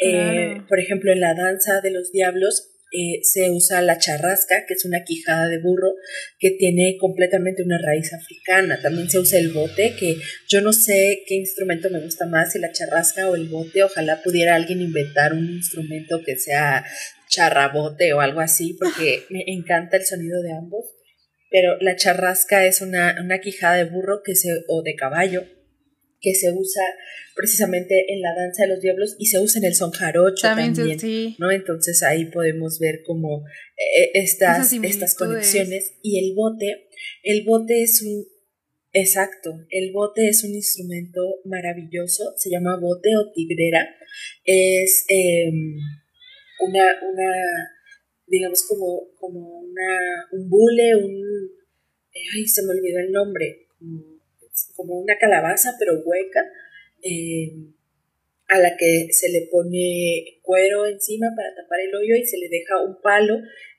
Claro. 0.00 0.64
por 0.68 0.78
ejemplo, 0.78 1.10
en 1.10 1.18
la 1.18 1.34
danza 1.34 1.80
de 1.80 1.90
los 1.90 2.12
diablos 2.12 2.77
eh, 2.90 3.20
se 3.22 3.50
usa 3.50 3.82
la 3.82 3.98
charrasca, 3.98 4.64
que 4.66 4.74
es 4.74 4.84
una 4.84 5.04
quijada 5.04 5.48
de 5.48 5.58
burro 5.58 5.94
que 6.38 6.52
tiene 6.52 6.96
completamente 6.98 7.62
una 7.62 7.78
raíz 7.78 8.12
africana. 8.12 8.80
También 8.80 9.10
se 9.10 9.18
usa 9.18 9.38
el 9.38 9.52
bote, 9.52 9.94
que 9.98 10.16
yo 10.48 10.60
no 10.60 10.72
sé 10.72 11.22
qué 11.26 11.34
instrumento 11.34 11.90
me 11.90 12.00
gusta 12.00 12.26
más, 12.26 12.52
si 12.52 12.58
la 12.58 12.72
charrasca 12.72 13.28
o 13.28 13.34
el 13.34 13.48
bote. 13.48 13.82
Ojalá 13.82 14.22
pudiera 14.22 14.54
alguien 14.54 14.80
inventar 14.80 15.32
un 15.34 15.48
instrumento 15.50 16.22
que 16.24 16.36
sea 16.36 16.84
charrabote 17.28 18.14
o 18.14 18.20
algo 18.20 18.40
así, 18.40 18.74
porque 18.78 19.24
me 19.30 19.44
encanta 19.46 19.96
el 19.96 20.06
sonido 20.06 20.40
de 20.42 20.52
ambos. 20.52 20.86
Pero 21.50 21.76
la 21.80 21.96
charrasca 21.96 22.66
es 22.66 22.80
una, 22.82 23.16
una 23.22 23.40
quijada 23.40 23.76
de 23.76 23.84
burro 23.84 24.22
que 24.22 24.34
se, 24.34 24.48
o 24.68 24.82
de 24.82 24.94
caballo 24.94 25.57
que 26.20 26.34
se 26.34 26.50
usa 26.52 26.82
precisamente 27.34 28.12
en 28.12 28.20
la 28.20 28.34
danza 28.34 28.64
de 28.64 28.70
los 28.70 28.80
diablos 28.80 29.14
y 29.18 29.26
se 29.26 29.38
usa 29.38 29.60
en 29.60 29.66
el 29.66 29.74
son 29.74 29.92
jarocho 29.92 30.42
también, 30.42 30.98
¿no? 31.38 31.50
Entonces 31.52 32.02
ahí 32.02 32.26
podemos 32.26 32.80
ver 32.80 33.02
como 33.06 33.44
eh, 33.76 34.10
estas, 34.14 34.72
estas 34.72 35.14
conexiones. 35.14 35.94
Y 36.02 36.18
el 36.18 36.34
bote, 36.34 36.88
el 37.22 37.44
bote 37.44 37.82
es 37.82 38.02
un, 38.02 38.26
exacto, 38.92 39.64
el 39.70 39.92
bote 39.92 40.28
es 40.28 40.42
un 40.42 40.50
instrumento 40.50 41.20
maravilloso, 41.44 42.34
se 42.36 42.50
llama 42.50 42.80
bote 42.80 43.10
o 43.16 43.30
tigrera, 43.32 43.88
es 44.44 45.04
em, 45.08 45.76
una, 46.66 46.84
una, 47.08 47.32
digamos 48.26 48.64
como, 48.68 49.10
como 49.14 49.60
una, 49.60 50.26
un 50.32 50.50
bule, 50.50 50.96
un, 50.96 51.22
ay, 52.34 52.48
se 52.48 52.62
me 52.64 52.70
olvidó 52.70 52.98
el 52.98 53.12
nombre, 53.12 53.68
como 53.78 54.17
una 54.76 55.18
calabaza 55.18 55.74
pero 55.78 56.02
hueca, 56.04 56.44
eh, 57.02 57.52
a 58.48 58.58
la 58.58 58.76
que 58.76 59.08
se 59.10 59.28
le 59.28 59.48
pone 59.50 60.40
cuero 60.42 60.86
encima 60.86 61.28
para 61.36 61.54
tapar 61.54 61.80
el 61.80 61.94
hoyo 61.94 62.16
y 62.16 62.26
se 62.26 62.38
le 62.38 62.48
deja 62.48 62.82
un 62.82 63.00
palo 63.02 63.36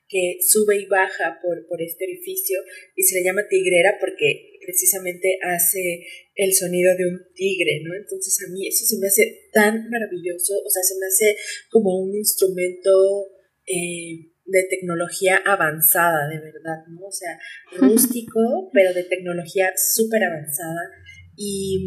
que 0.08 0.38
sube 0.40 0.76
y 0.76 0.86
baja 0.86 1.38
por, 1.42 1.66
por 1.66 1.80
este 1.82 2.04
orificio 2.04 2.58
y 2.96 3.02
se 3.02 3.18
le 3.18 3.24
llama 3.24 3.46
tigrera 3.48 3.96
porque 4.00 4.58
precisamente 4.60 5.38
hace 5.42 6.06
el 6.34 6.52
sonido 6.52 6.96
de 6.96 7.06
un 7.06 7.20
tigre, 7.34 7.80
¿no? 7.84 7.94
Entonces 7.94 8.36
a 8.46 8.52
mí 8.52 8.66
eso 8.66 8.84
se 8.84 8.98
me 8.98 9.06
hace 9.06 9.48
tan 9.52 9.88
maravilloso, 9.88 10.54
o 10.64 10.70
sea, 10.70 10.82
se 10.82 10.98
me 10.98 11.06
hace 11.06 11.36
como 11.70 12.00
un 12.00 12.14
instrumento 12.14 12.90
eh, 13.66 14.29
de 14.50 14.66
tecnología 14.68 15.40
avanzada, 15.46 16.28
de 16.28 16.40
verdad, 16.40 16.84
¿no? 16.88 17.06
O 17.06 17.12
sea, 17.12 17.38
rústico, 17.78 18.70
pero 18.72 18.92
de 18.92 19.04
tecnología 19.04 19.70
súper 19.76 20.24
avanzada. 20.24 20.90
Y, 21.36 21.86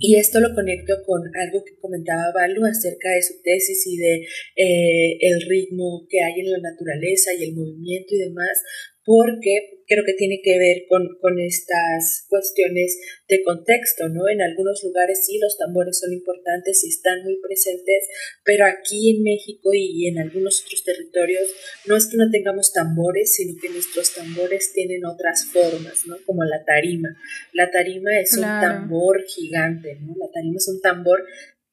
y, 0.00 0.16
esto 0.16 0.40
lo 0.40 0.54
conecto 0.54 0.94
con 1.04 1.20
algo 1.34 1.64
que 1.64 1.76
comentaba 1.80 2.32
Balu 2.32 2.64
acerca 2.64 3.10
de 3.10 3.22
su 3.22 3.34
tesis 3.42 3.86
y 3.86 3.96
de 3.98 4.14
eh, 4.56 5.18
el 5.20 5.40
ritmo 5.48 6.06
que 6.08 6.22
hay 6.22 6.40
en 6.40 6.50
la 6.50 6.70
naturaleza 6.70 7.34
y 7.34 7.44
el 7.44 7.54
movimiento 7.54 8.14
y 8.14 8.18
demás, 8.18 8.62
porque 9.04 9.84
creo 9.86 10.04
que 10.04 10.14
tiene 10.14 10.40
que 10.42 10.58
ver 10.58 10.86
con, 10.88 11.18
con, 11.20 11.38
estas 11.38 12.24
cuestiones 12.28 12.98
de 13.28 13.42
contexto, 13.42 14.08
¿no? 14.08 14.28
En 14.28 14.40
algunos 14.40 14.82
lugares 14.82 15.26
sí 15.26 15.38
los 15.38 15.58
tambores 15.58 15.98
son 15.98 16.12
importantes 16.12 16.82
y 16.84 16.88
están 16.88 17.22
muy 17.22 17.36
presentes, 17.36 18.08
pero 18.44 18.64
aquí 18.64 19.16
en 19.16 19.22
México 19.22 19.70
y 19.72 20.08
en 20.08 20.18
algunos 20.18 20.62
otros 20.64 20.84
territorios 20.84 21.48
no 21.86 21.96
es 21.96 22.06
que 22.06 22.16
no 22.16 22.30
tengamos 22.30 22.72
tambores, 22.72 23.34
sino 23.34 23.60
que 23.60 23.68
nuestros 23.68 24.14
tambores 24.14 24.72
tienen 24.72 25.04
otras 25.04 25.44
formas, 25.52 26.06
¿no? 26.06 26.16
Como 26.24 26.44
la 26.44 26.64
tarima. 26.64 27.08
La 27.52 27.70
tarima 27.70 28.18
es 28.18 28.36
un 28.36 28.42
tambor 28.42 29.22
gigante, 29.24 29.98
¿no? 30.00 30.14
La 30.18 30.30
tarima 30.32 30.56
es 30.56 30.68
un 30.68 30.80
tambor 30.80 31.24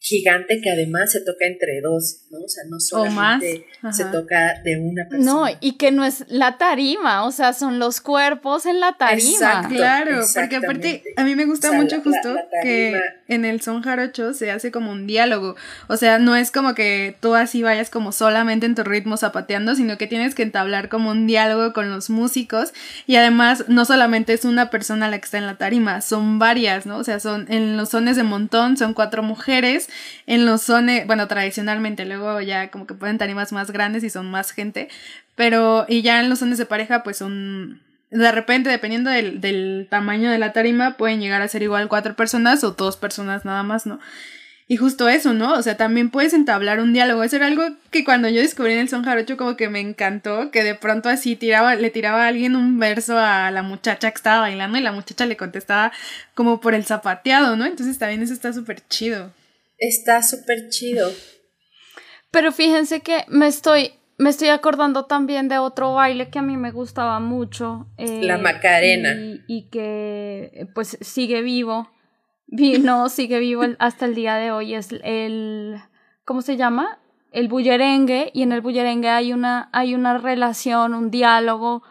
gigante 0.04 0.60
que 0.62 0.72
además 0.72 1.12
se 1.12 1.22
toca 1.22 1.45
entre 1.45 1.80
dos, 1.80 2.26
¿no? 2.32 2.39
O 2.39 2.47
sea, 2.47 2.64
no 2.68 2.80
solamente 2.80 3.68
se 3.91 4.06
toca 4.06 4.60
de 4.64 4.80
una 4.80 5.08
persona. 5.08 5.32
No, 5.32 5.58
y 5.62 5.74
que 5.74 5.91
no 5.91 6.04
es 6.04 6.26
la 6.28 6.58
tarima, 6.58 7.24
o 7.24 7.32
sea, 7.32 7.54
son 7.54 7.78
los 7.78 8.02
cuerpos 8.02 8.66
en 8.66 8.80
la 8.80 8.93
tarima. 8.93 9.30
Exacto, 9.30 9.76
claro, 9.76 10.22
porque 10.34 10.56
aparte 10.56 11.04
a 11.16 11.24
mí 11.24 11.36
me 11.36 11.45
gusta 11.45 11.72
mucho 11.72 12.02
justo 12.02 12.36
que 12.64 12.99
en 13.28 13.45
el 13.45 13.62
son 13.62 13.84
jarocho 13.84 14.34
se 14.34 14.49
hace 14.49 14.72
como 14.72 14.91
un 14.91 15.06
diálogo, 15.06 15.56
o 15.88 15.97
sea, 15.97 16.18
no 16.18 16.36
es 16.36 16.49
como 16.49 16.74
que 16.74 17.16
tú 17.20 17.36
así 17.36 17.62
vayas 17.62 17.91
como 17.91 18.12
solamente 18.12 18.66
en 18.66 18.74
tu 18.74 18.84
ritmo 18.84 19.18
zapateando, 19.18 19.76
sino 19.76 19.99
que 19.99 20.08
tienes 20.08 20.34
que 20.34 20.41
entablar 20.41 20.89
como 20.89 21.12
un 21.12 21.28
diálogo 21.28 21.74
con 21.74 21.91
los 21.91 22.10
músicos 22.10 22.74
y 23.06 23.18
además 23.18 23.66
no 23.68 23.86
solamente 23.86 24.34
es 24.34 24.45
una 24.45 24.72
persona 24.72 25.08
la 25.10 25.20
que 25.20 25.26
está 25.26 25.38
en 25.38 25.45
la 25.45 25.60
tarima, 25.60 26.02
son 26.02 26.39
varias, 26.39 26.88
¿no? 26.88 26.97
O 26.97 27.04
sea, 27.04 27.20
son 27.20 27.45
en 27.52 27.78
los 27.78 27.89
sones 27.89 28.16
de 28.16 28.24
montón 28.24 28.78
son 28.78 28.95
cuatro 28.95 29.22
mujeres 29.22 29.89
en 30.28 30.46
los 30.46 30.62
zones, 30.62 31.08
bueno, 31.08 31.28
tradicionalmente, 31.28 32.06
luego 32.06 32.42
ya 32.42 32.70
como 32.72 32.88
que 32.88 32.94
pueden 32.94 33.18
tarimas 33.18 33.52
más 33.52 33.72
grandes 33.72 34.04
y 34.04 34.10
son 34.10 34.30
más 34.30 34.52
gente, 34.52 34.89
pero 35.36 35.86
y 35.88 36.02
ya 36.02 36.20
en 36.20 36.30
los 36.30 36.39
zones 36.39 36.58
de 36.58 36.66
pareja 36.66 37.04
pues 37.04 37.18
son 37.18 37.82
de 38.12 38.32
repente, 38.32 38.70
dependiendo 38.70 39.10
del, 39.10 39.39
del, 39.39 39.88
tamaño 39.89 40.30
de 40.30 40.38
la 40.38 40.52
tarima, 40.52 40.98
pueden 40.98 41.22
llegar 41.22 41.42
a 41.42 41.48
ser 41.48 41.64
igual 41.64 41.88
cuatro 41.88 42.14
personas 42.14 42.62
o 42.66 42.72
dos 42.72 42.98
personas 42.98 43.46
nada 43.46 43.64
más, 43.64 43.86
¿no? 43.86 44.00
Y 44.72 44.78
justo 44.78 45.10
eso, 45.10 45.34
¿no? 45.34 45.54
O 45.56 45.62
sea, 45.62 45.76
también 45.76 46.10
puedes 46.10 46.34
entablar 46.34 46.80
un 46.80 46.94
diálogo. 46.94 47.24
Eso 47.24 47.36
era 47.36 47.48
algo 47.48 47.64
que 47.89 48.06
cuando 48.06 48.30
yo 48.30 48.39
descubrí 48.39 48.72
en 48.72 48.80
el 48.80 48.88
son 48.88 49.04
jarocho 49.04 49.36
como 49.36 49.58
que 49.58 49.68
me 49.68 49.82
encantó, 49.82 50.50
que 50.50 50.64
de 50.64 50.76
pronto 50.76 51.10
así 51.10 51.36
tiraba, 51.36 51.76
le 51.76 51.89
tiraba 51.89 52.24
a 52.24 52.28
alguien 52.30 52.56
un 52.56 52.80
verso 52.80 53.18
a 53.20 53.52
la 53.52 53.64
muchacha 53.64 54.10
que 54.10 54.16
estaba 54.16 54.39
bailando 54.39 54.78
y 54.78 54.82
la 54.82 54.94
muchacha 54.94 55.26
le 55.26 55.36
contestaba 55.36 55.92
como 56.36 56.62
por 56.62 56.74
el 56.74 56.86
zapateado, 56.86 57.58
¿no? 57.58 57.66
Entonces 57.66 57.98
también 57.98 58.24
eso 58.24 58.32
está 58.32 58.54
súper 58.54 58.82
chido. 58.88 59.34
Está 59.82 60.22
súper 60.22 60.70
chido. 60.70 61.12
Pero 62.30 62.52
fíjense 62.52 63.02
que 63.02 63.26
me 63.28 63.48
estoy, 63.48 63.94
me 64.20 64.30
estoy 64.30 64.50
acordando 64.50 65.06
también 65.06 65.50
de 65.50 65.58
otro 65.58 65.96
baile 65.96 66.30
que 66.30 66.38
a 66.38 66.44
mí 66.44 66.56
me 66.56 66.72
gustaba 66.72 67.20
mucho. 67.20 67.88
Eh, 67.98 68.22
la 68.22 68.38
Macarena. 68.38 69.44
Y, 69.48 69.70
que 69.70 70.68
pues 70.74 70.98
sigue 71.02 71.42
vivo. 71.42 71.92
No, 72.82 73.08
sigue 73.10 73.40
vivo 73.40 73.64
hasta 73.80 74.06
el 74.06 74.14
día 74.14 74.36
de 74.36 74.52
hoy. 74.52 74.76
Es 74.76 74.90
el. 75.04 75.78
¿Cómo 76.26 76.42
se 76.42 76.58
llama? 76.58 77.00
El 77.32 77.48
bullerengue. 77.48 78.30
Y 78.34 78.44
en 78.44 78.52
el 78.52 78.62
bullerengue 78.62 79.10
hay 79.10 79.34
una, 79.34 79.70
hay 79.74 79.96
una 79.96 80.18
relación, 80.18 80.94
un 80.94 81.10
diálogo 81.10 81.82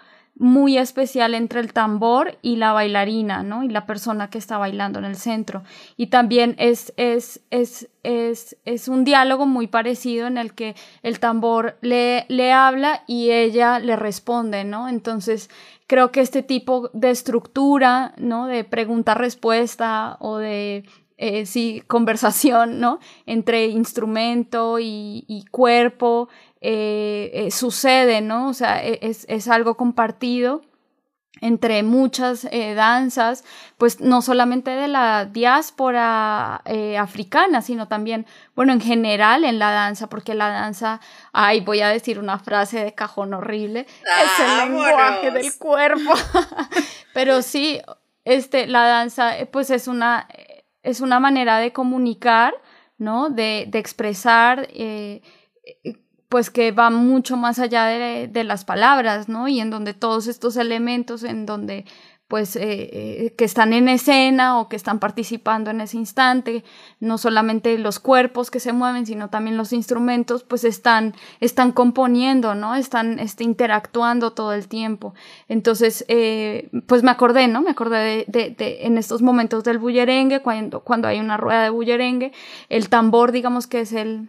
muy 0.40 0.78
especial 0.78 1.34
entre 1.34 1.60
el 1.60 1.74
tambor 1.74 2.38
y 2.40 2.56
la 2.56 2.72
bailarina, 2.72 3.42
¿no? 3.42 3.62
Y 3.62 3.68
la 3.68 3.84
persona 3.84 4.30
que 4.30 4.38
está 4.38 4.56
bailando 4.56 4.98
en 4.98 5.04
el 5.04 5.16
centro. 5.16 5.64
Y 5.98 6.06
también 6.06 6.54
es, 6.56 6.94
es, 6.96 7.42
es, 7.50 7.90
es, 8.04 8.56
es 8.64 8.88
un 8.88 9.04
diálogo 9.04 9.44
muy 9.44 9.66
parecido 9.66 10.26
en 10.26 10.38
el 10.38 10.54
que 10.54 10.74
el 11.02 11.20
tambor 11.20 11.76
le, 11.82 12.24
le 12.28 12.52
habla 12.52 13.02
y 13.06 13.30
ella 13.32 13.80
le 13.80 13.96
responde, 13.96 14.64
¿no? 14.64 14.88
Entonces, 14.88 15.50
creo 15.86 16.10
que 16.10 16.22
este 16.22 16.42
tipo 16.42 16.88
de 16.94 17.10
estructura, 17.10 18.14
¿no? 18.16 18.46
De 18.46 18.64
pregunta-respuesta 18.64 20.16
o 20.20 20.38
de 20.38 20.84
eh, 21.18 21.44
sí, 21.44 21.82
conversación, 21.86 22.80
¿no? 22.80 22.98
Entre 23.26 23.66
instrumento 23.66 24.78
y, 24.78 25.26
y 25.28 25.44
cuerpo 25.50 26.30
eh, 26.62 27.30
eh, 27.32 27.50
sucede, 27.50 28.20
¿no? 28.20 28.48
O 28.48 28.52
sea, 28.52 28.84
e, 28.84 28.98
es, 29.00 29.24
es 29.30 29.48
algo 29.48 29.78
compartido 29.78 30.60
entre 31.40 31.82
muchas 31.82 32.46
eh, 32.50 32.74
danzas, 32.74 33.44
pues 33.78 34.00
no 34.00 34.20
solamente 34.20 34.72
de 34.72 34.88
la 34.88 35.24
diáspora 35.24 36.56
africana, 36.98 37.62
sino 37.62 37.88
también, 37.88 38.26
bueno, 38.54 38.74
en 38.74 38.80
general 38.82 39.44
en 39.44 39.58
la 39.58 39.70
danza, 39.70 40.08
porque 40.08 40.34
la 40.34 40.50
danza, 40.50 41.00
ay, 41.32 41.60
voy 41.60 41.80
a 41.80 41.88
decir 41.88 42.18
una 42.18 42.38
frase 42.38 42.84
de 42.84 42.94
cajón 42.94 43.32
horrible, 43.32 43.86
es 44.02 44.46
el 44.46 44.70
lenguaje 44.70 45.30
del 45.30 45.56
cuerpo, 45.56 46.12
pero 47.14 47.40
sí, 47.40 47.80
este, 48.26 48.66
la 48.66 48.86
danza, 48.86 49.32
pues 49.50 49.70
es 49.70 49.88
una, 49.88 50.28
es 50.82 51.00
una 51.00 51.20
manera 51.20 51.56
de 51.58 51.72
comunicar, 51.72 52.52
¿no? 52.98 53.30
De, 53.30 53.64
de 53.68 53.78
expresar 53.78 54.68
pues 56.30 56.48
que 56.48 56.70
va 56.70 56.90
mucho 56.90 57.36
más 57.36 57.58
allá 57.58 57.86
de, 57.86 58.44
las 58.44 58.64
palabras, 58.64 59.28
¿no? 59.28 59.48
Y 59.48 59.58
en 59.58 59.68
donde 59.68 59.94
todos 59.94 60.28
estos 60.28 60.56
elementos, 60.56 61.24
en 61.24 61.44
donde 61.44 61.84
pues 62.28 62.54
eh, 62.54 62.60
eh, 62.92 63.34
que 63.36 63.44
están 63.44 63.72
en 63.72 63.88
escena 63.88 64.60
o 64.60 64.68
que 64.68 64.76
están 64.76 65.00
participando 65.00 65.72
en 65.72 65.80
ese 65.80 65.96
instante, 65.96 66.62
no 67.00 67.18
solamente 67.18 67.76
los 67.78 67.98
cuerpos 67.98 68.52
que 68.52 68.60
se 68.60 68.72
mueven, 68.72 69.06
sino 69.06 69.28
también 69.28 69.56
los 69.56 69.72
instrumentos, 69.72 70.44
pues 70.44 70.62
están, 70.62 71.16
están 71.40 71.72
componiendo, 71.72 72.54
¿no? 72.54 72.76
Están 72.76 73.18
este, 73.18 73.42
interactuando 73.42 74.32
todo 74.32 74.52
el 74.52 74.68
tiempo. 74.68 75.14
Entonces, 75.48 76.04
eh, 76.06 76.70
pues 76.86 77.02
me 77.02 77.10
acordé, 77.10 77.48
¿no? 77.48 77.60
Me 77.60 77.70
acordé 77.70 78.24
de, 78.28 78.78
en 78.82 78.98
estos 78.98 79.20
momentos 79.20 79.64
del 79.64 79.78
bullerengue, 79.78 80.42
cuando, 80.42 80.84
cuando 80.84 81.08
hay 81.08 81.18
una 81.18 81.36
rueda 81.36 81.64
de 81.64 81.70
bullerengue, 81.70 82.30
el 82.68 82.88
tambor, 82.88 83.32
digamos 83.32 83.66
que 83.66 83.80
es 83.80 83.92
el, 83.92 84.28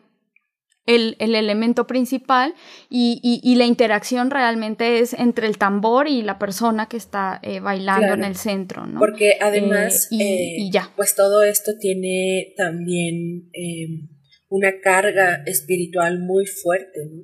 el, 0.86 1.16
el, 1.20 1.36
elemento 1.36 1.86
principal 1.86 2.56
y, 2.90 3.20
y, 3.44 3.56
la 3.56 3.66
interacción 3.66 4.32
realmente 4.32 5.00
es 5.00 5.14
entre 5.14 5.48
el 5.48 5.58
tambor 5.58 6.08
y 6.08 6.24
la 6.24 6.40
persona 6.40 6.90
que 6.90 6.98
está 6.98 7.40
eh, 7.44 7.60
bailando 7.60 8.14
en 8.14 8.24
el 8.24 8.36
centro, 8.36 8.88
¿no? 8.88 9.00
Porque 9.00 9.38
además, 9.40 10.10
eh, 10.12 10.56
y, 10.58 10.72
ya. 10.72 10.92
pues 10.96 11.16
todo 11.16 11.44
esto 11.44 11.74
tiene 11.80 12.54
también 12.58 13.50
em, 13.54 14.10
una 14.50 14.82
carga 14.82 15.44
espiritual 15.46 16.20
muy 16.20 16.46
fuerte, 16.48 17.00
¿no? 17.12 17.24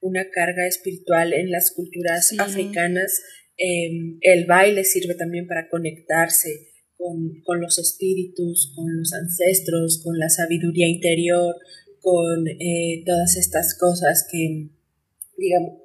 una 0.00 0.28
carga 0.30 0.66
espiritual 0.66 1.32
en 1.32 1.50
las 1.50 1.72
culturas 1.72 2.32
africanas. 2.38 3.20
Em, 3.56 4.18
el 4.20 4.46
baile 4.46 4.84
sirve 4.84 5.14
también 5.14 5.46
para 5.46 5.68
conectarse 5.68 6.68
con, 6.96 7.60
los 7.60 7.78
espíritus, 7.78 8.72
con 8.74 8.96
los 8.96 9.12
ancestros, 9.12 10.00
con 10.02 10.18
la 10.18 10.28
sabiduría 10.28 10.88
interior, 10.88 11.54
con 12.02 12.46
eh, 12.46 13.02
todas 13.04 13.36
estas 13.36 13.76
cosas 13.78 14.26
que, 14.30 14.70
digamos... 15.36 15.82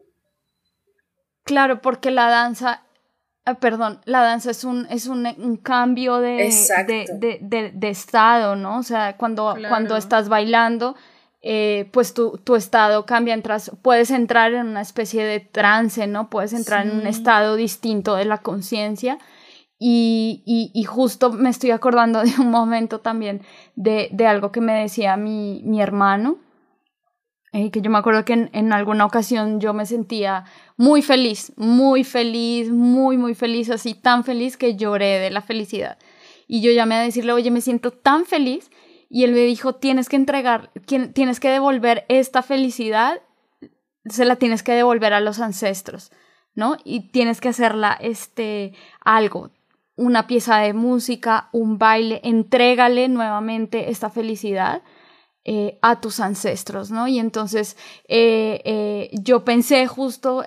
Claro, 1.44 1.82
porque 1.82 2.10
la 2.10 2.30
danza 2.30 2.84
Ah, 3.46 3.56
perdón, 3.56 4.00
la 4.06 4.22
danza 4.22 4.52
es 4.52 4.64
un, 4.64 4.88
es 4.90 5.08
un, 5.08 5.58
cambio 5.62 6.20
de, 6.20 6.50
de, 6.88 7.90
estado, 7.90 8.56
¿no? 8.56 8.78
O 8.78 8.84
sea, 8.84 9.18
cuando, 9.18 9.54
cuando 9.68 9.98
estás 9.98 10.30
bailando, 10.30 10.96
eh, 11.42 11.90
pues 11.92 12.14
tu, 12.14 12.38
tu, 12.38 12.56
estado 12.56 13.06
cambia, 13.06 13.34
entras, 13.34 13.70
puedes 13.82 14.12
entrar 14.12 14.54
en 14.54 14.68
una 14.68 14.80
especie 14.80 15.26
de 15.26 15.42
trance, 15.42 16.08
¿no? 16.08 16.30
Puedes 16.30 16.54
entrar 16.54 16.88
en 16.88 17.02
un 17.02 17.06
estado 17.06 17.58
distinto 17.58 18.16
de 18.16 18.24
la 18.24 18.38
conciencia. 18.38 19.18
Y, 19.86 20.72
y, 20.74 20.84
justo 20.86 21.34
me 21.34 21.50
estoy 21.50 21.72
acordando 21.72 22.22
de 22.24 22.32
un 22.40 22.50
momento 22.50 23.02
también 23.02 23.42
de, 23.76 24.08
de 24.14 24.28
algo 24.28 24.50
que 24.50 24.62
me 24.62 24.74
decía 24.74 25.18
mi, 25.18 25.62
mi 25.66 25.82
hermano, 25.82 26.38
eh, 27.52 27.70
que 27.70 27.82
yo 27.82 27.92
me 27.92 27.98
acuerdo 27.98 28.24
que 28.24 28.50
en, 28.54 28.72
alguna 28.72 29.06
ocasión 29.06 29.60
yo 29.60 29.74
me 29.74 29.86
sentía 29.86 30.46
muy 30.78 31.02
feliz, 31.02 31.52
muy 31.58 32.06
feliz, 32.06 32.72
muy, 32.72 33.18
muy 33.18 33.36
feliz, 33.36 33.70
así 33.70 33.94
tan 33.94 34.24
feliz 34.24 34.56
que 34.56 34.78
lloré 34.78 35.20
de 35.20 35.32
la 35.32 35.42
felicidad. 35.42 35.98
Y 36.48 36.62
yo 36.62 36.72
llamé 36.72 36.96
a 36.96 37.02
decirle, 37.02 37.34
oye, 37.34 37.52
me 37.52 37.60
siento 37.60 37.92
tan 37.92 38.26
feliz. 38.26 38.72
Y 39.10 39.26
él 39.26 39.34
me 39.34 39.40
dijo, 39.40 39.76
tienes 39.76 40.08
que 40.08 40.16
entregar, 40.16 40.72
tienes 41.14 41.42
que 41.42 41.50
devolver 41.50 42.06
esta 42.08 42.42
felicidad, 42.42 43.22
se 44.06 44.24
la 44.24 44.38
tienes 44.38 44.64
que 44.64 44.72
devolver 44.72 45.14
a 45.14 45.20
los 45.20 45.42
ancestros, 45.42 46.14
¿no? 46.56 46.78
Y 46.86 47.12
tienes 47.12 47.42
que 47.42 47.50
hacerla, 47.50 47.98
este, 48.00 48.74
algo, 49.02 49.52
una 49.96 50.28
pieza 50.28 50.58
de 50.60 50.74
música, 50.74 51.50
un 51.52 51.78
baile, 51.78 52.22
entrégale 52.24 53.08
nuevamente 53.10 53.92
esta 53.92 54.10
felicidad 54.10 54.82
eh, 55.46 55.78
a 55.82 56.00
tus 56.00 56.22
ancestros, 56.22 56.90
¿no? 56.90 57.06
Y 57.08 57.20
entonces 57.20 57.76
eh, 58.08 58.62
eh, 58.64 59.10
yo 59.12 59.44
pensé 59.44 59.88
justo, 59.88 60.44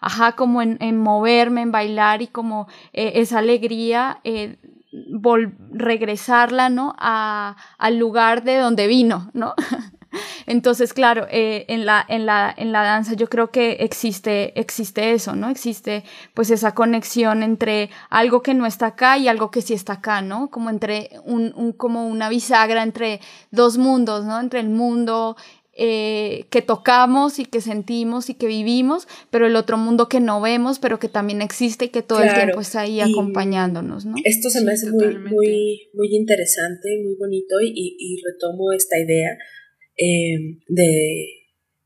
ajá, 0.00 0.32
como 0.32 0.62
en, 0.62 0.96
moverme, 0.96 1.60
en 1.60 1.72
bailar 1.72 2.22
y 2.22 2.28
como 2.28 2.66
esa 2.94 3.40
alegría, 3.40 4.22
regresarla, 5.72 6.70
¿no? 6.70 6.94
A, 6.98 7.56
al 7.76 7.98
lugar 7.98 8.44
de 8.44 8.56
donde 8.56 8.86
vino, 8.86 9.30
¿no? 9.34 9.54
Entonces, 10.46 10.92
claro, 10.92 11.26
eh, 11.30 11.64
en, 11.68 11.86
la, 11.86 12.04
en, 12.08 12.26
la, 12.26 12.54
en 12.56 12.72
la 12.72 12.82
danza 12.82 13.14
yo 13.14 13.28
creo 13.28 13.50
que 13.50 13.72
existe, 13.80 14.58
existe 14.58 15.12
eso, 15.12 15.34
¿no? 15.34 15.50
Existe 15.50 16.04
pues 16.34 16.50
esa 16.50 16.74
conexión 16.74 17.42
entre 17.42 17.90
algo 18.10 18.42
que 18.42 18.54
no 18.54 18.66
está 18.66 18.86
acá 18.86 19.18
y 19.18 19.28
algo 19.28 19.50
que 19.50 19.62
sí 19.62 19.74
está 19.74 19.94
acá, 19.94 20.22
¿no? 20.22 20.50
Como 20.50 20.70
entre 20.70 21.10
un, 21.24 21.52
un 21.56 21.72
como 21.72 22.06
una 22.06 22.28
bisagra 22.28 22.82
entre 22.82 23.20
dos 23.50 23.78
mundos, 23.78 24.24
¿no? 24.24 24.40
Entre 24.40 24.60
el 24.60 24.68
mundo 24.68 25.36
eh, 25.76 26.46
que 26.50 26.62
tocamos 26.62 27.40
y 27.40 27.46
que 27.46 27.60
sentimos 27.60 28.30
y 28.30 28.34
que 28.34 28.46
vivimos, 28.46 29.08
pero 29.30 29.48
el 29.48 29.56
otro 29.56 29.76
mundo 29.76 30.08
que 30.08 30.20
no 30.20 30.40
vemos, 30.40 30.78
pero 30.78 31.00
que 31.00 31.08
también 31.08 31.42
existe 31.42 31.86
y 31.86 31.88
que 31.88 32.02
todo 32.02 32.22
el 32.22 32.32
tiempo 32.32 32.60
está 32.60 32.82
ahí 32.82 33.00
acompañándonos, 33.00 34.06
¿no? 34.06 34.14
Esto 34.22 34.50
se 34.50 34.60
me 34.62 34.70
hace 34.70 34.88
muy, 34.92 35.18
muy, 35.18 35.90
muy 35.92 36.14
interesante, 36.14 36.88
muy 37.02 37.16
bonito 37.18 37.56
y, 37.60 37.96
y 37.98 38.22
retomo 38.22 38.70
esta 38.72 39.00
idea 39.00 39.36
eh, 39.96 40.58
de, 40.68 41.26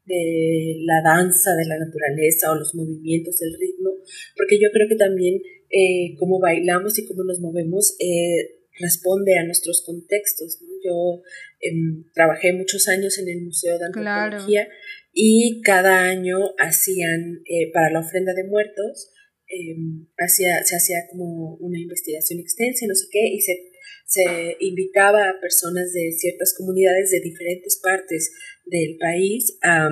de, 0.04 0.76
la 0.84 1.02
danza, 1.04 1.54
de 1.54 1.66
la 1.66 1.78
naturaleza 1.78 2.50
o 2.50 2.54
los 2.56 2.74
movimientos, 2.74 3.38
del 3.38 3.54
ritmo, 3.58 3.90
porque 4.36 4.58
yo 4.58 4.68
creo 4.72 4.88
que 4.88 4.96
también 4.96 5.40
eh, 5.70 6.14
cómo 6.18 6.40
bailamos 6.40 6.98
y 6.98 7.06
cómo 7.06 7.24
nos 7.24 7.40
movemos 7.40 7.96
eh, 8.00 8.64
responde 8.80 9.36
a 9.36 9.44
nuestros 9.44 9.82
contextos. 9.84 10.58
Yo 10.84 11.22
em, 11.60 12.04
trabajé 12.14 12.52
muchos 12.52 12.88
años 12.88 13.18
en 13.18 13.28
el 13.28 13.42
Museo 13.42 13.78
de 13.78 13.86
Antropología 13.86 14.68
y 15.12 15.60
cada 15.62 16.04
año 16.04 16.38
hacían 16.58 17.42
para 17.74 17.90
la 17.90 18.00
ofrenda 18.00 18.32
de 18.34 18.44
muertos, 18.44 19.10
em, 19.48 20.06
hacía, 20.16 20.62
se 20.64 20.76
hacía 20.76 20.98
como 21.10 21.56
una 21.56 21.78
investigación 21.78 22.38
extensa, 22.38 22.86
no 22.86 22.94
sé 22.94 23.06
qué, 23.10 23.26
y 23.26 23.40
se 23.40 23.68
se 24.06 24.56
invitaba 24.60 25.28
a 25.28 25.40
personas 25.40 25.92
de 25.92 26.12
ciertas 26.12 26.54
comunidades 26.56 27.10
de 27.10 27.20
diferentes 27.20 27.80
partes 27.82 28.32
del 28.64 28.96
país 28.98 29.58
a, 29.62 29.90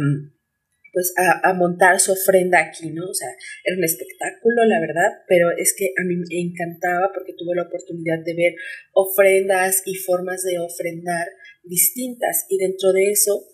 pues 0.93 1.13
a, 1.19 1.53
montar 1.53 2.01
su 2.01 2.13
ofrenda 2.13 2.59
aquí, 2.59 2.91
¿no? 2.91 3.11
O 3.11 3.15
sea, 3.15 3.29
era 3.65 3.77
un 3.77 3.85
espectáculo, 3.85 4.65
la 4.65 4.81
verdad, 4.81 5.13
pero 5.29 5.49
es 5.59 5.75
que 5.77 5.93
a 5.97 6.05
mí 6.05 6.17
me 6.17 6.41
encantaba 6.41 7.11
porque 7.13 7.35
tuve 7.37 7.55
la 7.55 7.65
oportunidad 7.65 8.25
de 8.25 8.35
ver 8.35 8.55
ofrendas 8.95 9.83
y 9.85 9.95
formas 9.97 10.43
de 10.43 10.59
ofrendar 10.59 11.29
distintas 11.63 12.47
y 12.49 12.57
dentro 12.57 12.93
de 12.95 13.11
eso 13.11 13.45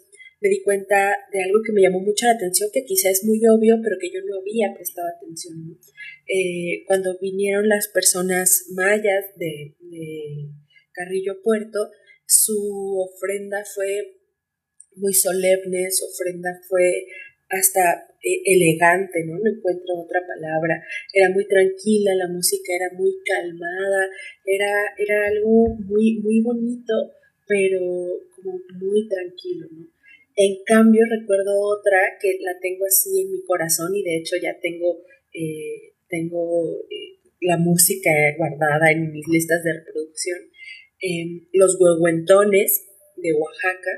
me 0.42 0.48
di 0.48 0.60
cuenta 0.62 1.16
de 1.32 1.42
algo 1.42 1.62
que 1.64 1.72
me 1.72 1.82
llamó 1.82 2.00
mucho 2.00 2.26
la 2.26 2.32
atención, 2.32 2.68
que 2.72 2.84
quizá 2.84 3.10
es 3.10 3.24
muy 3.24 3.38
obvio, 3.46 3.78
pero 3.82 3.96
que 4.00 4.10
yo 4.10 4.20
no 4.26 4.40
había 4.40 4.74
prestado 4.74 5.08
atención. 5.08 5.68
¿no? 5.68 5.76
Eh, 6.26 6.82
cuando 6.86 7.16
vinieron 7.20 7.68
las 7.68 7.88
personas 7.88 8.66
mayas 8.74 9.24
de, 9.36 9.76
Carrillo 10.92 11.40
Puerto, 11.42 11.90
su 12.26 12.98
ofrenda 12.98 13.62
fue 13.74 14.18
muy 14.96 15.14
solemne, 15.14 15.90
su 15.90 16.04
ofrenda 16.04 16.50
fue 16.68 17.06
hasta 17.48 18.08
eh, 18.22 18.42
elegante, 18.44 19.24
¿no? 19.24 19.38
No 19.38 19.50
encuentro 19.50 20.00
otra 20.04 20.20
palabra. 20.26 20.82
Era 21.14 21.30
muy 21.30 21.46
tranquila, 21.46 22.14
la 22.14 22.28
música 22.28 22.74
era 22.74 22.90
muy 22.94 23.14
calmada, 23.24 24.10
era, 24.44 24.70
era 24.98 25.26
algo 25.28 25.68
muy, 25.76 26.20
muy 26.20 26.42
bonito, 26.42 26.92
pero 27.46 27.80
como 28.36 28.60
muy 28.78 29.08
tranquilo, 29.08 29.66
¿no? 29.70 29.86
En 30.36 30.64
cambio, 30.64 31.02
recuerdo 31.10 31.60
otra 31.60 31.98
que 32.20 32.38
la 32.40 32.58
tengo 32.60 32.86
así 32.86 33.20
en 33.20 33.32
mi 33.32 33.42
corazón 33.44 33.94
y 33.94 34.02
de 34.02 34.16
hecho 34.16 34.36
ya 34.42 34.58
tengo, 34.60 35.02
eh, 35.34 35.92
tengo 36.08 36.80
eh, 36.90 37.18
la 37.40 37.58
música 37.58 38.10
guardada 38.38 38.90
en 38.92 39.12
mis 39.12 39.26
listas 39.28 39.62
de 39.62 39.72
reproducción. 39.74 40.38
Em, 41.00 41.48
los 41.52 41.76
huehuentones 41.78 42.86
de 43.16 43.32
Oaxaca, 43.34 43.90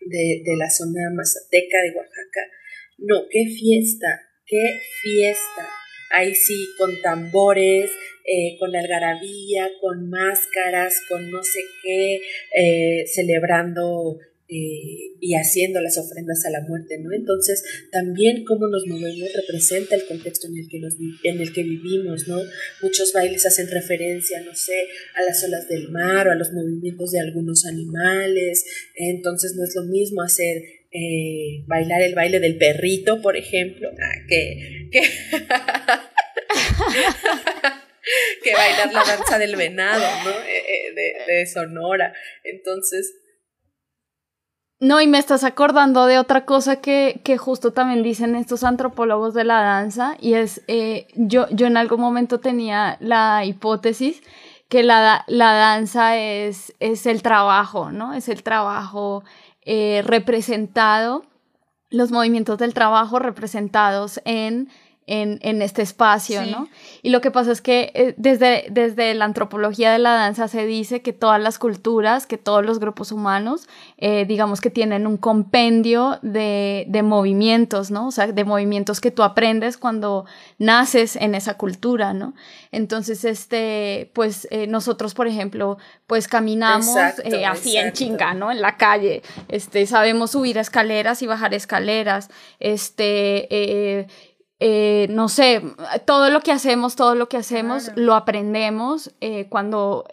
de, 0.00 0.42
de 0.44 0.56
la 0.56 0.68
zona 0.68 1.10
mazateca 1.14 1.82
de 1.82 1.96
Oaxaca. 1.96 2.40
No, 2.98 3.26
qué 3.30 3.46
fiesta, 3.46 4.20
qué 4.44 4.78
fiesta 5.02 5.68
ahí 6.10 6.34
sí, 6.34 6.68
con 6.78 7.00
tambores, 7.02 7.90
eh, 8.24 8.56
con 8.58 8.74
algarabía, 8.74 9.70
con 9.80 10.08
máscaras, 10.10 11.00
con 11.08 11.30
no 11.30 11.42
sé 11.42 11.60
qué, 11.82 12.20
celebrando 13.06 14.18
eh, 14.50 15.12
y 15.20 15.34
haciendo 15.34 15.78
las 15.82 15.98
ofrendas 15.98 16.46
a 16.46 16.50
la 16.50 16.62
muerte, 16.62 16.96
¿no? 16.98 17.12
Entonces, 17.12 17.62
también 17.92 18.44
cómo 18.44 18.66
nos 18.68 18.86
movemos 18.86 19.30
representa 19.34 19.94
el 19.94 20.06
contexto 20.06 20.46
en 20.46 20.56
el 20.56 20.68
que, 20.70 20.78
nos, 20.78 20.94
en 21.22 21.40
el 21.40 21.52
que 21.52 21.64
vivimos, 21.64 22.26
¿no? 22.28 22.40
Muchos 22.80 23.12
bailes 23.12 23.44
hacen 23.44 23.68
referencia, 23.68 24.40
no 24.40 24.54
sé, 24.54 24.88
a 25.16 25.24
las 25.24 25.44
olas 25.44 25.68
del 25.68 25.90
mar 25.90 26.28
o 26.28 26.30
a 26.30 26.34
los 26.34 26.50
movimientos 26.52 27.10
de 27.10 27.20
algunos 27.20 27.66
animales, 27.66 28.64
entonces 28.94 29.54
no 29.54 29.64
es 29.64 29.74
lo 29.74 29.82
mismo 29.82 30.22
hacer 30.22 30.62
eh, 30.92 31.64
bailar 31.66 32.00
el 32.00 32.14
baile 32.14 32.40
del 32.40 32.56
perrito, 32.56 33.20
por 33.20 33.36
ejemplo, 33.36 33.90
ah, 33.90 34.24
que, 34.26 34.88
que, 34.90 35.02
que 38.42 38.52
bailar 38.54 38.94
la 38.94 39.04
danza 39.04 39.38
del 39.38 39.56
venado, 39.56 40.06
¿no? 40.24 40.30
Eh, 40.30 40.94
de, 40.94 41.34
de 41.34 41.46
Sonora. 41.46 42.14
Entonces, 42.44 43.12
no, 44.80 45.00
y 45.00 45.06
me 45.06 45.18
estás 45.18 45.42
acordando 45.42 46.06
de 46.06 46.18
otra 46.18 46.44
cosa 46.44 46.76
que, 46.76 47.20
que 47.24 47.36
justo 47.36 47.72
también 47.72 48.02
dicen 48.02 48.36
estos 48.36 48.62
antropólogos 48.62 49.34
de 49.34 49.44
la 49.44 49.60
danza, 49.60 50.16
y 50.20 50.34
es, 50.34 50.62
eh, 50.68 51.08
yo, 51.14 51.48
yo 51.50 51.66
en 51.66 51.76
algún 51.76 52.00
momento 52.00 52.38
tenía 52.38 52.96
la 53.00 53.44
hipótesis 53.44 54.22
que 54.68 54.82
la, 54.82 55.24
la 55.26 55.52
danza 55.54 56.16
es, 56.16 56.74
es 56.78 57.06
el 57.06 57.22
trabajo, 57.22 57.90
¿no? 57.90 58.14
Es 58.14 58.28
el 58.28 58.42
trabajo 58.42 59.24
eh, 59.62 60.02
representado, 60.04 61.24
los 61.90 62.10
movimientos 62.10 62.58
del 62.58 62.74
trabajo 62.74 63.18
representados 63.18 64.20
en 64.24 64.68
en, 65.08 65.38
en 65.42 65.62
este 65.62 65.82
espacio, 65.82 66.42
Sí. 66.44 66.50
¿no? 66.50 66.68
Y 67.02 67.10
lo 67.10 67.20
que 67.20 67.30
pasa 67.30 67.50
es 67.52 67.60
que 67.60 67.90
eh, 67.94 68.14
desde, 68.16 68.66
desde 68.70 69.14
la 69.14 69.24
antropología 69.24 69.90
de 69.92 69.98
la 69.98 70.12
danza 70.12 70.46
se 70.48 70.66
dice 70.66 71.02
que 71.02 71.12
todas 71.12 71.40
las 71.40 71.58
culturas, 71.58 72.26
que 72.26 72.38
todos 72.38 72.64
los 72.64 72.78
grupos 72.78 73.10
humanos, 73.10 73.68
eh, 73.96 74.24
digamos 74.26 74.60
que 74.60 74.70
tienen 74.70 75.06
un 75.06 75.16
compendio 75.16 76.18
de, 76.22 76.84
de 76.88 77.02
movimientos, 77.02 77.90
¿no? 77.90 78.08
O 78.08 78.10
sea, 78.10 78.26
de 78.28 78.44
movimientos 78.44 79.00
que 79.00 79.10
tú 79.10 79.22
aprendes 79.22 79.76
cuando 79.78 80.26
naces 80.58 81.16
en 81.16 81.34
esa 81.34 81.54
cultura, 81.54 82.12
¿no? 82.12 82.34
Entonces, 82.70 83.24
este, 83.24 84.10
pues 84.12 84.46
eh, 84.50 84.66
nosotros, 84.66 85.14
por 85.14 85.26
ejemplo, 85.26 85.78
pues 86.06 86.28
caminamos 86.28 86.88
Exacto, 86.88 87.22
eh, 87.24 87.46
así 87.46 87.76
en 87.76 87.88
exacto. 87.88 87.98
chinga, 87.98 88.34
¿no? 88.34 88.50
En 88.50 88.60
la 88.60 88.76
calle, 88.76 89.22
este, 89.48 89.86
sabemos 89.86 90.32
subir 90.32 90.58
escaleras 90.58 91.22
y 91.22 91.26
bajar 91.26 91.54
escaleras, 91.54 92.28
este, 92.60 93.46
eh, 93.50 94.06
eh, 94.60 95.06
no 95.10 95.28
sé, 95.28 95.62
todo 96.04 96.30
lo 96.30 96.40
que 96.40 96.52
hacemos, 96.52 96.96
todo 96.96 97.14
lo 97.14 97.28
que 97.28 97.36
hacemos, 97.36 97.90
lo 97.96 98.14
aprendemos 98.14 99.14
eh, 99.20 99.46
cuando 99.48 100.04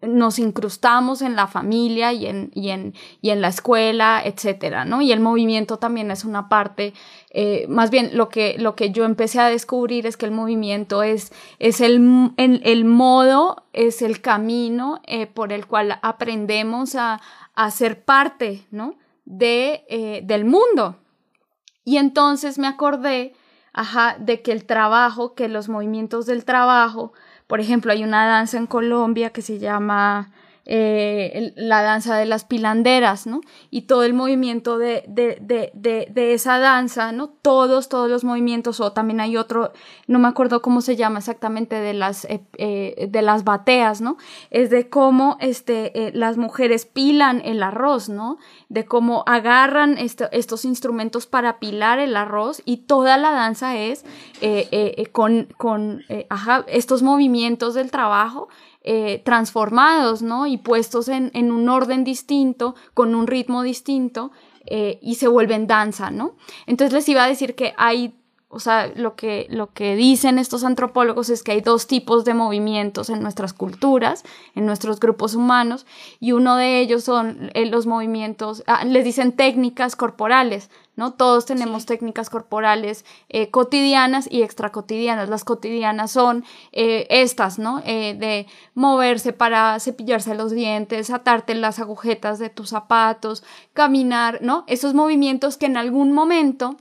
nos 0.00 0.38
incrustamos 0.38 1.20
en 1.22 1.36
la 1.36 1.46
familia 1.46 2.12
y 2.12 2.26
en, 2.26 2.50
y 2.54 2.70
en, 2.70 2.94
y 3.20 3.30
en 3.30 3.40
la 3.40 3.48
escuela, 3.48 4.22
etcétera, 4.24 4.84
¿no? 4.84 5.02
Y 5.02 5.12
el 5.12 5.20
movimiento 5.20 5.76
también 5.78 6.10
es 6.10 6.24
una 6.24 6.48
parte, 6.48 6.94
eh, 7.30 7.66
más 7.68 7.90
bien 7.90 8.10
lo 8.14 8.28
que, 8.28 8.56
lo 8.58 8.76
que 8.76 8.90
yo 8.90 9.04
empecé 9.04 9.40
a 9.40 9.50
descubrir 9.50 10.06
es 10.06 10.16
que 10.16 10.26
el 10.26 10.32
movimiento 10.32 11.02
es, 11.02 11.32
es 11.58 11.80
el, 11.80 12.32
el, 12.36 12.62
el 12.64 12.84
modo, 12.84 13.64
es 13.72 14.00
el 14.02 14.20
camino 14.20 15.00
eh, 15.06 15.26
por 15.26 15.52
el 15.52 15.66
cual 15.66 15.98
aprendemos 16.02 16.94
a, 16.94 17.20
a 17.54 17.70
ser 17.70 18.04
parte, 18.04 18.66
¿no? 18.70 18.94
De, 19.26 19.84
eh, 19.88 20.22
del 20.24 20.44
mundo. 20.44 20.96
Y 21.84 21.98
entonces 21.98 22.58
me 22.58 22.66
acordé, 22.66 23.34
ajá, 23.74 24.16
de 24.18 24.40
que 24.40 24.52
el 24.52 24.64
trabajo, 24.64 25.34
que 25.34 25.48
los 25.48 25.68
movimientos 25.68 26.24
del 26.26 26.44
trabajo, 26.44 27.12
por 27.46 27.60
ejemplo, 27.60 27.92
hay 27.92 28.04
una 28.04 28.26
danza 28.26 28.56
en 28.56 28.66
Colombia 28.66 29.30
que 29.30 29.42
se 29.42 29.58
llama 29.58 30.30
eh, 30.66 31.52
la 31.56 31.82
danza 31.82 32.16
de 32.16 32.24
las 32.24 32.44
pilanderas, 32.44 33.26
¿no? 33.26 33.42
Y 33.70 33.82
todo 33.82 34.02
el 34.04 34.14
movimiento 34.14 34.78
de, 34.78 35.04
de, 35.06 35.38
de, 35.42 36.08
de, 36.10 36.32
esa 36.32 36.58
danza, 36.58 37.12
¿no? 37.12 37.28
Todos, 37.28 37.90
todos 37.90 38.10
los 38.10 38.24
movimientos, 38.24 38.80
o 38.80 38.92
también 38.92 39.20
hay 39.20 39.36
otro, 39.36 39.72
no 40.06 40.18
me 40.18 40.28
acuerdo 40.28 40.62
cómo 40.62 40.80
se 40.80 40.96
llama 40.96 41.18
exactamente, 41.18 41.76
de 41.76 41.92
las, 41.92 42.24
eh, 42.24 42.40
eh, 42.56 43.08
de 43.10 43.20
las 43.22 43.44
bateas, 43.44 44.00
¿no? 44.00 44.16
Es 44.50 44.70
de 44.70 44.88
cómo 44.88 45.36
este, 45.40 46.12
las 46.14 46.38
mujeres 46.38 46.86
pilan 46.86 47.42
el 47.44 47.62
arroz, 47.62 48.08
¿no? 48.08 48.38
De 48.70 48.86
cómo 48.86 49.22
agarran 49.26 49.98
esto- 49.98 50.28
estos 50.32 50.64
instrumentos 50.64 51.26
para 51.26 51.58
pilar 51.58 51.98
el 51.98 52.16
arroz 52.16 52.62
y 52.64 52.78
toda 52.78 53.18
la 53.18 53.32
danza 53.32 53.76
es 53.76 54.04
con, 55.12 55.48
con 55.58 56.04
ajá, 56.30 56.64
estos 56.68 57.02
movimientos 57.02 57.74
del 57.74 57.90
trabajo 57.90 58.48
eh, 58.84 59.22
transformados, 59.24 60.20
¿no? 60.22 60.46
Y 60.46 60.58
puestos 60.58 61.08
en, 61.08 61.30
en 61.32 61.50
un 61.50 61.68
orden 61.68 62.04
distinto, 62.04 62.74
con 62.92 63.14
un 63.14 63.26
ritmo 63.26 63.62
distinto, 63.62 64.30
eh, 64.66 64.98
y 65.02 65.16
se 65.16 65.28
vuelven 65.28 65.66
danza, 65.66 66.10
¿no? 66.10 66.36
Entonces 66.66 66.92
les 66.92 67.08
iba 67.08 67.24
a 67.24 67.28
decir 67.28 67.54
que 67.54 67.74
hay, 67.76 68.14
o 68.54 68.60
sea, 68.60 68.86
lo 68.94 69.16
que, 69.16 69.46
lo 69.50 69.72
que 69.72 69.96
dicen 69.96 70.38
estos 70.38 70.64
antropólogos 70.64 71.28
es 71.28 71.42
que 71.42 71.52
hay 71.52 71.60
dos 71.60 71.86
tipos 71.86 72.24
de 72.24 72.34
movimientos 72.34 73.10
en 73.10 73.22
nuestras 73.22 73.52
culturas, 73.52 74.24
en 74.54 74.64
nuestros 74.66 75.00
grupos 75.00 75.34
humanos, 75.34 75.86
y 76.20 76.32
uno 76.32 76.56
de 76.56 76.80
ellos 76.80 77.04
son 77.04 77.50
eh, 77.54 77.66
los 77.66 77.86
movimientos, 77.86 78.62
ah, 78.66 78.84
les 78.84 79.04
dicen 79.04 79.32
técnicas 79.32 79.96
corporales, 79.96 80.70
¿no? 80.96 81.12
Todos 81.12 81.46
tenemos 81.46 81.86
técnicas 81.86 82.30
corporales 82.30 83.04
eh, 83.28 83.50
cotidianas 83.50 84.28
y 84.30 84.42
extracotidianas. 84.42 85.28
Las 85.28 85.44
cotidianas 85.44 86.10
son 86.10 86.44
eh, 86.72 87.06
estas, 87.10 87.58
¿no? 87.58 87.82
Eh, 87.84 88.14
de 88.18 88.46
moverse 88.74 89.32
para 89.32 89.78
cepillarse 89.80 90.34
los 90.34 90.52
dientes, 90.52 91.10
atarte 91.10 91.54
las 91.54 91.80
agujetas 91.80 92.38
de 92.38 92.50
tus 92.50 92.70
zapatos, 92.70 93.42
caminar, 93.72 94.38
¿no? 94.42 94.64
Esos 94.66 94.94
movimientos 94.94 95.56
que 95.56 95.66
en 95.66 95.76
algún 95.76 96.12
momento 96.12 96.76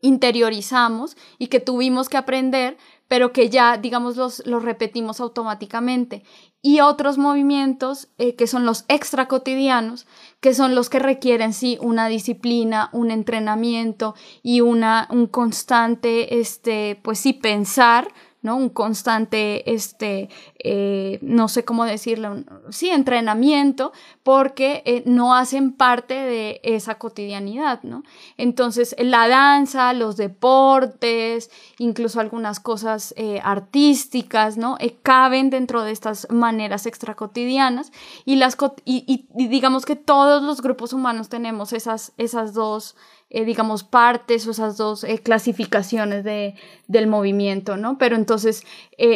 interiorizamos 0.00 1.16
y 1.38 1.48
que 1.48 1.60
tuvimos 1.60 2.08
que 2.08 2.16
aprender, 2.16 2.76
pero 3.08 3.32
que 3.32 3.50
ya, 3.50 3.76
digamos, 3.76 4.16
los, 4.16 4.46
los 4.46 4.62
repetimos 4.62 5.20
automáticamente. 5.20 6.22
Y 6.62 6.80
otros 6.80 7.18
movimientos 7.18 8.08
eh, 8.18 8.34
que 8.34 8.46
son 8.46 8.66
los 8.66 8.84
extra 8.88 9.28
cotidianos, 9.28 10.06
que 10.40 10.54
son 10.54 10.74
los 10.74 10.90
que 10.90 10.98
requieren, 10.98 11.52
sí, 11.52 11.78
una 11.80 12.08
disciplina, 12.08 12.90
un 12.92 13.10
entrenamiento 13.10 14.14
y 14.42 14.60
una, 14.60 15.08
un 15.10 15.26
constante, 15.26 16.38
este, 16.38 17.00
pues 17.02 17.18
sí, 17.18 17.32
pensar, 17.32 18.08
¿no? 18.42 18.56
Un 18.56 18.68
constante, 18.68 19.72
este, 19.72 20.28
eh, 20.62 21.18
no 21.22 21.48
sé 21.48 21.64
cómo 21.64 21.84
decirlo, 21.84 22.36
sí, 22.68 22.90
entrenamiento, 22.90 23.92
porque 24.22 24.82
eh, 24.84 25.02
no 25.06 25.34
hacen 25.34 25.72
parte 25.72 26.14
de 26.14 26.60
esa 26.62 26.96
cotidianidad, 26.96 27.82
¿no? 27.82 28.02
Entonces, 28.36 28.94
la 28.98 29.26
danza, 29.28 29.92
los 29.94 30.18
deportes, 30.18 31.50
incluso 31.78 32.20
algunas 32.20 32.60
cosas 32.60 33.14
eh, 33.16 33.40
artísticas, 33.42 34.58
¿no? 34.58 34.76
Caben 35.02 35.48
dentro 35.48 35.82
de 35.82 35.92
estas 35.92 36.30
maneras 36.30 36.84
extracotidianas 36.84 37.90
y, 38.26 38.36
las, 38.36 38.56
y, 38.84 39.26
digamos 39.34 39.86
que 39.86 39.96
todos 39.96 40.42
los 40.42 40.60
grupos 40.60 40.92
humanos 40.92 41.30
tenemos 41.30 41.72
esas, 41.72 42.12
esas 42.18 42.52
dos 42.52 42.96
digamos, 43.32 43.84
partes 43.84 44.44
o 44.48 44.50
esas 44.50 44.76
dos 44.76 45.06
clasificaciones 45.22 46.24
de, 46.24 46.56
del 46.88 47.06
movimiento, 47.06 47.76
¿no? 47.76 47.96
Pero 47.96 48.16
entonces 48.16 48.64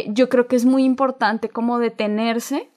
yo 0.07 0.29
creo 0.29 0.47
que 0.47 0.55
es 0.55 0.65
muy 0.65 0.85
importante 0.85 1.34
como 1.49 1.79
detenerse, 1.79 2.71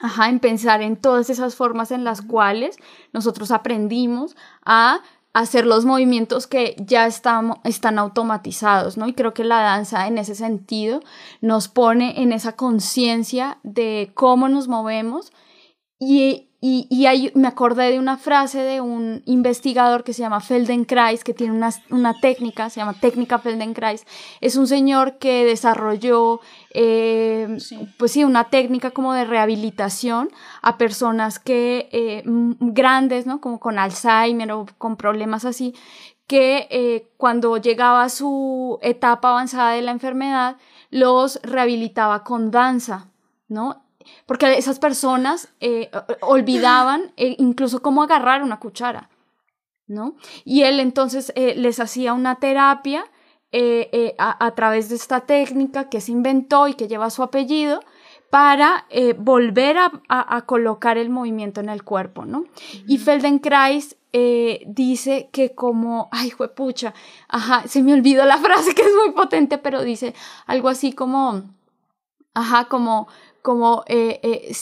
ajá, 0.00 0.28
en 0.28 0.40
pensar 0.40 0.82
en 0.82 0.96
todas 0.96 1.30
esas 1.30 1.54
formas 1.54 1.90
en 1.90 2.04
las 2.04 2.22
cuales 2.22 2.76
nosotros 3.12 3.50
aprendimos 3.50 4.36
a 4.64 5.00
hacer 5.34 5.64
los 5.64 5.84
movimientos 5.86 6.46
que 6.46 6.76
ya 6.78 7.06
estamos, 7.06 7.56
están 7.64 7.98
automatizados, 7.98 8.98
¿no? 8.98 9.08
Y 9.08 9.14
creo 9.14 9.32
que 9.32 9.44
la 9.44 9.60
danza 9.62 10.06
en 10.06 10.18
ese 10.18 10.34
sentido 10.34 11.00
nos 11.40 11.68
pone 11.68 12.20
en 12.20 12.32
esa 12.32 12.52
conciencia 12.54 13.58
de 13.62 14.10
cómo 14.14 14.48
nos 14.50 14.68
movemos 14.68 15.32
y, 15.98 16.50
y, 16.60 16.86
y 16.90 17.06
hay- 17.06 17.32
me 17.34 17.48
acordé 17.48 17.90
de 17.92 17.98
una 17.98 18.18
frase 18.18 18.58
de 18.60 18.80
un 18.82 19.22
investigador 19.24 20.04
que 20.04 20.12
se 20.12 20.20
llama 20.20 20.40
Feldenkrais, 20.40 21.24
que 21.24 21.32
tiene 21.32 21.54
una, 21.54 21.70
una 21.90 22.12
técnica, 22.20 22.68
se 22.70 22.80
llama 22.80 22.94
técnica 22.94 23.38
Feldenkrais. 23.38 24.04
Es 24.42 24.56
un 24.56 24.66
señor 24.66 25.18
que 25.18 25.44
desarrolló, 25.46 26.40
eh, 26.74 27.58
pues 27.98 28.12
sí, 28.12 28.24
una 28.24 28.44
técnica 28.50 28.90
como 28.90 29.12
de 29.12 29.24
rehabilitación 29.24 30.30
a 30.62 30.78
personas 30.78 31.38
que, 31.38 31.88
eh, 31.92 32.22
grandes, 32.24 33.26
¿no? 33.26 33.40
Como 33.40 33.60
con 33.60 33.78
Alzheimer 33.78 34.52
o 34.52 34.66
con 34.78 34.96
problemas 34.96 35.44
así, 35.44 35.74
que 36.26 36.66
eh, 36.70 37.10
cuando 37.18 37.58
llegaba 37.58 38.04
a 38.04 38.08
su 38.08 38.78
etapa 38.80 39.30
avanzada 39.30 39.72
de 39.72 39.82
la 39.82 39.90
enfermedad, 39.90 40.56
los 40.90 41.40
rehabilitaba 41.42 42.24
con 42.24 42.50
danza, 42.50 43.08
¿no? 43.48 43.82
Porque 44.24 44.56
esas 44.56 44.78
personas 44.78 45.48
eh, 45.60 45.90
olvidaban 46.20 47.12
incluso 47.16 47.82
cómo 47.82 48.02
agarrar 48.02 48.42
una 48.42 48.60
cuchara, 48.60 49.10
¿no? 49.86 50.16
Y 50.44 50.62
él 50.62 50.80
entonces 50.80 51.32
eh, 51.36 51.54
les 51.56 51.80
hacía 51.80 52.14
una 52.14 52.36
terapia 52.36 53.04
eh, 53.52 53.88
eh, 53.92 54.14
a, 54.18 54.44
a 54.44 54.54
través 54.54 54.88
de 54.88 54.96
esta 54.96 55.20
técnica 55.20 55.88
que 55.88 56.00
se 56.00 56.12
inventó 56.12 56.68
y 56.68 56.74
que 56.74 56.88
lleva 56.88 57.10
su 57.10 57.22
apellido 57.22 57.80
para 58.30 58.86
eh, 58.88 59.14
volver 59.18 59.76
a, 59.76 59.92
a- 60.08 60.36
a 60.36 60.42
colocar 60.46 60.96
el 60.96 61.10
movimiento 61.10 61.60
en 61.60 61.68
el 61.68 61.84
cuerpo, 61.84 62.24
¿no? 62.24 62.44
Y 62.86 62.96
Feldenkrais 62.98 63.96
eh, 64.14 64.62
dice 64.66 65.28
que 65.32 65.54
como, 65.54 66.08
ay, 66.12 66.30
juepucha, 66.30 66.94
ajá, 67.28 67.66
se 67.68 67.82
me 67.82 67.92
olvidó 67.92 68.24
la 68.24 68.38
frase 68.46 68.74
que 68.74 68.82
es 68.82 68.92
muy 69.04 69.12
potente, 69.14 69.58
pero 69.58 69.82
dice 69.82 70.14
algo 70.46 70.68
así 70.70 70.92
como, 70.94 71.42
ajá, 72.34 72.66
como, 72.66 73.06
como, 73.42 73.84
eh, 73.86 74.20
eh, 74.22 74.52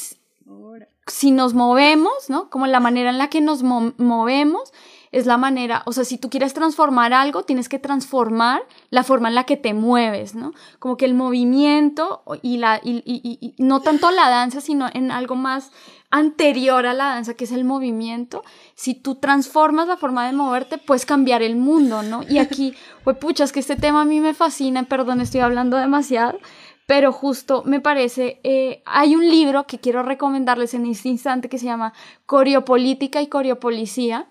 si 1.07 1.31
nos 1.31 1.55
movemos, 1.55 2.29
¿no? 2.29 2.51
Como 2.51 2.67
la 2.67 2.81
manera 2.81 3.11
en 3.11 3.19
la 3.19 3.29
que 3.31 3.41
nos 3.41 3.63
mo- 3.63 3.93
movemos 3.99 4.73
es 5.13 5.27
la 5.27 5.37
manera, 5.37 5.83
o 5.87 5.93
sea, 5.93 6.05
si 6.05 6.19
tú 6.19 6.31
quieres 6.31 6.55
transformar 6.55 7.13
algo, 7.13 7.43
tienes 7.43 7.69
que 7.69 7.81
transformar 7.81 8.63
la 8.91 9.03
forma 9.03 9.29
en 9.29 9.35
la 9.35 9.45
que 9.45 9.57
te 9.57 9.75
mueves, 9.75 10.37
¿no? 10.37 10.53
Como 10.79 10.97
que 10.97 11.05
el 11.05 11.15
movimiento 11.15 12.23
y 12.43 12.59
la, 12.59 12.81
y, 12.83 13.03
y- 13.05 13.39
y- 13.41 13.55
no 13.59 13.81
tanto 13.81 14.11
la 14.13 14.29
danza, 14.29 14.61
sino 14.61 14.87
en 14.95 15.11
algo 15.11 15.35
más 15.35 15.73
anterior 16.13 16.87
a 16.87 16.95
la 16.95 17.07
danza, 17.07 17.35
que 17.35 17.45
es 17.45 17.53
el 17.53 17.65
movimiento. 17.65 18.43
Si 18.75 18.95
tú 18.95 19.17
transformas 19.17 19.89
la 19.89 19.97
forma 19.97 20.27
de 20.27 20.33
moverte, 20.33 20.79
puedes 20.79 21.07
cambiar 21.07 21.43
el 21.43 21.57
mundo, 21.57 22.03
¿no? 22.03 22.23
Y 22.29 22.39
aquí, 22.39 22.75
pues 23.05 23.17
pucha, 23.17 23.45
es 23.45 23.53
que 23.53 23.61
este 23.61 23.77
tema 23.77 24.03
a 24.03 24.05
mí 24.05 24.21
me 24.21 24.35
fascina, 24.35 24.85
perdón, 24.85 25.21
estoy 25.21 25.41
hablando 25.41 25.77
demasiado, 25.77 26.39
pero 26.87 27.13
justo 27.13 27.63
me 27.67 27.81
parece, 27.81 28.41
eh, 28.45 28.83
hay 28.87 29.15
un 29.17 29.29
libro 29.29 29.67
que 29.67 29.79
quiero 29.79 30.03
recomendarles 30.03 30.75
en 30.75 30.87
este 30.87 31.09
instante 31.09 31.49
que 31.49 31.59
se 31.59 31.67
llama 31.67 31.93
Coreopolítica 32.27 33.21
y 33.23 33.27
Coreopolicía. 33.29 34.29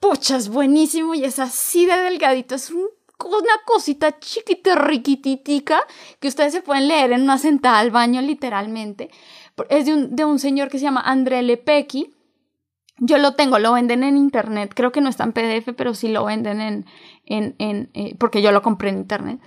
Pucha, 0.00 0.36
es 0.36 0.48
buenísimo 0.48 1.14
y 1.14 1.24
es 1.24 1.38
así 1.38 1.86
de 1.86 1.96
delgadito, 1.96 2.54
es 2.54 2.70
un 2.70 2.88
una 3.26 3.60
cosita 3.64 4.18
chiquita, 4.18 4.76
riquititica, 4.76 5.80
que 6.20 6.28
ustedes 6.28 6.52
se 6.52 6.62
pueden 6.62 6.88
leer 6.88 7.12
en 7.12 7.22
una 7.22 7.38
sentada 7.38 7.78
al 7.78 7.90
baño 7.90 8.20
literalmente. 8.20 9.10
Es 9.68 9.86
de 9.86 9.94
un, 9.94 10.14
de 10.14 10.24
un 10.24 10.38
señor 10.38 10.68
que 10.68 10.78
se 10.78 10.84
llama 10.84 11.00
André 11.00 11.42
Lepecki. 11.42 12.14
Yo 12.98 13.18
lo 13.18 13.34
tengo, 13.34 13.58
lo 13.58 13.72
venden 13.72 14.02
en 14.04 14.16
internet. 14.16 14.72
Creo 14.74 14.92
que 14.92 15.00
no 15.00 15.08
está 15.08 15.24
en 15.24 15.32
PDF, 15.32 15.74
pero 15.76 15.94
sí 15.94 16.08
lo 16.08 16.24
venden 16.24 16.60
en, 16.60 16.86
en, 17.26 17.54
en 17.58 17.90
eh, 17.94 18.14
porque 18.18 18.42
yo 18.42 18.52
lo 18.52 18.62
compré 18.62 18.90
en 18.90 18.98
internet. 18.98 19.40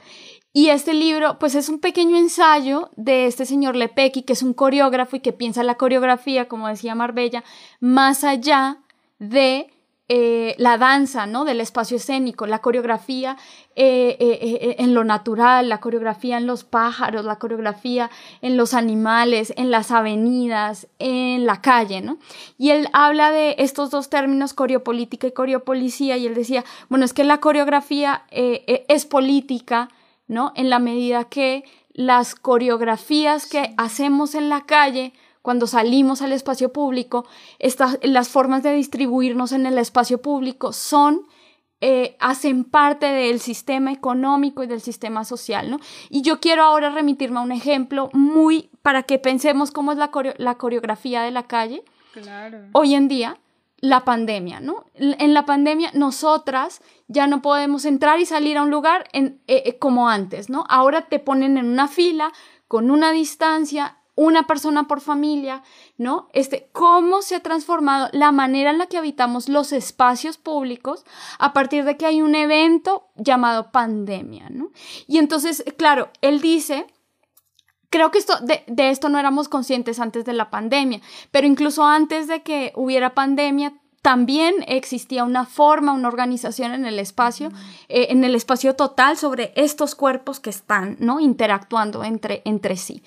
Y 0.53 0.67
este 0.67 0.93
libro, 0.93 1.39
pues 1.39 1.55
es 1.55 1.69
un 1.69 1.79
pequeño 1.79 2.17
ensayo 2.17 2.89
de 2.97 3.25
este 3.25 3.45
señor 3.45 3.77
Lepecki, 3.77 4.23
que 4.23 4.33
es 4.33 4.43
un 4.43 4.53
coreógrafo 4.53 5.15
y 5.15 5.21
que 5.21 5.31
piensa 5.31 5.63
la 5.63 5.75
coreografía, 5.75 6.49
como 6.49 6.67
decía 6.67 6.93
Marbella, 6.93 7.45
más 7.79 8.25
allá 8.25 8.79
de 9.17 9.69
eh, 10.13 10.55
la 10.57 10.77
danza, 10.77 11.25
¿no? 11.25 11.45
Del 11.45 11.61
espacio 11.61 11.95
escénico, 11.95 12.45
la 12.45 12.59
coreografía 12.59 13.37
eh, 13.77 14.17
eh, 14.19 14.75
en 14.77 14.93
lo 14.93 15.05
natural, 15.05 15.69
la 15.69 15.79
coreografía 15.79 16.37
en 16.37 16.47
los 16.47 16.65
pájaros, 16.65 17.23
la 17.23 17.39
coreografía 17.39 18.11
en 18.41 18.57
los 18.57 18.73
animales, 18.73 19.53
en 19.55 19.71
las 19.71 19.89
avenidas, 19.89 20.89
en 20.99 21.45
la 21.45 21.61
calle, 21.61 22.01
¿no? 22.01 22.17
Y 22.57 22.71
él 22.71 22.89
habla 22.91 23.31
de 23.31 23.55
estos 23.59 23.89
dos 23.89 24.09
términos, 24.09 24.53
coreopolítica 24.53 25.27
y 25.27 25.31
coreopolicía, 25.31 26.17
y 26.17 26.27
él 26.27 26.35
decía, 26.35 26.65
bueno, 26.89 27.05
es 27.05 27.13
que 27.13 27.23
la 27.23 27.37
coreografía 27.37 28.23
es 28.31 29.05
política, 29.05 29.87
¿no? 30.27 30.51
En 30.57 30.69
la 30.69 30.79
medida 30.79 31.23
que 31.23 31.63
las 31.93 32.35
coreografías 32.35 33.45
que 33.45 33.73
hacemos 33.77 34.35
en 34.35 34.49
la 34.49 34.65
calle, 34.65 35.13
cuando 35.41 35.67
salimos 35.67 36.21
al 36.21 36.31
espacio 36.33 36.71
público, 36.71 37.25
las 38.03 38.29
formas 38.29 38.63
de 38.63 38.73
distribuirnos 38.73 39.51
en 39.51 39.65
el 39.65 39.77
espacio 39.77 40.21
público 40.21 40.73
son, 40.73 41.27
eh, 41.81 42.15
hacen 42.19 42.63
parte 42.63 43.07
del 43.07 43.39
sistema 43.39 43.91
económico 43.91 44.63
y 44.63 44.67
del 44.67 44.81
sistema 44.81 45.25
social, 45.25 45.71
¿no? 45.71 45.79
Y 46.09 46.21
yo 46.21 46.39
quiero 46.39 46.63
ahora 46.63 46.91
remitirme 46.91 47.39
a 47.39 47.43
un 47.43 47.51
ejemplo 47.51 48.09
muy 48.13 48.69
para 48.81 49.03
que 49.03 49.17
pensemos 49.17 49.71
cómo 49.71 49.91
es 49.91 49.97
la, 49.97 50.11
la 50.37 50.55
coreografía 50.55 51.23
de 51.23 51.31
la 51.31 51.43
calle. 51.43 51.83
Claro. 52.13 52.59
Hoy 52.73 52.93
en 52.93 53.07
día, 53.07 53.39
la 53.81 54.05
pandemia, 54.05 54.59
¿no? 54.59 54.85
En 54.93 55.33
la 55.33 55.45
pandemia 55.45 55.89
nosotras 55.93 56.81
ya 57.07 57.25
no 57.25 57.41
podemos 57.41 57.85
entrar 57.85 58.19
y 58.19 58.25
salir 58.25 58.57
a 58.57 58.61
un 58.61 58.69
lugar 58.69 59.09
en, 59.11 59.41
eh, 59.47 59.63
eh, 59.65 59.79
como 59.79 60.07
antes, 60.07 60.49
¿no? 60.49 60.65
Ahora 60.69 61.07
te 61.07 61.17
ponen 61.17 61.57
en 61.57 61.65
una 61.65 61.87
fila 61.87 62.31
con 62.67 62.91
una 62.91 63.11
distancia, 63.11 63.97
una 64.21 64.45
persona 64.45 64.87
por 64.87 65.01
familia, 65.01 65.63
¿no? 65.97 66.27
Este, 66.33 66.69
cómo 66.71 67.23
se 67.23 67.35
ha 67.35 67.39
transformado 67.39 68.07
la 68.11 68.31
manera 68.31 68.69
en 68.69 68.77
la 68.77 68.85
que 68.85 68.97
habitamos 68.97 69.49
los 69.49 69.73
espacios 69.73 70.37
públicos 70.37 71.05
a 71.39 71.53
partir 71.53 71.85
de 71.85 71.97
que 71.97 72.05
hay 72.05 72.21
un 72.21 72.35
evento 72.35 73.07
llamado 73.15 73.71
pandemia, 73.71 74.49
¿no? 74.51 74.69
Y 75.07 75.17
entonces, 75.17 75.63
claro, 75.75 76.11
él 76.21 76.39
dice 76.39 76.85
creo 77.89 78.09
que 78.09 78.19
esto, 78.19 78.35
de, 78.41 78.63
esto 78.89 79.09
no 79.09 79.19
éramos 79.19 79.49
conscientes 79.49 79.99
antes 79.99 80.23
de 80.23 80.33
la 80.33 80.49
pandemia, 80.49 81.01
pero 81.31 81.45
incluso 81.45 81.83
antes 81.83 82.27
de 82.27 82.41
que 82.41 82.71
hubiera 82.75 83.15
pandemia, 83.15 83.73
también 84.01 84.55
existía 84.67 85.23
una 85.23 85.45
forma, 85.45 85.93
una 85.93 86.07
organización 86.07 86.73
en 86.73 86.85
el 86.85 86.97
espacio, 86.97 87.49
eh, 87.87 88.07
en 88.09 88.23
el 88.23 88.33
espacio 88.33 88.75
total 88.75 89.15
sobre 89.15 89.53
estos 89.55 89.93
cuerpos 89.93 90.39
que 90.39 90.49
están, 90.49 90.97
¿no? 90.99 91.19
Interactuando 91.19 92.03
entre, 92.03 92.41
entre 92.45 92.77
sí. 92.77 93.03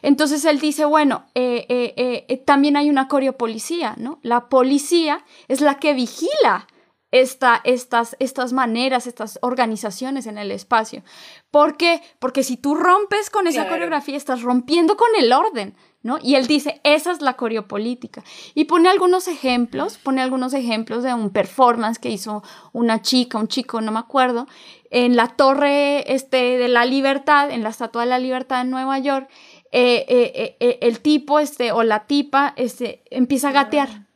Entonces 0.00 0.44
él 0.46 0.58
dice, 0.58 0.86
bueno, 0.86 1.26
eh, 1.34 1.66
eh, 1.68 2.42
también 2.46 2.76
hay 2.78 2.88
una 2.88 3.08
coreopolicía, 3.08 3.94
¿no? 3.98 4.20
La 4.22 4.48
policía 4.48 5.24
es 5.48 5.60
la 5.60 5.78
que 5.78 5.92
vigila 5.92 6.66
esta, 7.10 7.60
estas, 7.64 8.16
estas 8.18 8.52
maneras, 8.52 9.06
estas 9.06 9.38
organizaciones 9.42 10.26
en 10.26 10.38
el 10.38 10.50
espacio. 10.50 11.02
¿Por 11.50 11.76
qué? 11.76 12.02
Porque 12.18 12.42
si 12.42 12.56
tú 12.56 12.74
rompes 12.74 13.30
con 13.30 13.46
esa 13.46 13.68
coreografía, 13.68 14.16
estás 14.16 14.42
rompiendo 14.42 14.96
con 14.96 15.08
el 15.18 15.32
orden, 15.32 15.74
¿no? 16.02 16.18
Y 16.22 16.36
él 16.36 16.46
dice, 16.46 16.80
esa 16.84 17.10
es 17.10 17.20
la 17.20 17.34
coreopolítica. 17.34 18.22
Y 18.54 18.64
pone 18.64 18.88
algunos 18.88 19.28
ejemplos, 19.28 19.98
pone 19.98 20.22
algunos 20.22 20.54
ejemplos 20.54 21.02
de 21.02 21.12
un 21.12 21.30
performance 21.30 21.98
que 21.98 22.10
hizo 22.10 22.42
una 22.72 23.02
chica, 23.02 23.38
un 23.38 23.48
chico, 23.48 23.80
no 23.80 23.92
me 23.92 23.98
acuerdo, 23.98 24.46
en 24.90 25.16
la 25.16 25.28
torre 25.28 26.12
este, 26.12 26.58
de 26.58 26.68
la 26.68 26.84
libertad, 26.84 27.50
en 27.50 27.62
la 27.62 27.70
Estatua 27.70 28.02
de 28.02 28.08
la 28.08 28.18
Libertad 28.18 28.60
en 28.62 28.70
Nueva 28.70 28.98
York. 28.98 29.28
Eh, 29.70 30.06
eh, 30.08 30.56
eh, 30.60 30.78
el 30.82 31.00
tipo 31.00 31.40
este, 31.40 31.72
o 31.72 31.82
la 31.82 32.06
tipa 32.06 32.54
este, 32.56 33.02
empieza 33.10 33.50
a 33.50 33.52
gatear 33.52 34.08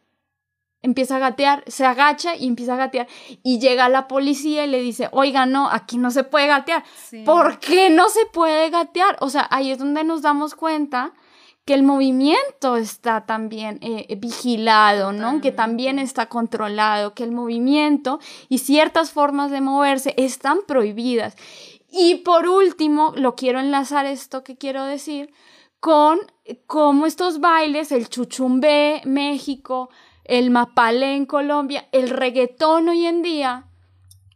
empieza 0.82 1.16
a 1.16 1.20
gatear, 1.20 1.62
se 1.68 1.86
agacha 1.86 2.34
y 2.36 2.46
empieza 2.46 2.74
a 2.74 2.76
gatear. 2.76 3.06
Y 3.42 3.60
llega 3.60 3.88
la 3.88 4.08
policía 4.08 4.64
y 4.64 4.68
le 4.68 4.80
dice, 4.80 5.08
oiga, 5.12 5.46
no, 5.46 5.70
aquí 5.70 5.96
no 5.96 6.10
se 6.10 6.24
puede 6.24 6.48
gatear. 6.48 6.84
¿Por 7.24 7.60
qué 7.60 7.88
no 7.88 8.08
se 8.08 8.26
puede 8.26 8.68
gatear? 8.70 9.16
O 9.20 9.30
sea, 9.30 9.46
ahí 9.50 9.70
es 9.70 9.78
donde 9.78 10.04
nos 10.04 10.22
damos 10.22 10.54
cuenta 10.54 11.12
que 11.64 11.74
el 11.74 11.82
movimiento 11.84 12.76
está 12.76 13.24
también 13.24 13.78
eh, 13.82 14.16
vigilado, 14.16 15.12
¿no? 15.12 15.40
Que 15.40 15.52
también 15.52 15.98
está 15.98 16.28
controlado, 16.28 17.14
que 17.14 17.22
el 17.22 17.30
movimiento 17.32 18.18
y 18.48 18.58
ciertas 18.58 19.12
formas 19.12 19.50
de 19.50 19.60
moverse 19.60 20.14
están 20.16 20.58
prohibidas. 20.66 21.36
Y 21.88 22.16
por 22.16 22.48
último, 22.48 23.12
lo 23.16 23.36
quiero 23.36 23.60
enlazar 23.60 24.06
esto 24.06 24.42
que 24.42 24.56
quiero 24.56 24.84
decir 24.84 25.32
con 25.78 26.20
cómo 26.66 27.06
estos 27.06 27.40
bailes, 27.40 27.92
el 27.92 28.08
chuchumbé, 28.08 29.02
México, 29.04 29.90
el 30.24 30.50
mapale 30.50 31.14
en 31.14 31.26
Colombia, 31.26 31.88
el 31.92 32.08
reggaetón 32.08 32.88
hoy 32.88 33.06
en 33.06 33.22
día, 33.22 33.66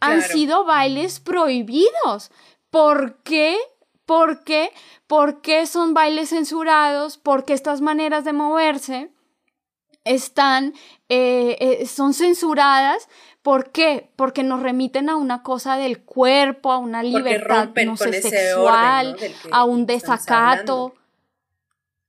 han 0.00 0.22
sido 0.22 0.64
bailes 0.64 1.20
prohibidos. 1.20 2.30
¿Por 2.70 3.22
qué? 3.22 3.56
¿Por 4.04 4.44
qué? 4.44 4.72
¿Por 5.06 5.40
qué 5.40 5.66
son 5.66 5.94
bailes 5.94 6.30
censurados? 6.30 7.16
Porque 7.18 7.52
estas 7.52 7.80
maneras 7.80 8.24
de 8.24 8.32
moverse 8.32 9.10
están, 10.04 10.74
eh, 11.08 11.56
eh, 11.60 11.86
son 11.86 12.12
censuradas. 12.12 13.08
¿Por 13.42 13.70
qué? 13.70 14.10
Porque 14.16 14.42
nos 14.42 14.62
remiten 14.62 15.08
a 15.08 15.16
una 15.16 15.44
cosa 15.44 15.76
del 15.76 16.02
cuerpo, 16.02 16.72
a 16.72 16.78
una 16.78 17.04
libertad 17.04 17.68
no 17.84 17.96
sé, 17.96 18.20
sexual, 18.20 19.16
a 19.52 19.64
un 19.64 19.86
desacato. 19.86 20.94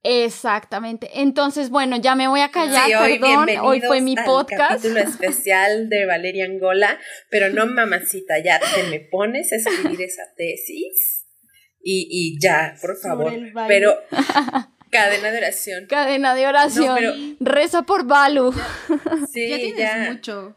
Exactamente. 0.02 1.22
Entonces, 1.22 1.70
bueno, 1.70 1.98
ya 1.98 2.16
me 2.16 2.28
voy 2.28 2.40
a 2.40 2.50
callar, 2.50 2.90
hoy 3.04 3.20
perdón. 3.20 3.50
Hoy 3.62 3.82
fue 3.82 4.02
mi 4.02 4.16
podcast. 4.16 4.84
Capítulo 4.84 5.00
especial 5.02 5.90
de 5.90 6.06
Valeria 6.06 6.46
Angola, 6.46 6.98
pero 7.30 7.50
no, 7.50 7.66
mamacita, 7.68 8.40
ya 8.44 8.60
te 8.60 8.90
me 8.90 9.02
pones 9.02 9.52
a 9.52 9.58
escribir 9.58 10.02
esa 10.02 10.24
tesis 10.36 11.27
y, 11.90 12.08
y 12.10 12.40
ya, 12.40 12.76
por 12.82 12.98
favor. 12.98 13.34
Pero 13.70 13.96
cadena 14.92 15.32
de 15.32 15.38
oración. 15.38 15.86
Cadena 15.86 16.36
de 16.36 16.46
oración. 16.46 17.38
Reza 17.40 17.84
por 17.84 18.06
Balu. 18.06 18.54
Sí, 19.32 19.48
ya 19.48 19.56
tienes 19.58 20.10
mucho. 20.10 20.54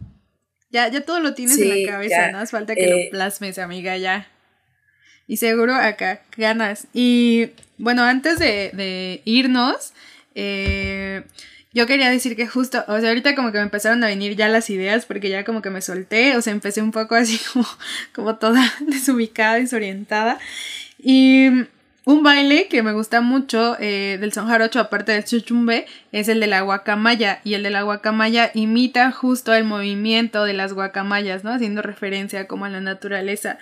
Ya, 0.71 0.89
ya 0.89 1.03
todo 1.03 1.21
lo 1.21 1.35
tienes 1.35 1.57
en 1.59 1.69
la 1.69 1.91
cabeza, 1.93 2.33
¿no? 2.33 2.39
Hace 2.39 2.51
falta 2.51 2.75
que 2.75 2.87
lo 2.89 2.97
eh, 2.97 3.09
plasmes, 3.13 3.59
amiga, 3.59 3.97
ya. 3.97 4.29
Y 5.29 5.37
seguro 5.37 5.75
acá 5.75 6.23
ganas. 6.37 6.89
Y 6.93 7.51
bueno, 7.79 8.03
antes 8.03 8.41
de, 8.41 9.23
irnos, 9.25 9.93
eh, 10.35 11.23
yo 11.73 11.87
quería 11.87 12.11
decir 12.11 12.35
que 12.35 12.49
justo, 12.49 12.85
o 12.89 12.99
sea, 12.99 13.11
ahorita 13.11 13.37
como 13.37 13.53
que 13.53 13.59
me 13.59 13.65
empezaron 13.65 14.03
a 14.03 14.09
venir 14.09 14.35
ya 14.35 14.49
las 14.49 14.69
ideas 14.71 15.07
porque 15.07 15.29
ya 15.29 15.45
como 15.45 15.63
que 15.63 15.71
me 15.71 15.83
solté, 15.83 16.37
o 16.37 16.43
sea, 16.43 16.53
empecé 16.53 16.83
un 16.83 16.91
poco 16.91 17.15
así 17.15 17.41
como, 17.53 17.67
como 18.13 18.37
toda 18.37 18.73
desubicada, 18.81 19.55
desorientada. 19.55 20.41
Y 21.03 21.49
un 22.05 22.23
baile 22.23 22.67
que 22.69 22.83
me 22.83 22.93
gusta 22.93 23.21
mucho 23.21 23.77
eh, 23.79 24.19
del 24.21 24.33
son 24.33 24.49
jarocho, 24.49 24.81
aparte 24.81 25.13
del 25.13 25.25
chuchumbe, 25.25 25.87
es 26.13 26.29
el 26.29 26.41
de 26.41 26.47
la 26.47 26.63
guacamaya. 26.63 27.41
Y 27.45 27.55
el 27.55 27.63
de 27.63 27.71
la 27.71 27.83
guacamaya 27.83 28.51
imita 28.55 29.13
justo 29.13 29.55
el 29.55 29.65
movimiento 29.65 30.45
de 30.45 30.55
las 30.55 30.73
guacamayas, 30.73 31.45
¿no? 31.45 31.53
Haciendo 31.53 31.83
referencia 31.83 32.47
como 32.47 32.65
a 32.65 32.71
la 32.71 32.81
naturaleza. 32.81 33.59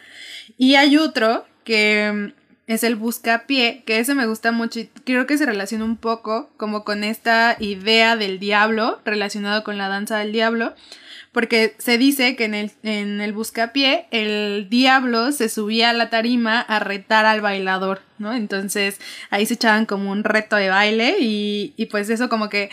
Y 0.57 0.77
hay 0.77 0.97
otro 0.97 1.47
que 1.65 2.33
mm, 2.33 2.73
es 2.73 2.85
el 2.85 2.97
buscapié, 2.97 3.83
que 3.85 3.99
ese 3.99 4.15
me 4.15 4.27
gusta 4.27 4.53
mucho 4.53 4.81
y 4.81 4.87
creo 5.05 5.27
que 5.27 5.39
se 5.39 5.47
relaciona 5.47 5.85
un 5.85 5.97
poco 5.97 6.51
como 6.57 6.85
con 6.85 7.03
esta 7.03 7.57
idea 7.59 8.15
del 8.15 8.39
diablo, 8.39 9.01
relacionado 9.05 9.65
con 9.65 9.79
la 9.79 9.89
danza 9.89 10.19
del 10.19 10.33
diablo, 10.33 10.75
porque 11.39 11.77
se 11.79 11.99
dice 11.99 12.35
que 12.35 12.47
en 12.47 12.55
el, 12.55 12.73
en 12.83 13.21
el 13.21 13.33
buscapié 13.33 14.09
el 14.11 14.69
diablo 14.69 15.31
se 15.31 15.49
subía 15.49 15.91
a 15.91 15.93
la 15.93 16.11
tarima 16.11 16.61
a 16.61 16.81
retar 16.81 17.27
al 17.27 17.41
bailador, 17.41 18.01
¿no? 18.19 18.35
Entonces 18.35 18.99
ahí 19.31 19.47
se 19.47 19.55
echaban 19.55 19.87
como 19.87 20.11
un 20.11 20.25
reto 20.25 20.57
de 20.57 20.69
baile 20.69 21.19
y, 21.21 21.75
y 21.77 21.87
pues 21.87 22.11
eso 22.11 22.29
como 22.29 22.49
que 22.49 22.71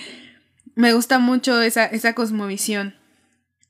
me 0.74 0.94
gusta 0.94 1.20
mucho 1.20 1.62
esa, 1.62 1.86
esa 1.86 2.16
cosmovisión. 2.16 2.96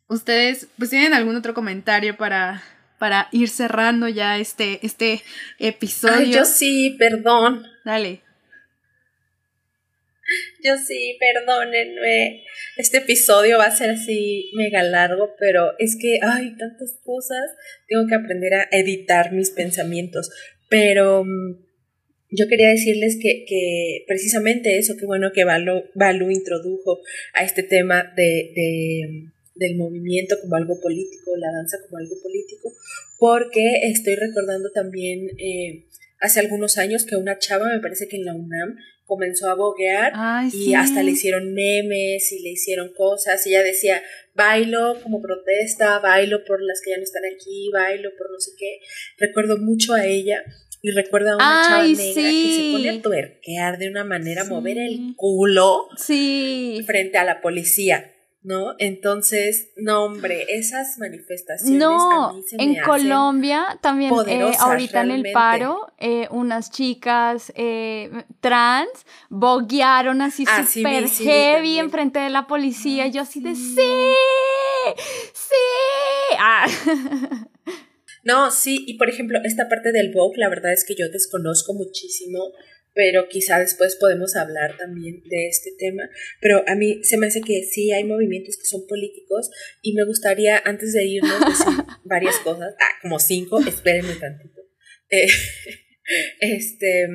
¿Ustedes 0.07 0.69
pues 0.77 0.91
tienen 0.91 1.13
algún 1.13 1.35
otro 1.35 1.53
comentario 1.53 2.15
para, 2.15 2.63
para 2.97 3.27
ir 3.33 3.49
cerrando 3.49 4.07
ya 4.07 4.37
este, 4.37 4.79
este 4.81 5.21
episodio. 5.59 6.37
yo 6.37 6.45
sí, 6.45 6.95
perdón. 6.97 7.67
Dale. 7.83 8.21
Yo 10.63 10.77
sí, 10.77 11.17
perdónenme. 11.19 12.43
Este 12.77 12.97
episodio 12.97 13.57
va 13.57 13.65
a 13.65 13.75
ser 13.75 13.91
así 13.91 14.51
mega 14.55 14.83
largo, 14.83 15.35
pero 15.39 15.73
es 15.77 15.97
que 15.99 16.19
hay 16.21 16.55
tantas 16.57 16.97
cosas. 17.03 17.51
Tengo 17.87 18.07
que 18.07 18.15
aprender 18.15 18.53
a 18.55 18.67
editar 18.71 19.31
mis 19.31 19.51
pensamientos. 19.51 20.31
Pero 20.69 21.23
mm, 21.23 21.65
yo 22.31 22.47
quería 22.47 22.69
decirles 22.69 23.17
que, 23.21 23.45
que 23.47 24.03
precisamente 24.07 24.77
eso, 24.77 24.95
que 24.97 25.05
bueno 25.05 25.31
que 25.31 25.45
Balu, 25.45 26.31
introdujo 26.31 26.99
a 27.33 27.43
este 27.43 27.63
tema 27.63 28.11
de, 28.15 28.51
de, 28.55 29.31
del 29.55 29.77
movimiento 29.77 30.35
como 30.41 30.55
algo 30.55 30.79
político, 30.81 31.35
la 31.37 31.51
danza 31.51 31.77
como 31.85 31.97
algo 31.97 32.15
político, 32.21 32.73
porque 33.19 33.81
estoy 33.83 34.15
recordando 34.15 34.71
también 34.71 35.27
eh, 35.37 35.85
hace 36.25 36.39
algunos 36.39 36.77
años 36.77 37.05
que 37.05 37.15
una 37.15 37.37
chava, 37.39 37.67
me 37.67 37.79
parece 37.79 38.07
que 38.07 38.17
en 38.17 38.25
la 38.25 38.33
UNAM, 38.33 38.77
comenzó 39.05 39.49
a 39.49 39.55
boguear 39.55 40.13
y 40.51 40.73
hasta 40.73 41.03
le 41.03 41.11
hicieron 41.11 41.53
memes 41.53 42.31
y 42.31 42.41
le 42.41 42.49
hicieron 42.49 42.91
cosas 42.93 43.45
y 43.45 43.49
ella 43.51 43.63
decía, 43.63 44.01
bailo 44.33 44.99
como 45.01 45.21
protesta, 45.21 45.99
bailo 45.99 46.43
por 46.43 46.61
las 46.61 46.81
que 46.81 46.91
ya 46.91 46.97
no 46.97 47.03
están 47.03 47.23
aquí, 47.25 47.69
bailo 47.71 48.09
por 48.17 48.31
no 48.31 48.39
sé 48.39 48.51
qué. 48.57 48.79
Recuerdo 49.19 49.57
mucho 49.57 49.93
a 49.93 50.05
ella 50.05 50.43
y 50.81 50.91
recuerdo 50.91 51.33
a 51.33 51.35
una 51.35 51.63
chava 51.67 51.83
negra 51.83 52.13
que 52.13 52.55
se 52.55 52.69
pone 52.71 52.89
a 52.89 53.01
tuerquear 53.01 53.77
de 53.77 53.89
una 53.89 54.03
manera, 54.03 54.43
mover 54.43 54.79
el 54.79 55.13
culo 55.15 55.87
frente 56.85 57.17
a 57.17 57.23
la 57.23 57.41
policía. 57.41 58.11
¿No? 58.45 58.75
Entonces, 58.77 59.71
no, 59.75 60.05
hombre, 60.05 60.45
esas 60.49 60.99
manifestaciones. 60.99 61.79
No, 61.79 62.29
a 62.29 62.33
mí 62.33 62.43
se 62.43 62.55
en 62.57 62.75
Colombia 62.81 63.79
también, 63.81 64.13
eh, 64.27 64.51
ahorita 64.59 65.01
en 65.01 65.11
el 65.11 65.31
paro, 65.33 65.91
eh, 65.97 66.27
unas 66.29 66.69
chicas 66.69 67.51
eh, 67.55 68.11
trans 68.41 68.89
boguearon 69.29 70.21
así 70.21 70.45
ah, 70.47 70.63
súper 70.63 71.09
heavy 71.09 71.79
enfrente 71.79 72.19
de 72.19 72.29
la 72.29 72.45
policía. 72.45 73.07
yo 73.07 73.23
así 73.23 73.41
de, 73.41 73.55
sí, 73.55 73.73
sí. 75.33 75.55
Ah. 76.39 76.67
No, 78.23 78.49
sí, 78.49 78.83
y 78.87 78.97
por 78.97 79.07
ejemplo, 79.07 79.39
esta 79.43 79.69
parte 79.69 79.91
del 79.91 80.11
Vogue, 80.11 80.37
la 80.37 80.49
verdad 80.49 80.73
es 80.73 80.83
que 80.83 80.95
yo 80.95 81.09
desconozco 81.09 81.73
muchísimo 81.75 82.53
pero 82.95 83.27
quizá 83.27 83.59
después 83.59 83.97
podemos 83.97 84.37
hablar 84.37 84.77
también 84.77 85.21
de 85.25 85.47
este 85.47 85.71
tema. 85.77 86.09
Pero 86.39 86.63
a 86.65 86.75
mí 86.75 87.03
se 87.03 87.17
me 87.17 87.27
hace 87.27 87.41
que 87.41 87.63
sí 87.65 87.91
hay 87.91 88.05
movimientos 88.05 88.55
que 88.57 88.65
son 88.65 88.87
políticos 88.87 89.51
y 89.81 89.93
me 89.93 90.05
gustaría, 90.05 90.57
antes 90.63 90.93
de 90.93 91.05
irnos, 91.05 91.39
decir 91.41 91.83
varias 92.05 92.37
cosas. 92.37 92.73
Ah, 92.79 92.93
como 93.01 93.19
cinco, 93.19 93.59
espérenme 93.67 94.15
tantito. 94.15 94.61
Eh, 95.09 95.27
este, 96.39 97.07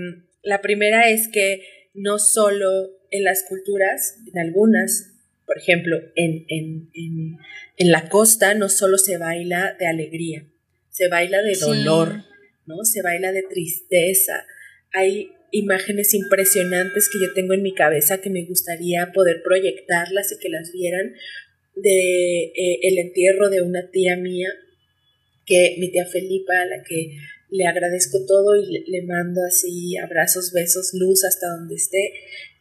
la 0.42 0.60
primera 0.60 1.08
es 1.08 1.28
que 1.28 1.62
no 1.94 2.18
solo 2.18 3.00
en 3.10 3.24
las 3.24 3.42
culturas, 3.44 4.18
en 4.30 4.38
algunas, 4.38 5.14
por 5.46 5.56
ejemplo, 5.56 5.98
en, 6.14 6.44
en, 6.48 6.90
en, 6.92 7.38
en 7.78 7.90
la 7.90 8.10
costa, 8.10 8.52
no 8.52 8.68
solo 8.68 8.98
se 8.98 9.16
baila 9.16 9.76
de 9.78 9.86
alegría, 9.86 10.46
se 10.90 11.08
baila 11.08 11.42
de 11.42 11.56
dolor, 11.58 12.24
¿no? 12.66 12.84
Se 12.84 13.00
baila 13.00 13.32
de 13.32 13.44
tristeza. 13.44 14.46
Hay 14.92 15.32
imágenes 15.52 16.14
impresionantes 16.14 17.08
que 17.12 17.20
yo 17.20 17.32
tengo 17.34 17.54
en 17.54 17.62
mi 17.62 17.74
cabeza 17.74 18.20
que 18.20 18.30
me 18.30 18.44
gustaría 18.44 19.12
poder 19.12 19.42
proyectarlas 19.42 20.32
y 20.32 20.38
que 20.38 20.48
las 20.48 20.72
vieran 20.72 21.14
de 21.74 22.52
eh, 22.54 22.78
el 22.82 22.98
entierro 22.98 23.48
de 23.48 23.62
una 23.62 23.90
tía 23.90 24.16
mía 24.16 24.48
que 25.46 25.76
mi 25.78 25.90
tía 25.90 26.06
Felipa 26.06 26.60
a 26.60 26.66
la 26.66 26.82
que 26.82 27.16
le 27.50 27.66
agradezco 27.66 28.24
todo 28.26 28.56
y 28.56 28.84
le, 28.86 29.02
mando 29.02 29.40
así 29.46 29.96
abrazos 29.96 30.52
besos 30.52 30.92
luz 30.94 31.24
hasta 31.24 31.48
donde 31.48 31.74
esté. 31.74 32.12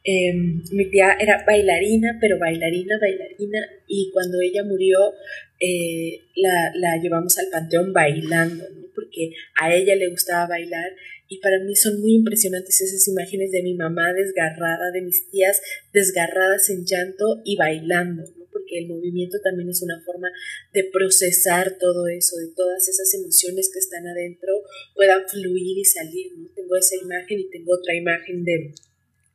Em, 0.03 0.63
mi 0.71 0.89
tía 0.89 1.15
era 1.19 1.43
bailarina 1.45 2.17
pero 2.21 2.39
bailarina 2.39 2.97
bailarina 2.99 3.59
y 3.85 4.09
cuando 4.11 4.39
ella 4.41 4.63
murió 4.63 5.13
eh, 5.59 6.21
la, 6.35 6.71
la, 6.75 7.01
llevamos 7.01 7.37
al 7.37 7.49
panteón 7.51 7.91
bailando 7.91 8.63
porque 8.95 9.33
a 9.61 9.73
ella 9.75 9.95
le 9.95 10.07
gustaba 10.07 10.47
bailar 10.47 10.91
y 11.30 11.39
para 11.39 11.59
mí 11.59 11.75
son 11.75 12.01
muy 12.01 12.15
impresionantes 12.15 12.82
esas 12.82 13.07
imágenes 13.07 13.51
de 13.51 13.61
mi 13.61 13.75
mamá 13.75 14.11
desgarrada, 14.13 14.91
de 14.91 15.03
mis 15.03 15.30
tías 15.30 15.61
desgarradas 15.93 16.69
en 16.71 16.84
llanto 16.86 17.41
y 17.45 17.55
bailando, 17.55 18.23
¿no? 18.36 18.45
porque 18.51 18.80
el 18.80 18.88
movimiento 18.88 19.38
también 19.43 19.69
es 19.69 19.84
una 19.84 20.01
forma 20.03 20.27
de 20.73 20.86
procesar 20.86 21.77
todo 21.80 22.07
eso, 22.07 22.36
de 22.38 22.51
todas 22.55 22.89
esas 22.89 23.13
emociones 23.13 23.69
que 23.71 23.77
están 23.77 24.07
adentro 24.07 24.63
puedan 24.95 25.21
fluir 25.30 25.77
y 25.77 25.86
salir. 25.86 26.32
¿no? 26.36 26.49
Tengo 26.55 26.75
esa 26.75 26.95
imagen 26.95 27.39
y 27.39 27.49
tengo 27.51 27.75
otra 27.75 27.95
imagen 27.95 28.43
de, 28.43 28.73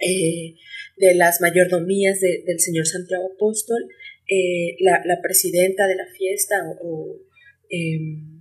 eh, 0.01 0.57
de 0.97 1.15
las 1.15 1.41
mayordomías 1.41 2.21
del 2.21 2.59
señor 2.59 2.87
Santiago 2.87 3.31
Apóstol, 3.35 3.89
eh, 4.29 4.77
la, 4.81 5.01
la, 5.05 5.21
presidenta 5.23 5.87
de 5.87 5.97
la 5.97 6.07
fiesta 6.07 6.57
o, 6.83 7.21
em, 7.69 8.34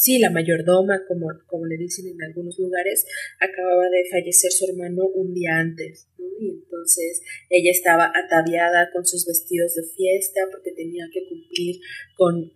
sí, 0.00 0.18
la 0.18 0.30
mayordoma, 0.30 1.04
como, 1.06 1.28
como 1.46 1.66
le 1.66 1.76
dicen 1.76 2.08
en 2.08 2.22
algunos 2.22 2.58
lugares, 2.58 3.04
acababa 3.38 3.88
de 3.90 4.08
fallecer 4.10 4.50
su 4.50 4.64
hermano 4.66 5.06
un 5.14 5.34
día 5.34 5.58
antes. 5.58 6.08
Y 6.40 6.48
entonces 6.48 7.20
ella 7.50 7.70
estaba 7.70 8.10
ataviada 8.14 8.90
con 8.92 9.04
sus 9.06 9.26
vestidos 9.26 9.74
de 9.74 9.82
fiesta 9.94 10.40
porque 10.50 10.72
tenía 10.72 11.04
que 11.12 11.28
cumplir 11.28 11.80
con, 12.16 12.50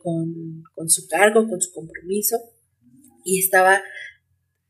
con 0.74 0.88
su 0.88 1.06
cargo, 1.06 1.46
con 1.48 1.60
su 1.60 1.70
compromiso, 1.72 2.38
y 3.24 3.40
estaba 3.40 3.82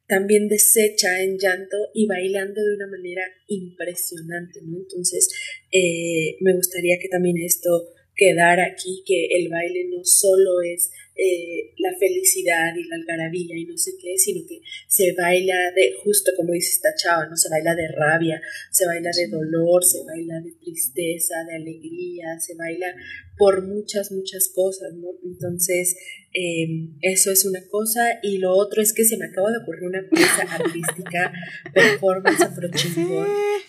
también 0.07 0.49
deshecha 0.49 1.22
en 1.22 1.39
llanto 1.39 1.77
y 1.95 2.07
bailando 2.07 2.61
de 2.61 2.75
una 2.75 2.89
manera 2.89 3.22
impresionante, 3.47 4.61
¿no? 4.62 4.79
Entonces, 4.79 5.29
eh, 5.72 6.37
me 6.41 6.55
gustaría 6.55 6.99
que 7.01 7.09
también 7.09 7.37
esto 7.39 7.89
quedara 8.14 8.66
aquí, 8.66 9.03
que 9.07 9.27
el 9.31 9.49
baile 9.49 9.89
no 9.91 10.05
solo 10.05 10.61
es 10.62 10.91
eh, 11.16 11.72
la 11.78 11.96
felicidad 11.96 12.74
y 12.76 12.88
la 12.88 12.96
algarabía 12.96 13.56
y 13.56 13.66
no 13.66 13.76
sé 13.76 13.92
qué, 14.00 14.18
sino 14.18 14.44
que 14.48 14.60
se 14.88 15.12
baila 15.12 15.70
de, 15.76 15.92
justo 16.02 16.32
como 16.36 16.52
dice 16.52 16.70
esta 16.70 16.94
chava, 16.96 17.26
¿no? 17.26 17.36
Se 17.36 17.48
baila 17.48 17.74
de 17.74 17.88
rabia, 17.88 18.40
se 18.70 18.86
baila 18.86 19.10
de 19.10 19.28
dolor, 19.28 19.84
se 19.84 20.02
baila 20.04 20.40
de 20.40 20.52
tristeza, 20.52 21.34
de 21.48 21.56
alegría, 21.56 22.38
se 22.40 22.54
baila 22.56 22.94
por 23.36 23.66
muchas, 23.66 24.12
muchas 24.12 24.50
cosas, 24.54 24.94
¿no? 24.94 25.08
Entonces, 25.24 25.96
em, 26.32 26.96
eso 27.00 27.32
es 27.32 27.44
una 27.44 27.60
cosa. 27.68 28.18
Y 28.22 28.38
lo 28.38 28.52
otro 28.52 28.82
es 28.82 28.92
que 28.92 29.04
se 29.04 29.16
me 29.16 29.26
acaba 29.26 29.50
de 29.50 29.58
ocurrir 29.58 29.84
una 29.84 30.08
pieza 30.08 30.42
artística, 30.50 31.32
performance 31.72 32.40
afro 32.42 32.68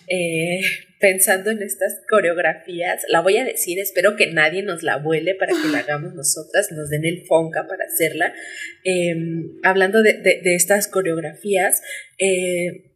eh, 0.08 0.60
pensando 1.00 1.50
en 1.50 1.62
estas 1.62 2.00
coreografías. 2.08 3.02
La 3.08 3.20
voy 3.20 3.38
a 3.38 3.44
decir, 3.44 3.78
espero 3.78 4.16
que 4.16 4.32
nadie 4.32 4.62
nos 4.62 4.82
la 4.82 4.98
vuele 4.98 5.34
para 5.34 5.52
que 5.52 5.68
la 5.68 5.78
hagamos 5.78 6.14
nosotras, 6.14 6.68
nos 6.72 6.88
den 6.88 7.04
el 7.04 7.24
para 7.66 7.84
hacerla. 7.84 8.32
Em, 8.84 9.58
hablando 9.62 10.02
de, 10.02 10.14
de, 10.14 10.54
estas 10.54 10.88
coreografías, 10.88 11.82
eh, 12.18 12.95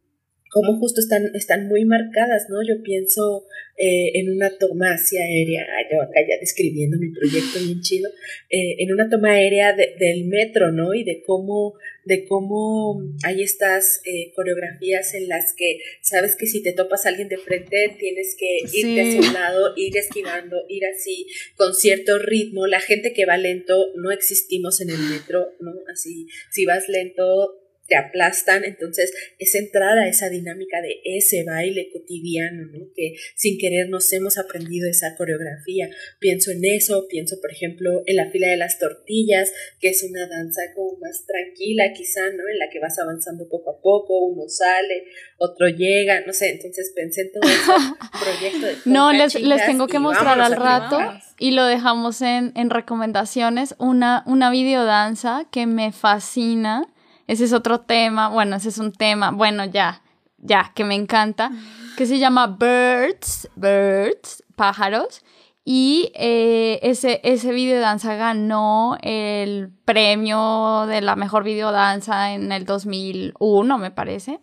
como 0.51 0.77
justo 0.79 0.99
están, 0.99 1.31
están 1.33 1.67
muy 1.67 1.85
marcadas, 1.85 2.47
¿no? 2.49 2.57
Yo 2.61 2.83
pienso 2.83 3.45
eh, 3.77 4.19
en 4.19 4.29
una 4.31 4.49
toma 4.57 4.95
así 4.95 5.17
aérea, 5.17 5.65
yo 5.89 6.01
acá 6.01 6.19
ya 6.27 6.37
describiendo 6.41 6.97
mi 6.99 7.09
proyecto 7.09 7.57
bien 7.57 7.79
chido, 7.81 8.09
eh, 8.49 8.75
en 8.79 8.91
una 8.91 9.09
toma 9.09 9.31
aérea 9.31 9.73
del 9.73 10.25
metro, 10.25 10.73
¿no? 10.73 10.93
Y 10.93 11.05
de 11.05 11.23
cómo, 11.25 11.75
de 12.03 12.25
cómo 12.25 13.01
hay 13.23 13.43
estas 13.43 14.01
eh, 14.05 14.33
coreografías 14.35 15.13
en 15.13 15.29
las 15.29 15.53
que 15.55 15.79
sabes 16.01 16.35
que 16.35 16.47
si 16.47 16.61
te 16.61 16.73
topas 16.73 17.05
a 17.05 17.09
alguien 17.09 17.29
de 17.29 17.37
frente 17.37 17.95
tienes 17.97 18.35
que 18.37 18.59
irte 18.77 19.01
hacia 19.01 19.29
un 19.29 19.33
lado, 19.33 19.73
ir 19.77 19.95
esquivando, 19.95 20.57
ir 20.67 20.85
así, 20.85 21.27
con 21.55 21.73
cierto 21.73 22.19
ritmo. 22.19 22.67
La 22.67 22.81
gente 22.81 23.13
que 23.13 23.25
va 23.25 23.37
lento, 23.37 23.93
no 23.95 24.11
existimos 24.11 24.81
en 24.81 24.89
el 24.89 24.99
metro, 24.99 25.53
¿no? 25.61 25.71
Así, 25.89 26.27
si 26.51 26.65
vas 26.65 26.89
lento, 26.89 27.60
te 27.91 27.97
aplastan, 27.97 28.63
entonces 28.63 29.11
es 29.37 29.53
entrar 29.53 29.99
a 29.99 30.07
esa 30.07 30.29
dinámica 30.29 30.81
de 30.81 31.01
ese 31.03 31.43
baile 31.43 31.89
cotidiano, 31.91 32.67
¿no? 32.71 32.87
Que 32.95 33.15
sin 33.35 33.57
querer 33.57 33.89
nos 33.89 34.13
hemos 34.13 34.37
aprendido 34.37 34.89
esa 34.89 35.13
coreografía. 35.17 35.89
Pienso 36.17 36.51
en 36.51 36.63
eso, 36.63 37.05
pienso 37.09 37.35
por 37.41 37.51
ejemplo 37.51 38.03
en 38.05 38.15
la 38.15 38.31
fila 38.31 38.47
de 38.47 38.55
las 38.55 38.79
tortillas, 38.79 39.51
que 39.81 39.89
es 39.89 40.07
una 40.09 40.25
danza 40.25 40.61
como 40.73 40.97
más 40.99 41.25
tranquila 41.27 41.91
quizá, 41.93 42.21
¿no? 42.29 42.47
En 42.49 42.59
la 42.59 42.69
que 42.71 42.79
vas 42.79 42.97
avanzando 42.97 43.49
poco 43.49 43.71
a 43.71 43.81
poco, 43.81 44.25
uno 44.25 44.47
sale, 44.47 45.03
otro 45.37 45.67
llega, 45.67 46.21
no 46.25 46.31
sé, 46.31 46.51
entonces 46.51 46.93
pensé 46.95 47.23
en 47.23 47.31
todo 47.33 47.51
ese 47.51 47.61
proyecto 48.23 48.67
de 48.67 48.75
No, 48.85 49.11
les, 49.11 49.35
les 49.35 49.65
tengo 49.65 49.87
que 49.87 49.99
mostrar 49.99 50.39
al 50.39 50.55
rato 50.55 50.97
y 51.39 51.51
lo 51.51 51.65
dejamos 51.65 52.21
en, 52.21 52.53
en 52.55 52.69
recomendaciones, 52.69 53.75
una, 53.79 54.23
una 54.27 54.49
videodanza 54.49 55.49
que 55.51 55.67
me 55.67 55.91
fascina 55.91 56.87
ese 57.31 57.45
es 57.45 57.53
otro 57.53 57.79
tema, 57.79 58.27
bueno, 58.27 58.57
ese 58.57 58.67
es 58.67 58.77
un 58.77 58.91
tema, 58.91 59.31
bueno, 59.31 59.63
ya, 59.63 60.01
ya, 60.37 60.73
que 60.75 60.83
me 60.83 60.95
encanta, 60.95 61.49
que 61.95 62.05
se 62.05 62.19
llama 62.19 62.57
Birds, 62.59 63.49
Birds, 63.55 64.43
pájaros. 64.57 65.23
Y 65.63 66.11
eh, 66.15 66.79
ese, 66.83 67.21
ese 67.23 67.53
videodanza 67.53 68.15
ganó 68.15 68.97
el 69.01 69.71
premio 69.85 70.85
de 70.89 70.99
la 70.99 71.15
mejor 71.15 71.45
videodanza 71.45 72.33
en 72.33 72.51
el 72.51 72.65
2001, 72.65 73.77
me 73.77 73.91
parece. 73.91 74.41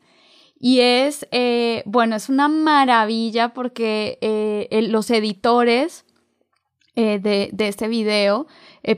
Y 0.58 0.80
es, 0.80 1.28
eh, 1.30 1.82
bueno, 1.84 2.16
es 2.16 2.30
una 2.30 2.48
maravilla 2.48 3.52
porque 3.52 4.16
eh, 4.22 4.86
los 4.88 5.10
editores 5.10 6.06
de, 6.94 7.50
de, 7.52 7.68
este 7.68 7.86
video 7.86 8.46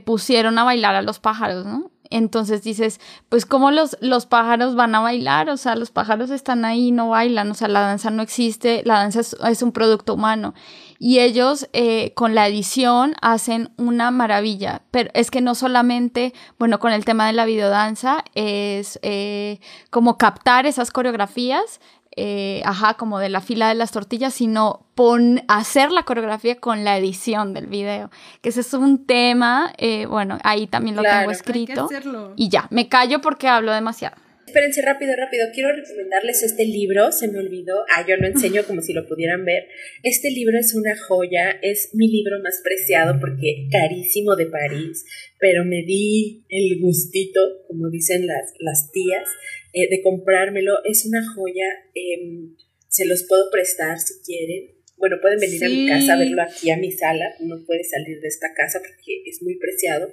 pusieron 0.06 0.58
a 0.58 0.64
bailar 0.64 0.94
a 0.94 1.02
los 1.02 1.18
pájaros, 1.18 1.66
¿no? 1.66 1.90
Entonces 2.10 2.64
dices, 2.64 3.00
pues 3.28 3.46
cómo 3.46 3.70
los, 3.70 3.96
los 4.00 4.26
pájaros 4.26 4.74
van 4.74 4.94
a 4.96 5.00
bailar, 5.00 5.48
o 5.48 5.56
sea, 5.56 5.76
los 5.76 5.92
pájaros 5.92 6.30
están 6.30 6.64
ahí, 6.64 6.90
no 6.90 7.10
bailan, 7.10 7.48
o 7.50 7.54
sea, 7.54 7.68
la 7.68 7.80
danza 7.80 8.10
no 8.10 8.22
existe, 8.22 8.82
la 8.84 8.94
danza 8.94 9.20
es, 9.20 9.62
un 9.62 9.70
producto 9.70 10.14
humano. 10.14 10.52
Y 10.98 11.20
ellos 11.20 11.68
eh, 11.72 12.12
con 12.14 12.34
la 12.34 12.48
edición 12.48 13.14
hacen 13.22 13.70
una 13.76 14.10
maravilla, 14.10 14.82
pero 14.90 15.10
es 15.14 15.30
que 15.30 15.40
no 15.40 15.54
solamente, 15.54 16.34
bueno, 16.58 16.80
con 16.80 16.92
el 16.92 17.04
tema 17.04 17.28
de 17.28 17.32
la 17.32 17.44
videodanza, 17.44 18.24
es 18.34 18.98
eh, 19.02 19.60
como 19.90 20.18
captar 20.18 20.66
esas 20.66 20.90
coreografías, 20.90 21.80
eh, 22.16 22.60
ajá, 22.64 22.94
como 22.94 23.18
de 23.18 23.28
la 23.28 23.40
fila 23.40 23.68
de 23.68 23.76
las 23.76 23.92
tortillas, 23.92 24.34
sino 24.34 24.86
pon, 24.94 25.42
hacer 25.48 25.92
la 25.92 26.02
coreografía 26.02 26.56
con 26.56 26.84
la 26.84 26.98
edición 26.98 27.54
del 27.54 27.66
video. 27.66 28.10
Que 28.42 28.48
ese 28.48 28.60
es 28.60 28.74
un 28.74 29.06
tema, 29.06 29.72
eh, 29.78 30.06
bueno, 30.06 30.38
ahí 30.42 30.66
también 30.66 30.96
lo 30.96 31.02
tengo 31.02 31.30
escrito. 31.30 31.88
Y 32.36 32.48
ya, 32.48 32.66
me 32.70 32.88
callo 32.88 33.20
porque 33.20 33.48
hablo 33.48 33.72
demasiado. 33.72 34.16
Espérense 34.50 34.82
rápido, 34.82 35.14
rápido. 35.14 35.46
Quiero 35.54 35.72
recomendarles 35.72 36.42
este 36.42 36.64
libro, 36.64 37.12
se 37.12 37.28
me 37.28 37.38
olvidó. 37.38 37.84
Ah, 37.94 38.04
yo 38.04 38.16
lo 38.16 38.26
enseño 38.26 38.64
como 38.64 38.82
si 38.82 38.92
lo 38.92 39.06
pudieran 39.06 39.44
ver. 39.44 39.68
Este 40.02 40.28
libro 40.32 40.58
es 40.58 40.74
una 40.74 40.96
joya, 40.96 41.56
es 41.62 41.90
mi 41.94 42.08
libro 42.08 42.40
más 42.42 42.60
preciado 42.64 43.20
porque 43.20 43.68
carísimo 43.70 44.34
de 44.34 44.46
París, 44.46 45.04
pero 45.38 45.64
me 45.64 45.84
di 45.84 46.44
el 46.48 46.80
gustito, 46.80 47.40
como 47.68 47.90
dicen 47.90 48.26
las, 48.26 48.52
las 48.58 48.90
tías, 48.90 49.28
eh, 49.72 49.88
de 49.88 50.02
comprármelo. 50.02 50.84
Es 50.84 51.06
una 51.06 51.20
joya, 51.34 51.66
em, 51.94 52.56
se 52.88 53.06
los 53.06 53.24
puedo 53.24 53.50
prestar 53.50 53.98
si 53.98 54.14
quieren. 54.24 54.76
Bueno, 54.96 55.16
pueden 55.22 55.40
venir 55.40 55.64
a 55.64 55.68
mi 55.68 55.88
casa 55.88 56.14
a 56.14 56.18
verlo 56.18 56.42
aquí 56.42 56.70
a 56.70 56.76
mi 56.76 56.92
sala, 56.92 57.34
no 57.40 57.64
puede 57.64 57.84
salir 57.84 58.20
de 58.20 58.28
esta 58.28 58.48
casa 58.54 58.80
porque 58.80 59.22
es 59.24 59.42
muy 59.42 59.56
preciado. 59.58 60.12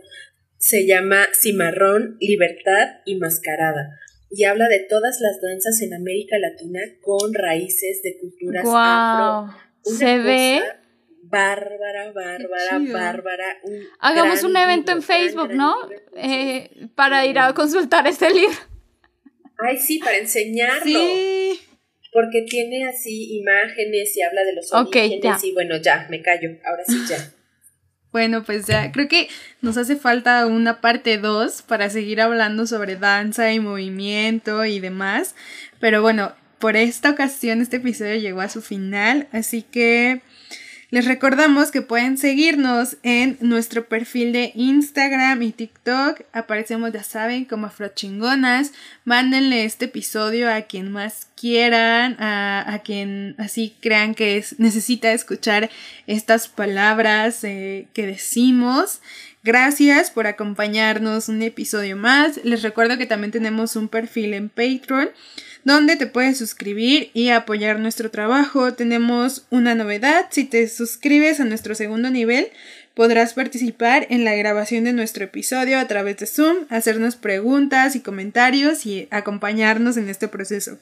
Se 0.57 0.87
llama 0.87 1.27
Cimarrón, 1.33 2.17
Libertad 2.19 3.01
y 3.05 3.15
Mascarada 3.15 3.99
y 4.29 4.43
habla 4.43 4.67
de 4.67 4.79
todas 4.79 5.19
las 5.21 5.41
danzas 5.41 5.81
en 5.81 5.93
América 5.93 6.37
Latina 6.39 6.79
con 7.01 7.33
raíces 7.33 8.01
de 8.03 8.17
culturas 8.19 8.65
afro. 8.67 9.55
Se 9.83 10.17
ve 10.17 10.61
bárbara, 11.23 12.11
bárbara, 12.11 12.79
bárbara. 12.91 13.57
Hagamos 13.99 14.43
un 14.43 14.55
evento 14.57 14.91
en 14.91 15.01
Facebook, 15.01 15.53
¿no? 15.53 15.75
Eh, 16.15 16.89
para 16.95 17.25
ir 17.25 17.39
a 17.39 17.53
consultar 17.53 18.07
este 18.07 18.29
libro. 18.33 18.55
Ay, 19.57 19.77
sí, 19.77 19.99
para 19.99 20.17
enseñarlo. 20.17 20.99
Sí. 20.99 21.59
Porque 22.11 22.43
tiene 22.43 22.87
así 22.87 23.37
imágenes 23.37 24.15
y 24.15 24.21
habla 24.21 24.43
de 24.43 24.53
los 24.53 24.73
orígenes 24.73 25.43
y 25.43 25.53
bueno, 25.53 25.77
ya, 25.77 26.07
me 26.09 26.21
callo, 26.21 26.49
ahora 26.65 26.83
sí 26.87 26.97
ya. 27.07 27.33
Bueno, 28.09 28.43
pues 28.43 28.65
ya, 28.65 28.91
creo 28.93 29.07
que 29.07 29.27
nos 29.61 29.77
hace 29.77 29.95
falta 29.95 30.47
una 30.47 30.79
parte 30.81 31.17
2 31.17 31.61
para 31.61 31.89
seguir 31.89 32.21
hablando 32.21 32.65
sobre 32.65 32.95
danza 32.95 33.51
y 33.51 33.59
movimiento 33.59 34.65
y 34.65 34.79
demás. 34.79 35.35
Pero 35.79 36.01
bueno, 36.01 36.33
por 36.57 36.77
esta 36.77 37.11
ocasión 37.11 37.61
este 37.61 37.77
episodio 37.77 38.15
llegó 38.15 38.41
a 38.41 38.49
su 38.49 38.61
final, 38.61 39.27
así 39.31 39.61
que 39.61 40.21
les 40.89 41.05
recordamos 41.05 41.69
que 41.69 41.81
pueden 41.81 42.17
seguirnos 42.17 42.95
en 43.03 43.37
nuestro 43.41 43.89
perfil 43.89 44.31
de 44.31 44.53
Instagram 44.55 45.41
y 45.41 45.51
TikTok. 45.51 46.21
Aparecemos, 46.31 46.93
ya 46.93 47.03
saben, 47.03 47.43
como 47.43 47.67
afrochingonas. 47.67 48.71
Mándenle 49.03 49.65
este 49.65 49.85
episodio 49.85 50.49
a 50.49 50.61
quien 50.61 50.89
más 50.89 51.27
quieran, 51.35 52.15
a, 52.19 52.81
quien 52.85 53.35
así 53.37 53.75
crean 53.81 54.15
que 54.15 54.37
es, 54.37 54.59
necesita 54.59 55.11
escuchar 55.11 55.69
estas 56.07 56.47
palabras 56.47 57.43
eh, 57.43 57.87
que 57.91 58.07
decimos. 58.07 59.01
Gracias 59.43 60.09
por 60.09 60.25
acompañarnos 60.25 61.27
un 61.27 61.41
episodio 61.41 61.97
más. 61.97 62.39
Les 62.45 62.61
recuerdo 62.61 62.97
que 62.97 63.05
también 63.05 63.31
tenemos 63.31 63.75
un 63.75 63.89
perfil 63.89 64.33
en 64.33 64.47
Patreon 64.47 65.09
donde 65.63 65.95
te 65.95 66.07
puedes 66.07 66.37
suscribir 66.37 67.09
y 67.13 67.29
apoyar 67.29 67.79
nuestro 67.79 68.11
trabajo. 68.11 68.73
Tenemos 68.73 69.45
una 69.49 69.75
novedad, 69.75 70.27
si 70.31 70.43
te 70.43 70.67
suscribes 70.67 71.39
a 71.39 71.45
nuestro 71.45 71.75
segundo 71.75 72.09
nivel, 72.09 72.47
podrás 72.93 73.33
participar 73.33 74.07
en 74.09 74.23
la 74.23 74.35
grabación 74.35 74.83
de 74.83 74.93
nuestro 74.93 75.25
episodio 75.25 75.79
a 75.79 75.87
través 75.87 76.17
de 76.17 76.25
Zoom, 76.25 76.65
hacernos 76.69 77.15
preguntas 77.15 77.95
y 77.95 77.99
comentarios 77.99 78.85
y 78.85 79.07
acompañarnos 79.11 79.97
en 79.97 80.09
este 80.09 80.27
proceso. 80.27 80.79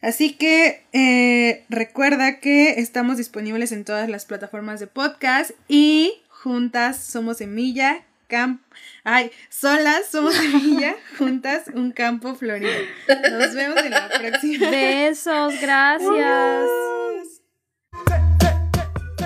Así 0.00 0.32
que 0.32 0.82
eh, 0.92 1.64
recuerda 1.68 2.40
que 2.40 2.80
estamos 2.80 3.18
disponibles 3.18 3.70
en 3.70 3.84
todas 3.84 4.08
las 4.08 4.24
plataformas 4.24 4.80
de 4.80 4.88
podcast 4.88 5.52
y 5.68 6.14
juntas 6.28 7.04
somos 7.04 7.36
Semilla 7.36 8.02
campo. 8.26 8.64
Ay, 9.04 9.32
solas 9.48 10.06
somos 10.10 10.34
semilla, 10.34 10.94
juntas 11.18 11.64
un 11.74 11.90
campo 11.90 12.36
florido. 12.36 12.70
Nos 13.08 13.54
vemos 13.54 13.78
en 13.78 13.90
la 13.90 14.08
próxima. 14.08 14.70
Besos, 14.70 15.54
gracias. 15.60 16.70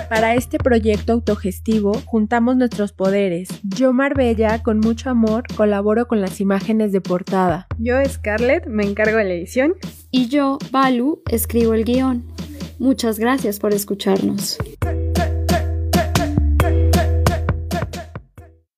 Para 0.09 0.35
este 0.35 0.57
proyecto 0.57 1.13
autogestivo 1.13 1.93
juntamos 2.05 2.55
nuestros 2.55 2.91
poderes. 2.91 3.49
Yo, 3.63 3.93
Marbella, 3.93 4.63
con 4.63 4.79
mucho 4.79 5.11
amor, 5.11 5.43
colaboro 5.55 6.07
con 6.07 6.21
las 6.21 6.41
imágenes 6.41 6.91
de 6.91 7.01
portada. 7.01 7.67
Yo, 7.77 8.03
Scarlett, 8.03 8.65
me 8.65 8.83
encargo 8.83 9.17
de 9.17 9.25
la 9.25 9.33
edición. 9.33 9.75
Y 10.09 10.27
yo, 10.27 10.57
Balu, 10.71 11.21
escribo 11.29 11.73
el 11.73 11.83
guion. 11.83 12.23
Muchas 12.79 13.19
gracias 13.19 13.59
por 13.59 13.73
escucharnos. 13.73 14.57